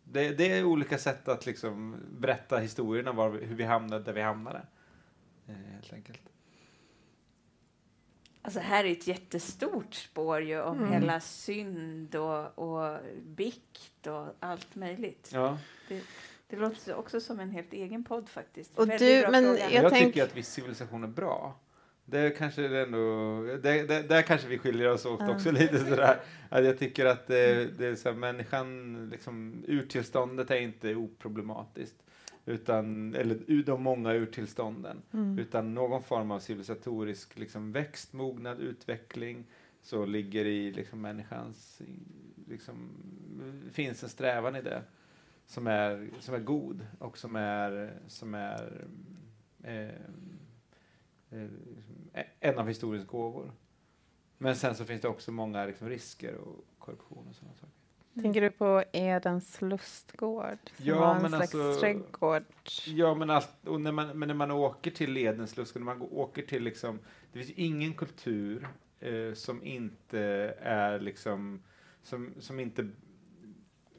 [0.04, 4.22] det, det är olika sätt att liksom berätta historierna, var, hur vi hamnade där vi
[4.22, 4.62] hamnade.
[5.48, 6.22] Eh, helt enkelt.
[8.48, 10.92] Alltså här är ett jättestort spår ju om Mm.
[10.92, 15.30] hela synd och, och bikt och allt möjligt.
[15.34, 15.58] Ja.
[16.50, 18.72] Det låter också som en helt egen podd faktiskt.
[18.80, 19.44] Och Väldigt du- men.
[19.46, 21.60] Jag Jag, tänk- tycker att viss civilisation är bra.
[22.06, 25.32] Det kanske är ändå, det, det, där kanske vi skiljer oss åt Ja.
[25.36, 26.20] också lite sådär.
[26.50, 31.96] Att jag tycker att det, det är så här, människan, liksom, urtillståndet är inte oproblematiskt.
[32.48, 35.02] Utan, eller ur de många urtillstånden.
[35.14, 35.40] Mm.
[35.40, 39.46] Utan någon form av civilisatorisk liksom, växt, mognad, utveckling
[39.82, 41.82] så ligger i liksom, människans,
[42.48, 42.90] liksom,
[43.72, 44.84] finns en strävan i det
[45.46, 48.88] som är, som är god och som är, som är
[49.64, 49.90] eh,
[51.30, 53.52] eh, en av historiens gåvor.
[54.38, 57.67] Men sen så finns det också många liksom, risker och korruption och sådana saker.
[58.22, 60.58] Tänker du på Edens lustgård?
[60.78, 62.44] Som Ja, var en men slags alltså- trädgård.
[62.86, 63.30] Ja, men,
[63.66, 67.00] och när man, men när man åker till Ledens lustgård, när man åker till liksom,
[67.32, 68.68] det finns ingen kultur
[69.00, 70.20] eh, som inte
[70.62, 71.64] är liksom,
[72.04, 72.90] som, som inte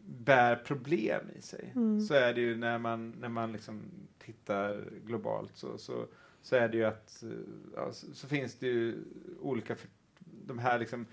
[0.00, 1.72] bär problem i sig.
[1.74, 2.00] Mm.
[2.00, 3.82] Så är det ju när man, när man liksom
[4.18, 6.06] tittar globalt så, så,
[6.42, 7.30] så är det ju att, eh,
[7.76, 9.04] ja, så, så finns det ju
[9.40, 9.88] olika, för,
[10.46, 11.06] de här liksom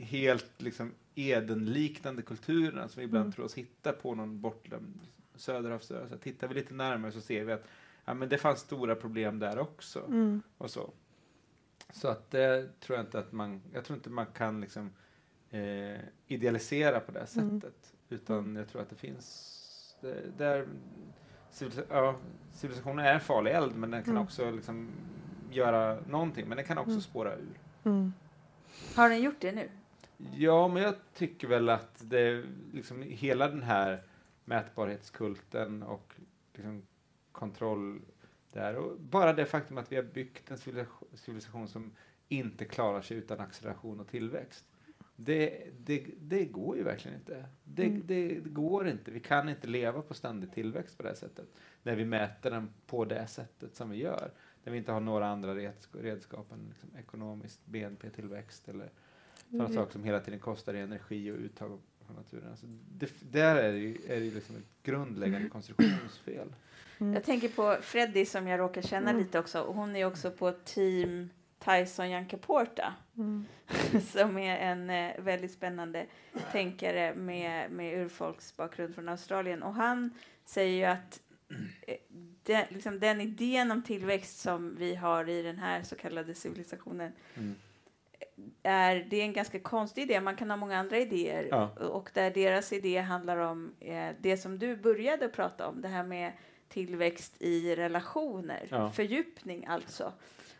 [0.00, 3.32] helt liksom Edenliknande kulturerna som vi ibland Mm.
[3.32, 4.98] tror oss hitta på någon bortglömd
[5.34, 6.08] söderhavsö.
[6.08, 7.64] Så tittar vi lite närmare så ser vi att
[8.04, 10.04] ja, men det fanns stora problem där också.
[10.06, 10.42] Mm.
[10.58, 10.90] Och så.
[11.92, 14.90] så att det tror jag inte att man, jag tror inte man kan liksom
[15.50, 17.60] eh, idealisera på det Mm.
[17.60, 17.94] sättet.
[18.08, 20.66] Utan jag tror att det finns, det, där
[21.52, 22.16] civilisa- ja,
[22.52, 24.22] civilisationen är en farlig eld men den kan Mm.
[24.22, 24.88] också liksom
[25.50, 27.00] göra någonting men den kan också Mm.
[27.02, 27.58] spåra ur.
[28.94, 29.68] Har den gjort det nu?
[30.36, 34.02] Ja, men jag tycker väl att det liksom hela den här
[34.44, 36.14] mätbarhetskulten och
[36.54, 36.82] liksom
[37.32, 38.00] kontroll
[38.52, 40.58] där och bara det faktum att vi har byggt en
[41.14, 41.92] civilisation, som
[42.28, 44.64] inte klarar sig utan acceleration och tillväxt.
[45.16, 47.44] Det, det, det går ju verkligen inte.
[47.64, 48.02] Det, Mm.
[48.06, 49.10] det går inte.
[49.10, 51.48] Vi kan inte leva på ständig tillväxt på det här sättet.
[51.82, 54.30] När vi mäter den på det sättet som vi gör.
[54.64, 55.54] När vi inte har några andra
[55.92, 58.90] redskap, än liksom ekonomiskt BNP-tillväxt eller
[59.50, 59.76] sådana Mm.
[59.76, 62.50] saker som hela tiden kostar i energi och uttag från naturen.
[62.50, 66.54] Alltså det, där är det ju, är det ju liksom ett grundläggande konstruktionsfel.
[66.98, 67.14] Mm.
[67.14, 69.22] Jag tänker på Freddie som jag råkar känna Mm.
[69.22, 69.60] lite också.
[69.60, 73.44] Och hon är också på team Tyson Jankaporta Mm.
[74.12, 76.06] som är en eh, väldigt spännande
[76.52, 79.62] tänkare med, med urfolksbakgrund från Australien.
[79.62, 80.10] Och han
[80.44, 81.20] säger ju att
[81.86, 81.96] eh,
[82.42, 87.12] det, liksom den idén om tillväxt som vi har i den här så kallade civilisationen
[87.34, 87.54] Mm.
[88.62, 90.20] är, det är en ganska konstig idé.
[90.20, 91.46] Man kan ha många andra idéer.
[91.50, 91.70] Ja.
[91.70, 96.02] Och där deras idé handlar om eh, det som du började prata om, det här
[96.04, 96.32] med
[96.68, 98.90] tillväxt i relationer, Ja.
[98.90, 100.12] fördjupning alltså.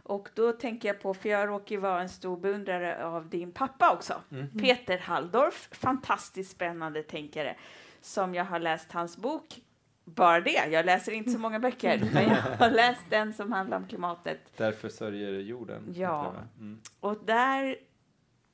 [0.03, 3.53] Och då tänker jag på, för jag råkar ju vara en stor beundrare av din
[3.53, 4.49] pappa också, Mm.
[4.61, 7.57] Peter Halldorf, fantastiskt spännande tänkare,
[8.01, 9.61] som jag har läst hans bok,
[10.05, 13.77] bara det, jag läser inte så många böcker, men jag har läst den som handlar
[13.77, 14.53] om klimatet.
[14.57, 15.93] Därför sörjer jorden.
[15.97, 16.35] Ja.
[16.59, 16.81] Mm.
[17.01, 17.77] Och där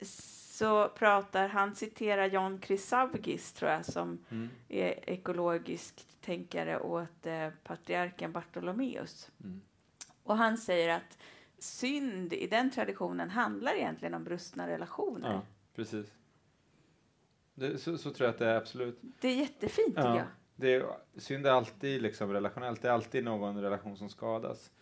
[0.01, 4.49] så pratar han, citerar Jan Chrysavgis tror jag, som Mm.
[4.69, 9.31] är ekologisk tänkare åt eh, patriarken Bartolomeus.
[9.45, 9.61] Mm.
[10.23, 11.19] Och han säger att
[11.59, 15.33] synd i den traditionen handlar egentligen om brustna relationer.
[15.33, 15.43] Ja,
[15.75, 16.07] precis.
[17.55, 19.01] Det, så, så tror jag att det är absolut.
[19.21, 20.17] Det är jättefint tycker Ja.
[20.17, 20.27] jag.
[20.61, 22.83] Det är, synd är alltid liksom relationellt.
[22.83, 24.73] Det är alltid någon relation som skadas.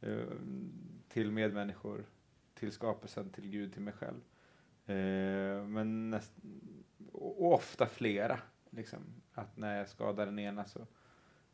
[0.00, 0.18] Eh,
[1.08, 2.04] till medmänniskor,
[2.54, 4.20] till skapelsen, till Gud, till mig själv.
[4.86, 6.32] Eh, men näst,
[7.12, 8.38] och, ofta flera.
[8.70, 8.98] Liksom,
[9.32, 10.86] att när jag skadar den ena så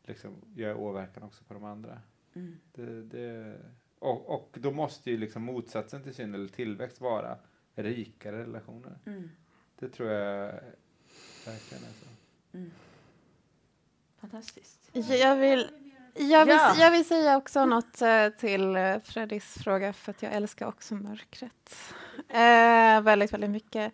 [0.03, 2.01] liksom, gör jag åverkan också på de andra.
[2.33, 2.57] Mm.
[2.71, 3.57] Det, det,
[3.99, 7.37] och, och då måste ju liksom motsatsen till synd eller tillväxt vara
[7.75, 8.99] rikare relationer.
[9.05, 9.29] Mm.
[9.79, 10.45] Det tror jag
[11.45, 12.07] verkligen är så.
[12.51, 12.71] Mm.
[14.21, 14.79] Fantastiskt.
[14.93, 15.67] Jag vill,
[16.15, 16.75] jag, vill, Ja.
[16.77, 20.95] jag vill säga också något eh, till eh, Freddys fråga, för att jag älskar också
[20.95, 21.93] mörkret.
[22.29, 23.93] Eh, väldigt, väldigt mycket.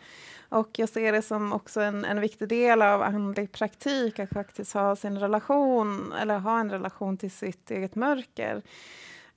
[0.50, 4.74] Och jag ser det som också en, en viktig del av andlig praktik, att faktiskt
[4.74, 8.62] ha sin relation, eller ha en relation till sitt eget mörker.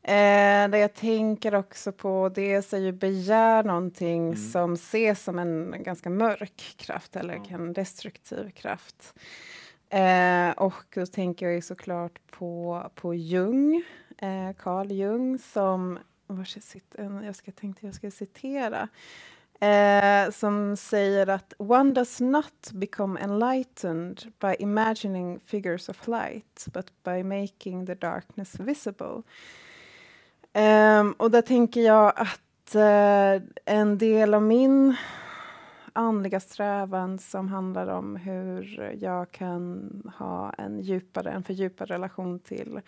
[0.02, 4.36] Eh, där jag tänker också på det är ju begär någonting Mm.
[4.52, 7.42] som ses som en ganska mörk kraft eller Ja.
[7.54, 9.14] en destruktiv kraft.
[9.90, 13.84] Eh, och då tänker jag ju såklart på, på Jung,
[14.18, 15.98] eh, Carl Jung, som...
[16.28, 18.88] Jag, jag ska, tänkte jag ska citera.
[19.60, 26.86] Eh, som säger att one does not become enlightened by imagining figures of light but
[27.04, 29.22] by making the darkness visible.
[30.52, 34.96] Eh, och där tänker jag att eh, en del av min
[35.96, 42.80] andliga strävan som handlar om hur jag kan ha en djupare, en fördjupad relation till,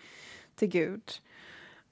[0.55, 1.11] till Gud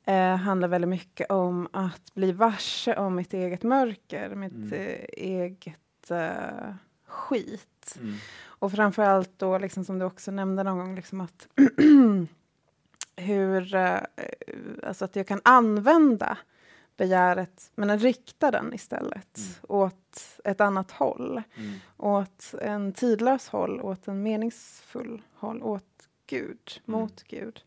[0.07, 4.73] eh, handlar väldigt mycket om att bli varse om mitt eget mörker, mitt mm.
[4.73, 6.73] eh, eget eh,
[7.05, 7.97] skit.
[7.99, 8.15] Mm.
[8.45, 11.47] Och framförallt då, liksom, som du också nämnde någon gång, liksom att
[13.15, 13.99] hur, eh,
[14.83, 16.37] alltså att jag kan använda
[16.97, 19.49] begäret, men rikta den istället mm.
[19.67, 20.06] åt
[20.43, 21.41] ett annat håll.
[21.55, 21.73] Mm.
[21.97, 25.83] Åt en tidlös håll, åt en meningsfull håll, åt
[26.27, 26.99] Gud, mm.
[26.99, 27.61] mot Gud.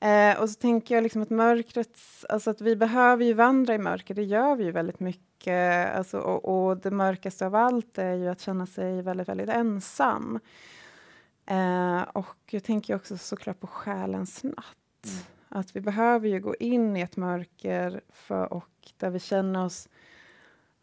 [0.00, 3.78] Eh, och så tänker jag liksom att mörkret, alltså att vi behöver ju vandra i
[3.78, 5.94] mörker, det gör vi ju väldigt mycket.
[5.94, 10.38] Alltså, och, och det mörkaste av allt är ju att känna sig väldigt, väldigt ensam.
[11.46, 15.06] Eh, och jag tänker också såklart på själens natt.
[15.06, 15.18] Mm.
[15.48, 19.88] Att vi behöver ju gå in i ett mörker för, och där vi känner oss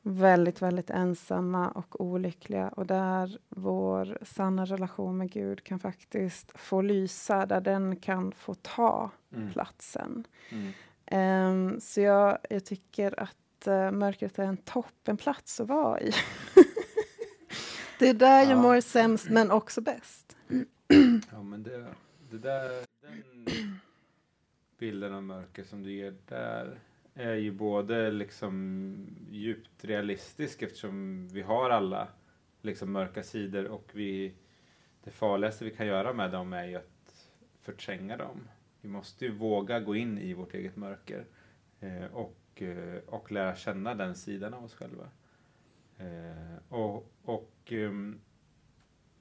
[0.07, 6.81] väldigt, väldigt ensamma och olyckliga och där vår sanna relation med Gud kan faktiskt få
[6.81, 9.51] lysa, där den kan få ta mm.
[9.51, 10.27] platsen.
[10.49, 10.73] Mm.
[11.11, 16.11] Um, så jag, jag tycker att uh, mörkret är en toppenplats att vara i.
[17.99, 18.49] det är där ja.
[18.49, 20.37] jag mår sämst, men också bäst.
[21.31, 21.85] ja, men det,
[22.29, 23.45] det där, den
[24.77, 26.79] bilden av mörker som du ger där
[27.15, 28.95] är ju både liksom
[29.31, 32.07] djupt realistisk eftersom vi har alla
[32.61, 34.33] liksom mörka sidor och vi
[35.03, 37.31] det farligaste vi kan göra med dem är ju att
[37.61, 38.47] förtränga dem.
[38.81, 41.25] Vi måste ju våga gå in i vårt eget mörker
[41.79, 45.09] eh, och, eh, och lära känna den sidan av oss själva.
[45.97, 48.19] Eh, och, och, ehm,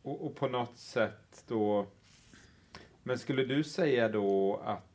[0.02, 1.86] och, och, på något sätt då...
[3.02, 4.93] Men skulle du säga då att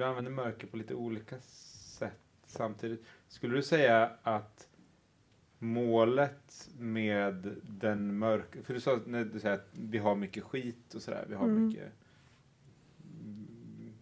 [0.00, 3.04] du använder mörker på lite olika sätt samtidigt.
[3.28, 4.68] Skulle du säga att
[5.58, 8.62] målet med den mörka...
[8.62, 11.26] För du sa när du säger att vi har mycket skit och sådär.
[11.28, 11.66] Vi har mm.
[11.66, 11.92] mycket
[13.22, 13.94] mm,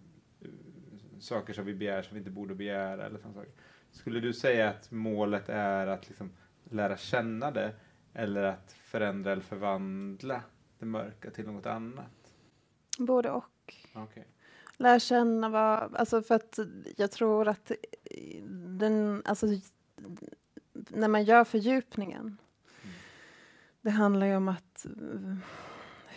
[1.20, 3.06] saker som vi begär som vi inte borde begära.
[3.06, 3.52] Eller sånt saker.
[3.90, 6.30] Skulle du säga att målet är att liksom
[6.64, 7.74] lära känna det
[8.14, 10.42] eller att förändra eller förvandla
[10.78, 12.34] det mörka till något annat?
[12.98, 13.74] Både och.
[13.94, 14.24] Okay
[14.78, 15.94] lära känna vad...
[15.94, 16.59] Alltså för att
[16.96, 17.72] jag tror att
[18.78, 19.22] den...
[19.24, 19.46] Alltså,
[20.72, 22.94] när man gör fördjupningen, mm.
[23.80, 24.86] det handlar ju om att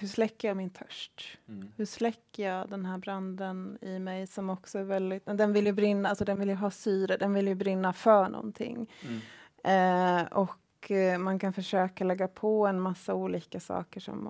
[0.01, 1.37] hur släcker jag min törst?
[1.47, 1.71] Mm.
[1.75, 5.25] Hur släcker jag den här branden i mig som också är väldigt...
[5.25, 8.29] Den vill ju brinna, alltså den vill ju ha syre, den vill ju brinna för
[8.29, 8.89] någonting.
[9.01, 9.21] Mm.
[9.63, 14.27] Eh, och Eh, man kan försöka lägga på en massa olika saker som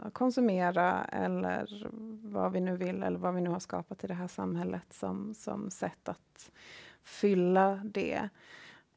[0.00, 1.88] att konsumera eller
[2.22, 5.34] vad vi nu vill eller vad vi nu har skapat i det här samhället som,
[5.34, 6.50] som sätt att
[7.02, 8.28] fylla det.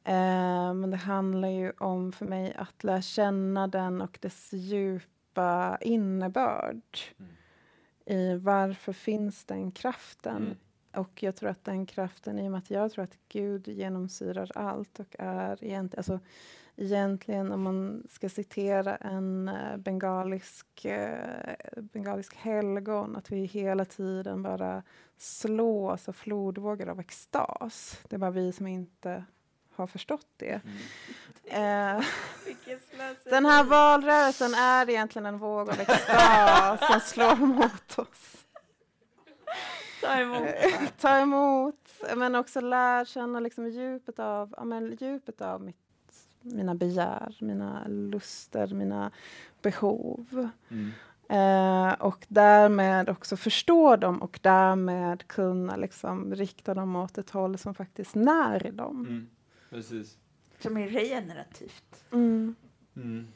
[0.04, 5.78] Eh, men det handlar ju om för mig att lära känna den och dess djupa
[5.80, 6.98] innebörd.
[7.18, 7.32] Mm.
[8.04, 10.36] I varför finns den kraften?
[10.36, 10.56] Mm.
[10.94, 14.50] Och jag tror att den kraften, i och med att jag tror att Gud genomsyrar
[14.54, 16.20] allt och är egentligen, alltså
[16.76, 24.42] egentligen, om man ska citera en uh, bengalisk, uh, bengalisk helgon, att vi hela tiden
[24.42, 24.82] bara
[25.18, 28.00] slås av flodvågor av extas.
[28.08, 29.24] Det är bara vi som inte
[29.74, 30.60] har förstått det.
[30.64, 30.76] Mm.
[31.44, 32.04] Uh,
[33.24, 38.46] den här valrörelsen är egentligen en våg av extas som slår mot oss.
[40.00, 40.54] Ta emot.
[41.00, 45.81] Ta emot, men också lär känna liksom djupet av, ja, men djupet av mitt
[46.42, 49.10] mina begär, mina luster, mina
[49.62, 50.48] behov.
[50.68, 50.90] Mm.
[51.28, 57.58] Eh, och därmed också förstå dem och därmed kunna liksom rikta dem åt ett håll
[57.58, 59.06] som faktiskt när dem.
[59.06, 59.28] Mm.
[59.70, 60.18] Precis.
[60.58, 62.04] Som är regenerativt.
[62.12, 62.54] Mm.
[62.96, 63.26] mm.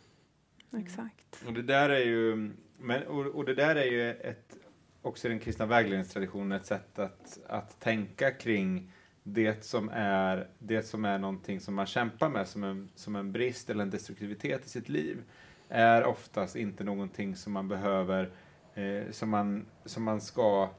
[0.77, 1.45] Exakt.
[1.47, 4.57] Och det där är ju, men, och, och det där är ju ett,
[5.03, 8.93] också i den kristna vägledningstraditionen ett sätt att, att tänka kring
[9.29, 13.33] det som är, det som är någonting som man kämpar med som en, som en
[13.33, 15.23] brist eller en destruktivitet i sitt liv
[15.69, 18.31] är oftast inte någonting som man behöver,
[18.75, 20.71] eh, som, man, som man ska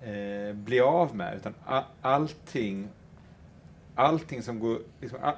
[0.00, 2.88] eh, bli av med, utan a, allting,
[3.94, 5.34] allting som går, liksom, a,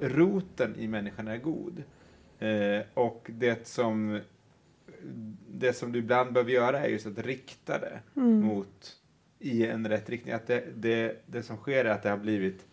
[0.00, 1.82] roten i människan är god.
[2.38, 4.20] Eh, och det som
[5.48, 8.97] det som du ibland behöver göra är just att rikta det mot
[9.38, 10.34] i en rätt riktning.
[10.34, 12.66] Att det, det, det som sker är att det har blivit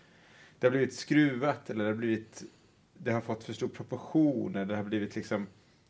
[0.60, 2.44] det har blivit skruvat eller det har blivit
[2.94, 5.48] det har fått för stor proportion eller det har blivit liksom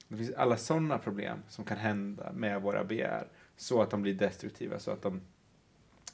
[0.08, 3.28] det finns alla sådana problem som kan hända med våra begär
[3.58, 5.22] så att de blir destruktiva så att de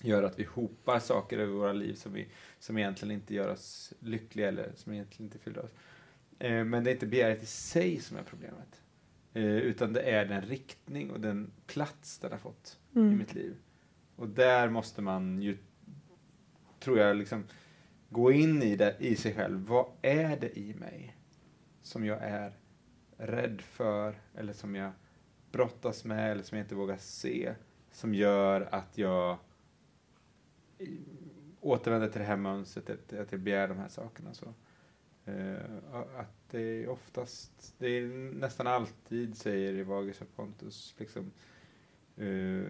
[0.02, 2.28] gör att vi hopar saker över våra liv som, vi,
[2.60, 5.72] som egentligen inte gör oss lyckliga eller som egentligen inte fyller oss.
[6.40, 8.82] Eh, men det är inte begäret i sig som är problemet.
[9.34, 13.56] Eh, utan det är den riktning och den plats den har fått i mitt liv.
[14.22, 15.57] Och där måste man ju,
[16.80, 17.43] tror jag, liksom
[18.10, 19.68] gå in i, det, i sig själv.
[19.68, 21.18] Vad är det i mig
[21.81, 22.53] som jag är
[23.18, 24.91] rädd för eller som jag
[25.52, 27.56] brottas med eller som jag inte vågar se
[27.91, 29.38] som gör att jag
[31.60, 34.34] återvänder till det här mönstret, att, jag begär de här sakerna.
[34.34, 34.53] Så.
[35.26, 35.56] Eh,
[36.18, 41.31] att det är oftast, det är nästan alltid, säger Evagrius och Pontus, liksom,
[42.18, 42.64] eh,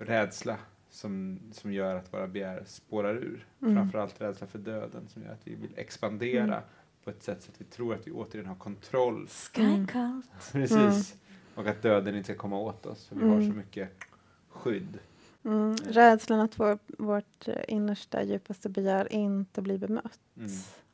[0.00, 0.58] rädsla
[0.92, 3.46] som, som gör att våra begär spårar ur.
[3.62, 3.74] Mm.
[3.74, 6.62] Framförallt rädsla för döden som gör att vi vill expandera Mm.
[7.04, 9.14] på ett sätt så att vi tror att vi återigen har kontroll.
[9.56, 9.86] Mm.
[9.86, 10.30] Skycult.
[10.52, 11.14] Precis.
[11.54, 13.50] Och att döden inte ska komma åt oss för vi har Mm.
[13.50, 13.90] så mycket
[14.48, 14.98] skydd.
[15.44, 15.76] Mm.
[15.76, 20.50] Rädslan att vår, vårt eh, innersta, djupaste begär inte blir bemött Mm.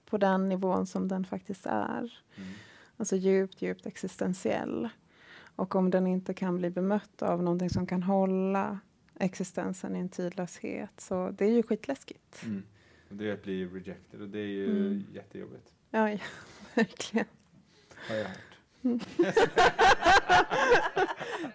[0.06, 2.18] på den nivån som den faktiskt är.
[2.36, 2.48] Mm.
[2.96, 4.88] Alltså djupt, djupt existentiell.
[5.56, 8.78] Och om den inte kan bli bemött av någonting som kan hålla
[9.20, 12.42] existensen i en tidlöshet, så det är ju skitläskigt.
[12.42, 12.62] Mm.
[13.10, 15.04] Och det är att bli rejected och det är ju Mm.
[15.12, 15.72] jättejobbigt.
[15.90, 16.18] Ja, ja
[16.74, 17.26] verkligen.
[18.08, 18.38] Har jag hört.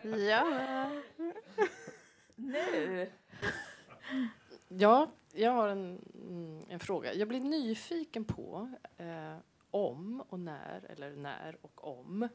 [0.04, 0.90] Ja.
[2.36, 3.10] Nu.
[4.68, 6.00] Ja, jag har en,
[6.30, 7.14] mm, en fråga.
[7.14, 9.38] Jag blir nyfiken på eh,
[9.72, 12.30] om och när, eller när och om eh,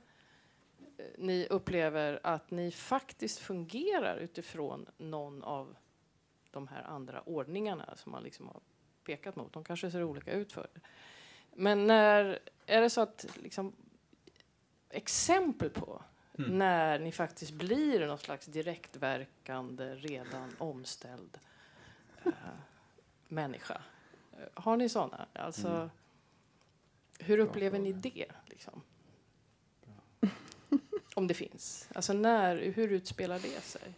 [1.19, 5.77] ni upplever att ni faktiskt fungerar utifrån någon av
[6.51, 8.61] de här andra ordningarna som man liksom har
[9.05, 9.53] pekat mot.
[9.53, 10.81] De kanske ser olika ut för er.
[11.55, 13.73] Men när, är det så att liksom,
[14.91, 16.03] exempel på
[16.39, 16.59] Mm.
[16.59, 21.39] när ni faktiskt blir någon slags direktverkande, redan omställd
[22.25, 22.33] eh,
[23.29, 23.83] människa.
[24.33, 25.27] Eh, Har ni såna?
[25.33, 25.89] Alltså, Mm.
[27.21, 28.27] Hur upplever ni det?
[28.47, 28.83] Liksom?
[31.19, 31.89] Om det finns.
[31.95, 33.93] Alltså när, hur utspelar det sig?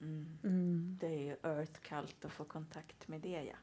[0.00, 0.38] Mm.
[0.44, 0.96] Mm.
[1.00, 1.18] Det är
[1.60, 3.56] ju cult att få kontakt med det, ja.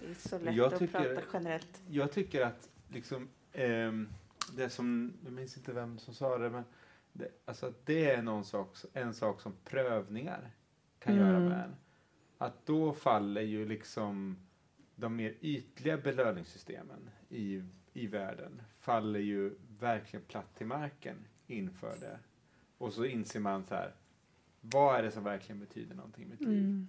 [0.00, 1.82] Det är så lätt Jag att tycker- prata generellt.
[1.88, 4.08] Jag tycker att liksom, ehm,
[4.56, 6.64] det som, jag minns inte vem som sa det, men
[7.12, 10.50] det, alltså att det är någon sak, en sak som prövningar
[10.98, 11.48] kan göra Mm.
[11.48, 11.76] med en.
[12.38, 14.36] Att då faller ju liksom
[14.96, 22.18] de mer ytliga belöningssystemen i, i världen faller ju verkligen platt till marken inför det.
[22.78, 23.94] Och så inser man så här,
[24.60, 26.58] vad är det som verkligen betyder någonting i mitt liv?
[26.58, 26.88] Mm.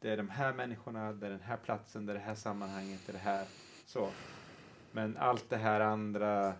[0.00, 3.00] det är de här människorna, det är den här platsen, det är det här sammanhanget,
[3.06, 3.46] det är det här.
[3.86, 4.10] Så.
[4.92, 6.54] Men allt det här andra,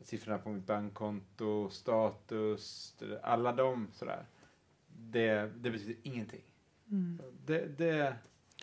[0.00, 4.26] siffrorna på mitt bankkonto, status, alla de sådär.
[4.86, 6.42] Det, det betyder ingenting.
[6.90, 7.20] Mm.
[7.46, 8.16] Det, det,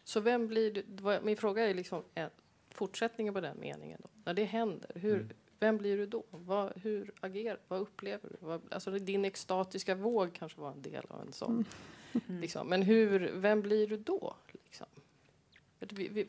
[0.04, 2.30] Så vem blir du, min fråga är liksom en,
[2.70, 4.00] fortsättningen på den meningen.
[4.04, 4.10] Då.
[4.26, 5.30] När det händer, hur, Mm.
[5.60, 6.24] Vem blir du då?
[6.30, 8.36] Vad, hur agerar Vad upplever du?
[8.40, 11.66] Vad, alltså din extatiska våg kanske var en del av en sån.
[12.28, 12.42] Mm.
[12.42, 12.68] Liksom.
[12.68, 14.36] Men hur, vem blir du då?
[14.52, 14.88] Liksom?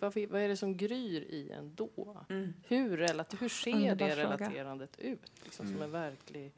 [0.01, 2.25] Vad, vad är det som gryr i en då?
[2.29, 2.53] Mm.
[2.69, 4.17] Hur, relat, hur ser det fråga.
[4.17, 5.33] relaterandet ut?
[5.45, 5.83] Liksom, Som Mm.
[5.83, 6.53] en verklig...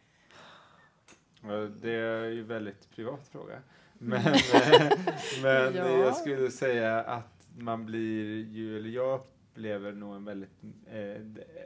[1.80, 3.62] det är ju en väldigt privat fråga.
[3.98, 4.90] Men, eh,
[5.42, 5.88] men Ja.
[5.88, 9.20] jag skulle säga att man blir ju, eller jag
[9.52, 11.20] upplever nog en väldigt, eh,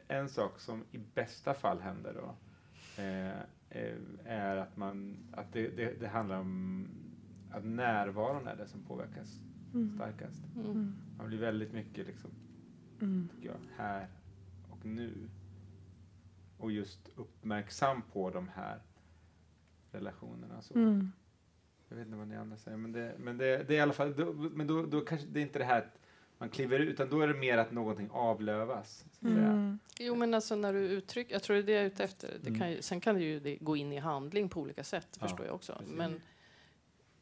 [0.09, 2.35] en sak som i bästa fall händer då,
[3.03, 3.41] eh,
[3.71, 6.89] eh, är att man, att det, det, det handlar om
[7.51, 9.41] att närvaron är det som påverkas
[9.75, 9.95] Mm.
[9.95, 10.43] starkast.
[10.57, 10.93] Mm.
[11.19, 12.31] Man blir väldigt mycket liksom,
[13.01, 13.29] Mm.
[13.35, 14.07] tycker jag, här
[14.71, 15.29] och nu.
[16.59, 18.79] Och just uppmärksam på de här
[19.93, 20.63] relationerna.
[20.63, 20.75] Så.
[20.75, 21.13] Mm.
[21.89, 23.93] Jag vet inte vad ni andra säger, men det, men det, det är i alla
[23.93, 26.01] fall, då, men då, då kanske det är inte det här att
[26.39, 29.05] man kliver ut, utan då är det mer att någonting avlövas.
[29.23, 29.79] Mm.
[29.99, 31.33] Jo, men alltså när du uttrycker...
[31.33, 32.29] Jag tror det är det jag är ute efter.
[32.43, 32.61] Det Mm.
[32.61, 35.29] kan ju, sen kan det ju det gå in i handling på olika sätt, Ja,
[35.29, 35.73] förstår jag också.
[35.79, 35.95] precis.
[35.95, 36.21] Men,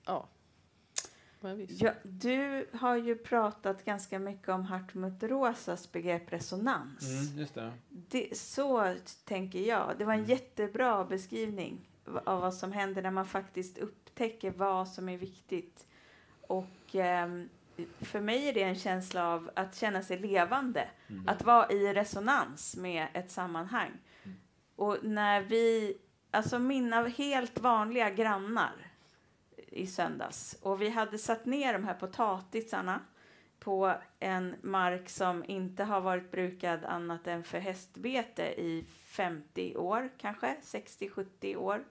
[0.06, 0.28] ja.
[1.40, 1.82] Men visst.
[1.82, 7.02] Ja, du har ju pratat ganska mycket om Hartmut Rosas begrepp resonans.
[7.28, 7.72] Mm, just det.
[7.88, 9.94] Det, så tänker jag.
[9.98, 10.30] Det var en Mm.
[10.30, 11.88] jättebra beskrivning
[12.24, 15.86] av vad som händer när man faktiskt upptäcker vad som är viktigt.
[16.40, 17.48] Och ehm,
[18.00, 20.88] för mig är det en känsla av att känna sig levande.
[21.08, 21.28] Mm.
[21.28, 23.90] Att vara i resonans med ett sammanhang.
[24.24, 24.36] Mm.
[24.76, 25.96] Och när vi
[26.30, 28.72] alltså mina helt vanliga grannar
[29.56, 30.58] i söndags.
[30.62, 33.00] Och vi hade satt ner de här potatisarna
[33.58, 40.10] på en mark som inte har varit brukad annat än för hästbete i 50 år,
[40.18, 41.84] kanske 60-70 år.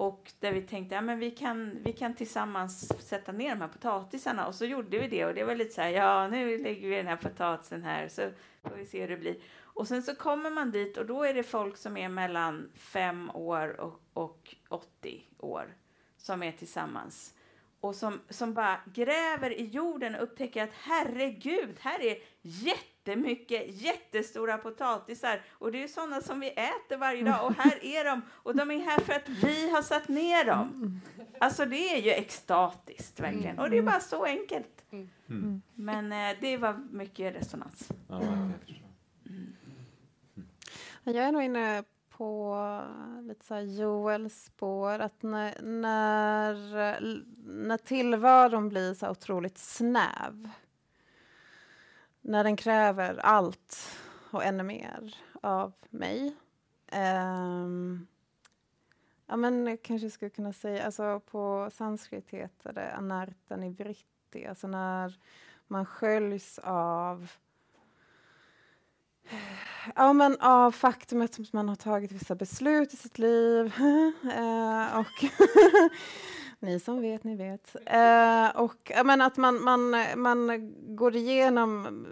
[0.00, 4.46] Och där vi tänkte ja, vi kan, vi kan tillsammans sätta ner de här potatisarna.
[4.46, 5.24] Och så gjorde vi det.
[5.24, 8.30] Och det var lite så här, ja nu lägger vi den här potatisen här så
[8.62, 9.36] får vi se hur det blir.
[9.62, 13.30] Och sen så kommer man dit och då är det folk som är mellan fem
[13.30, 15.74] år och, och 80 år
[16.16, 17.34] som är tillsammans
[17.80, 24.58] och som, som bara gräver i jorden och upptäcker att herregud, här är jättemycket jättestora
[24.58, 28.56] potatisar och det är sådana som vi äter varje dag och här är de och
[28.56, 31.00] de är här för att vi har satt ner dem.
[31.40, 34.84] Alltså det är ju extatiskt verkligen och det är bara så enkelt.
[35.28, 35.62] Mm.
[35.74, 37.88] Men eh, det var mycket resonans.
[38.08, 38.90] Ja, jag förstår.
[41.04, 41.84] Jag är nog inne
[42.20, 42.84] på
[43.22, 44.98] lite så här Joels spår.
[44.98, 46.54] Att när, när,
[47.46, 50.50] när tillvaron blir så otroligt snäv.
[52.20, 53.98] När den kräver allt
[54.30, 56.36] och ännu mer av mig.
[56.92, 58.06] Um,
[59.26, 64.46] ja, men jag kanske skulle kunna säga, alltså på sanskrit heter det anarta nivritti.
[64.46, 65.18] Alltså när
[65.66, 67.30] man sköljs av
[69.96, 73.66] Ja, men av faktumet att man har tagit vissa beslut i sitt liv.
[74.36, 75.24] eh, och
[76.58, 77.76] ni som vet, ni vet.
[77.86, 82.06] Eh, och men att man, man, man går igenom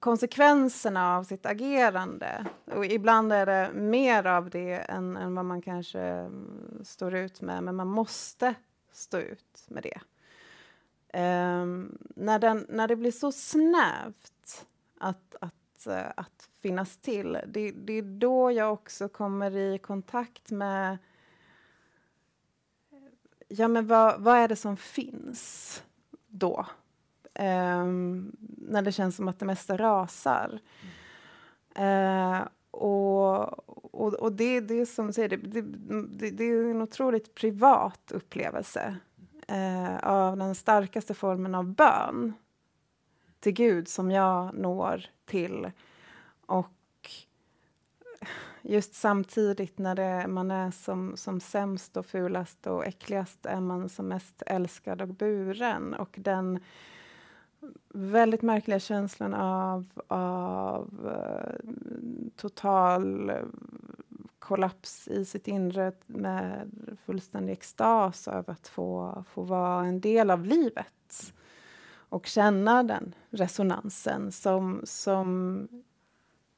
[0.00, 2.46] konsekvenserna av sitt agerande.
[2.64, 7.40] Och ibland är det mer av det än, än vad man kanske mm, står ut
[7.40, 8.54] med, men man måste
[8.92, 10.00] stå ut med det.
[11.18, 11.66] Eh,
[12.14, 14.66] när, den, när det blir så snävt
[14.98, 15.54] att, att,
[15.90, 17.38] att finnas till.
[17.46, 20.98] Det, det är då jag också kommer i kontakt med
[23.56, 25.82] ja, men vad, vad är det som finns
[26.28, 26.66] då?
[27.34, 30.60] Um, när det känns som att det mesta rasar.
[31.78, 32.40] Uh,
[32.70, 38.96] och, och, och det, det som säger, det, det, det, är en otroligt privat upplevelse
[39.50, 42.34] uh, av den starkaste formen av bön
[43.42, 45.70] till Gud som jag når till
[46.46, 47.10] och
[48.62, 53.88] just samtidigt när det, man är som, som sämst och fulast och äckligast är man
[53.88, 55.94] som mest älskad och buren.
[55.94, 56.60] Och den
[57.88, 61.70] väldigt märkliga känslan av, av eh,
[62.36, 63.36] total eh,
[64.38, 66.70] kollaps i sitt inre med
[67.04, 71.32] fullständig extas över att få, få vara en del av livet
[72.12, 75.68] och känna den resonansen som, som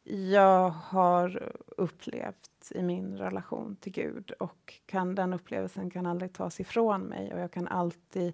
[0.04, 6.60] jag har upplevt i min relation till Gud och kan, den upplevelsen kan aldrig tas
[6.60, 8.32] ifrån mig och jag kan alltid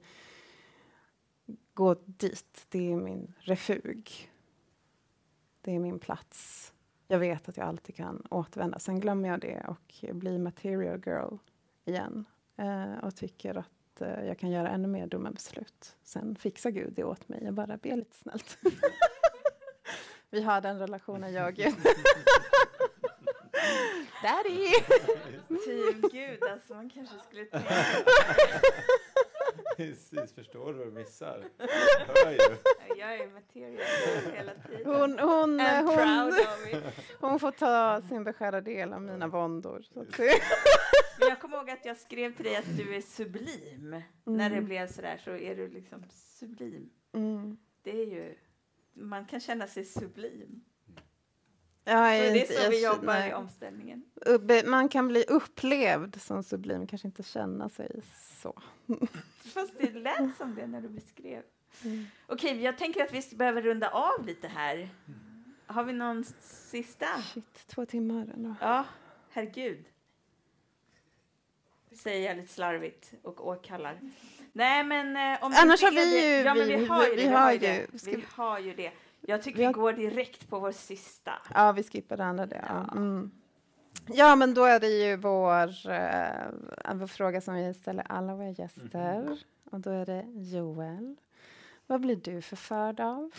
[1.74, 2.66] gå dit.
[2.68, 4.30] Det är min refug.
[5.60, 6.72] Det är min plats.
[7.08, 8.78] Jag vet att jag alltid kan återvända.
[8.78, 11.36] Sen glömmer jag det och blir material girl
[11.84, 12.24] igen
[12.56, 15.96] eh, och tycker att eh, jag kan göra ännu mer dumma beslut.
[16.02, 17.40] Sen fixar Gud det åt mig.
[17.44, 18.58] Jag bara ber lite snällt.
[20.30, 21.74] Vi har den relationen, jag och Gud.
[24.22, 24.68] Daddy!
[25.64, 27.74] Team Gud, alltså man kanske skulle tänka...
[29.76, 31.44] Precis, förstår du vad du missar?
[31.58, 32.38] Jag hör ju.
[32.98, 33.78] Jag är material
[34.34, 34.86] hela tiden.
[34.86, 36.94] Hon, hon, And hon, proud of it.
[37.20, 39.82] hon får ta sin beskärda del av mina våndor.
[39.94, 40.12] Så att
[41.50, 44.02] kommer ihåg att jag skrev till dig att du är sublim.
[44.24, 46.90] När det blev sådär så är du liksom sublim.
[47.12, 47.56] Mm.
[47.82, 48.34] Det är ju...
[48.92, 50.64] Man kan känna sig sublim.
[51.84, 54.04] Jag Så det är så jag vi jobbar i omställningen.
[54.64, 58.00] Man kan bli upplevd som sublim, kanske inte känna sig
[58.42, 58.62] så.
[59.54, 61.42] Fast det lät som det när du beskrev.
[61.84, 62.06] Mm.
[62.26, 64.88] Okej, jag tänker att vi behöver runda av lite här.
[65.66, 67.06] Har vi någon sista?
[67.06, 68.54] Shit, två timmar ändå.
[68.60, 68.84] Ja,
[69.30, 69.84] herregud.
[71.96, 74.00] Säger jag lite slarvigt och åkallar.
[74.52, 77.10] Nej, men eh, om Annars har vi det- ju- Ja, men vi, vi- har ju
[77.10, 77.22] vi det.
[77.28, 77.98] Vi har ju det.
[78.00, 78.92] ska Vi vi- har ju det.
[79.20, 81.32] Jag tycker Vi vi, har- går direkt på vår sista.
[81.54, 82.64] Ja, vi skippar det andra där.
[82.68, 82.92] Ja.
[82.92, 83.30] Mm.
[84.06, 88.50] ja, men då är det ju vår, eh, vår fråga som vi ställer alla våra
[88.50, 89.38] gäster.
[89.70, 91.16] Och då är det Joel.
[91.86, 93.30] Vad blir du förförd av?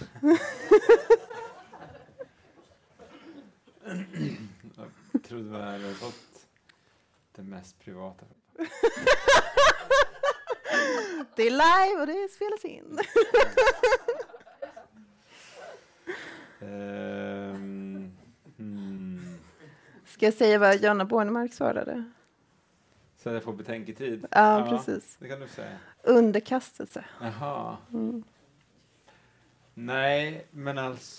[5.14, 6.48] Jag trodde jag hade fått
[7.36, 8.26] det mest privata.
[11.36, 12.99] Det är live och det spelas in.
[16.61, 18.11] Ehm,
[18.57, 19.40] hmm.
[20.06, 22.11] Ska jag säga vad Jonna Bornemark svarade?
[23.18, 24.26] Så jag får betänketid.
[24.32, 25.18] Ja, precis.
[25.19, 25.78] Det kan du säga.
[26.03, 27.06] Underkastelse.
[27.22, 27.78] Jaha.
[27.94, 28.23] Mm.
[29.73, 31.18] Nej, men alltså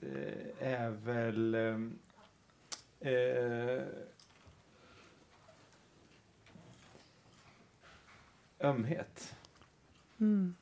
[0.00, 1.98] det är väl ehm,
[3.00, 3.82] eh,
[8.60, 9.36] ömhet.
[10.18, 10.54] Mm.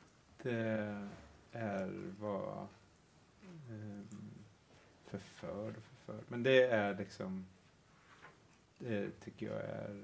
[0.43, 1.09] Det
[1.53, 2.67] är vad
[3.71, 4.09] um,
[5.07, 6.25] förförd och förförd.
[6.29, 7.47] Men det är liksom
[8.79, 10.03] det tycker jag är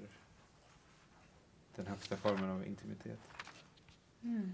[1.75, 3.19] den högsta formen av intimitet.
[4.21, 4.51] Mm.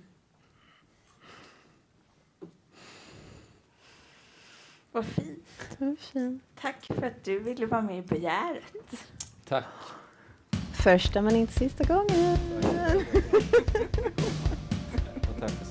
[4.91, 5.47] Vad fint.
[6.55, 8.73] Tack för att du ville vara med i Begäret.
[9.45, 9.65] Tack.
[10.83, 12.37] Första men inte sista gången.
[15.39, 15.65] Tack för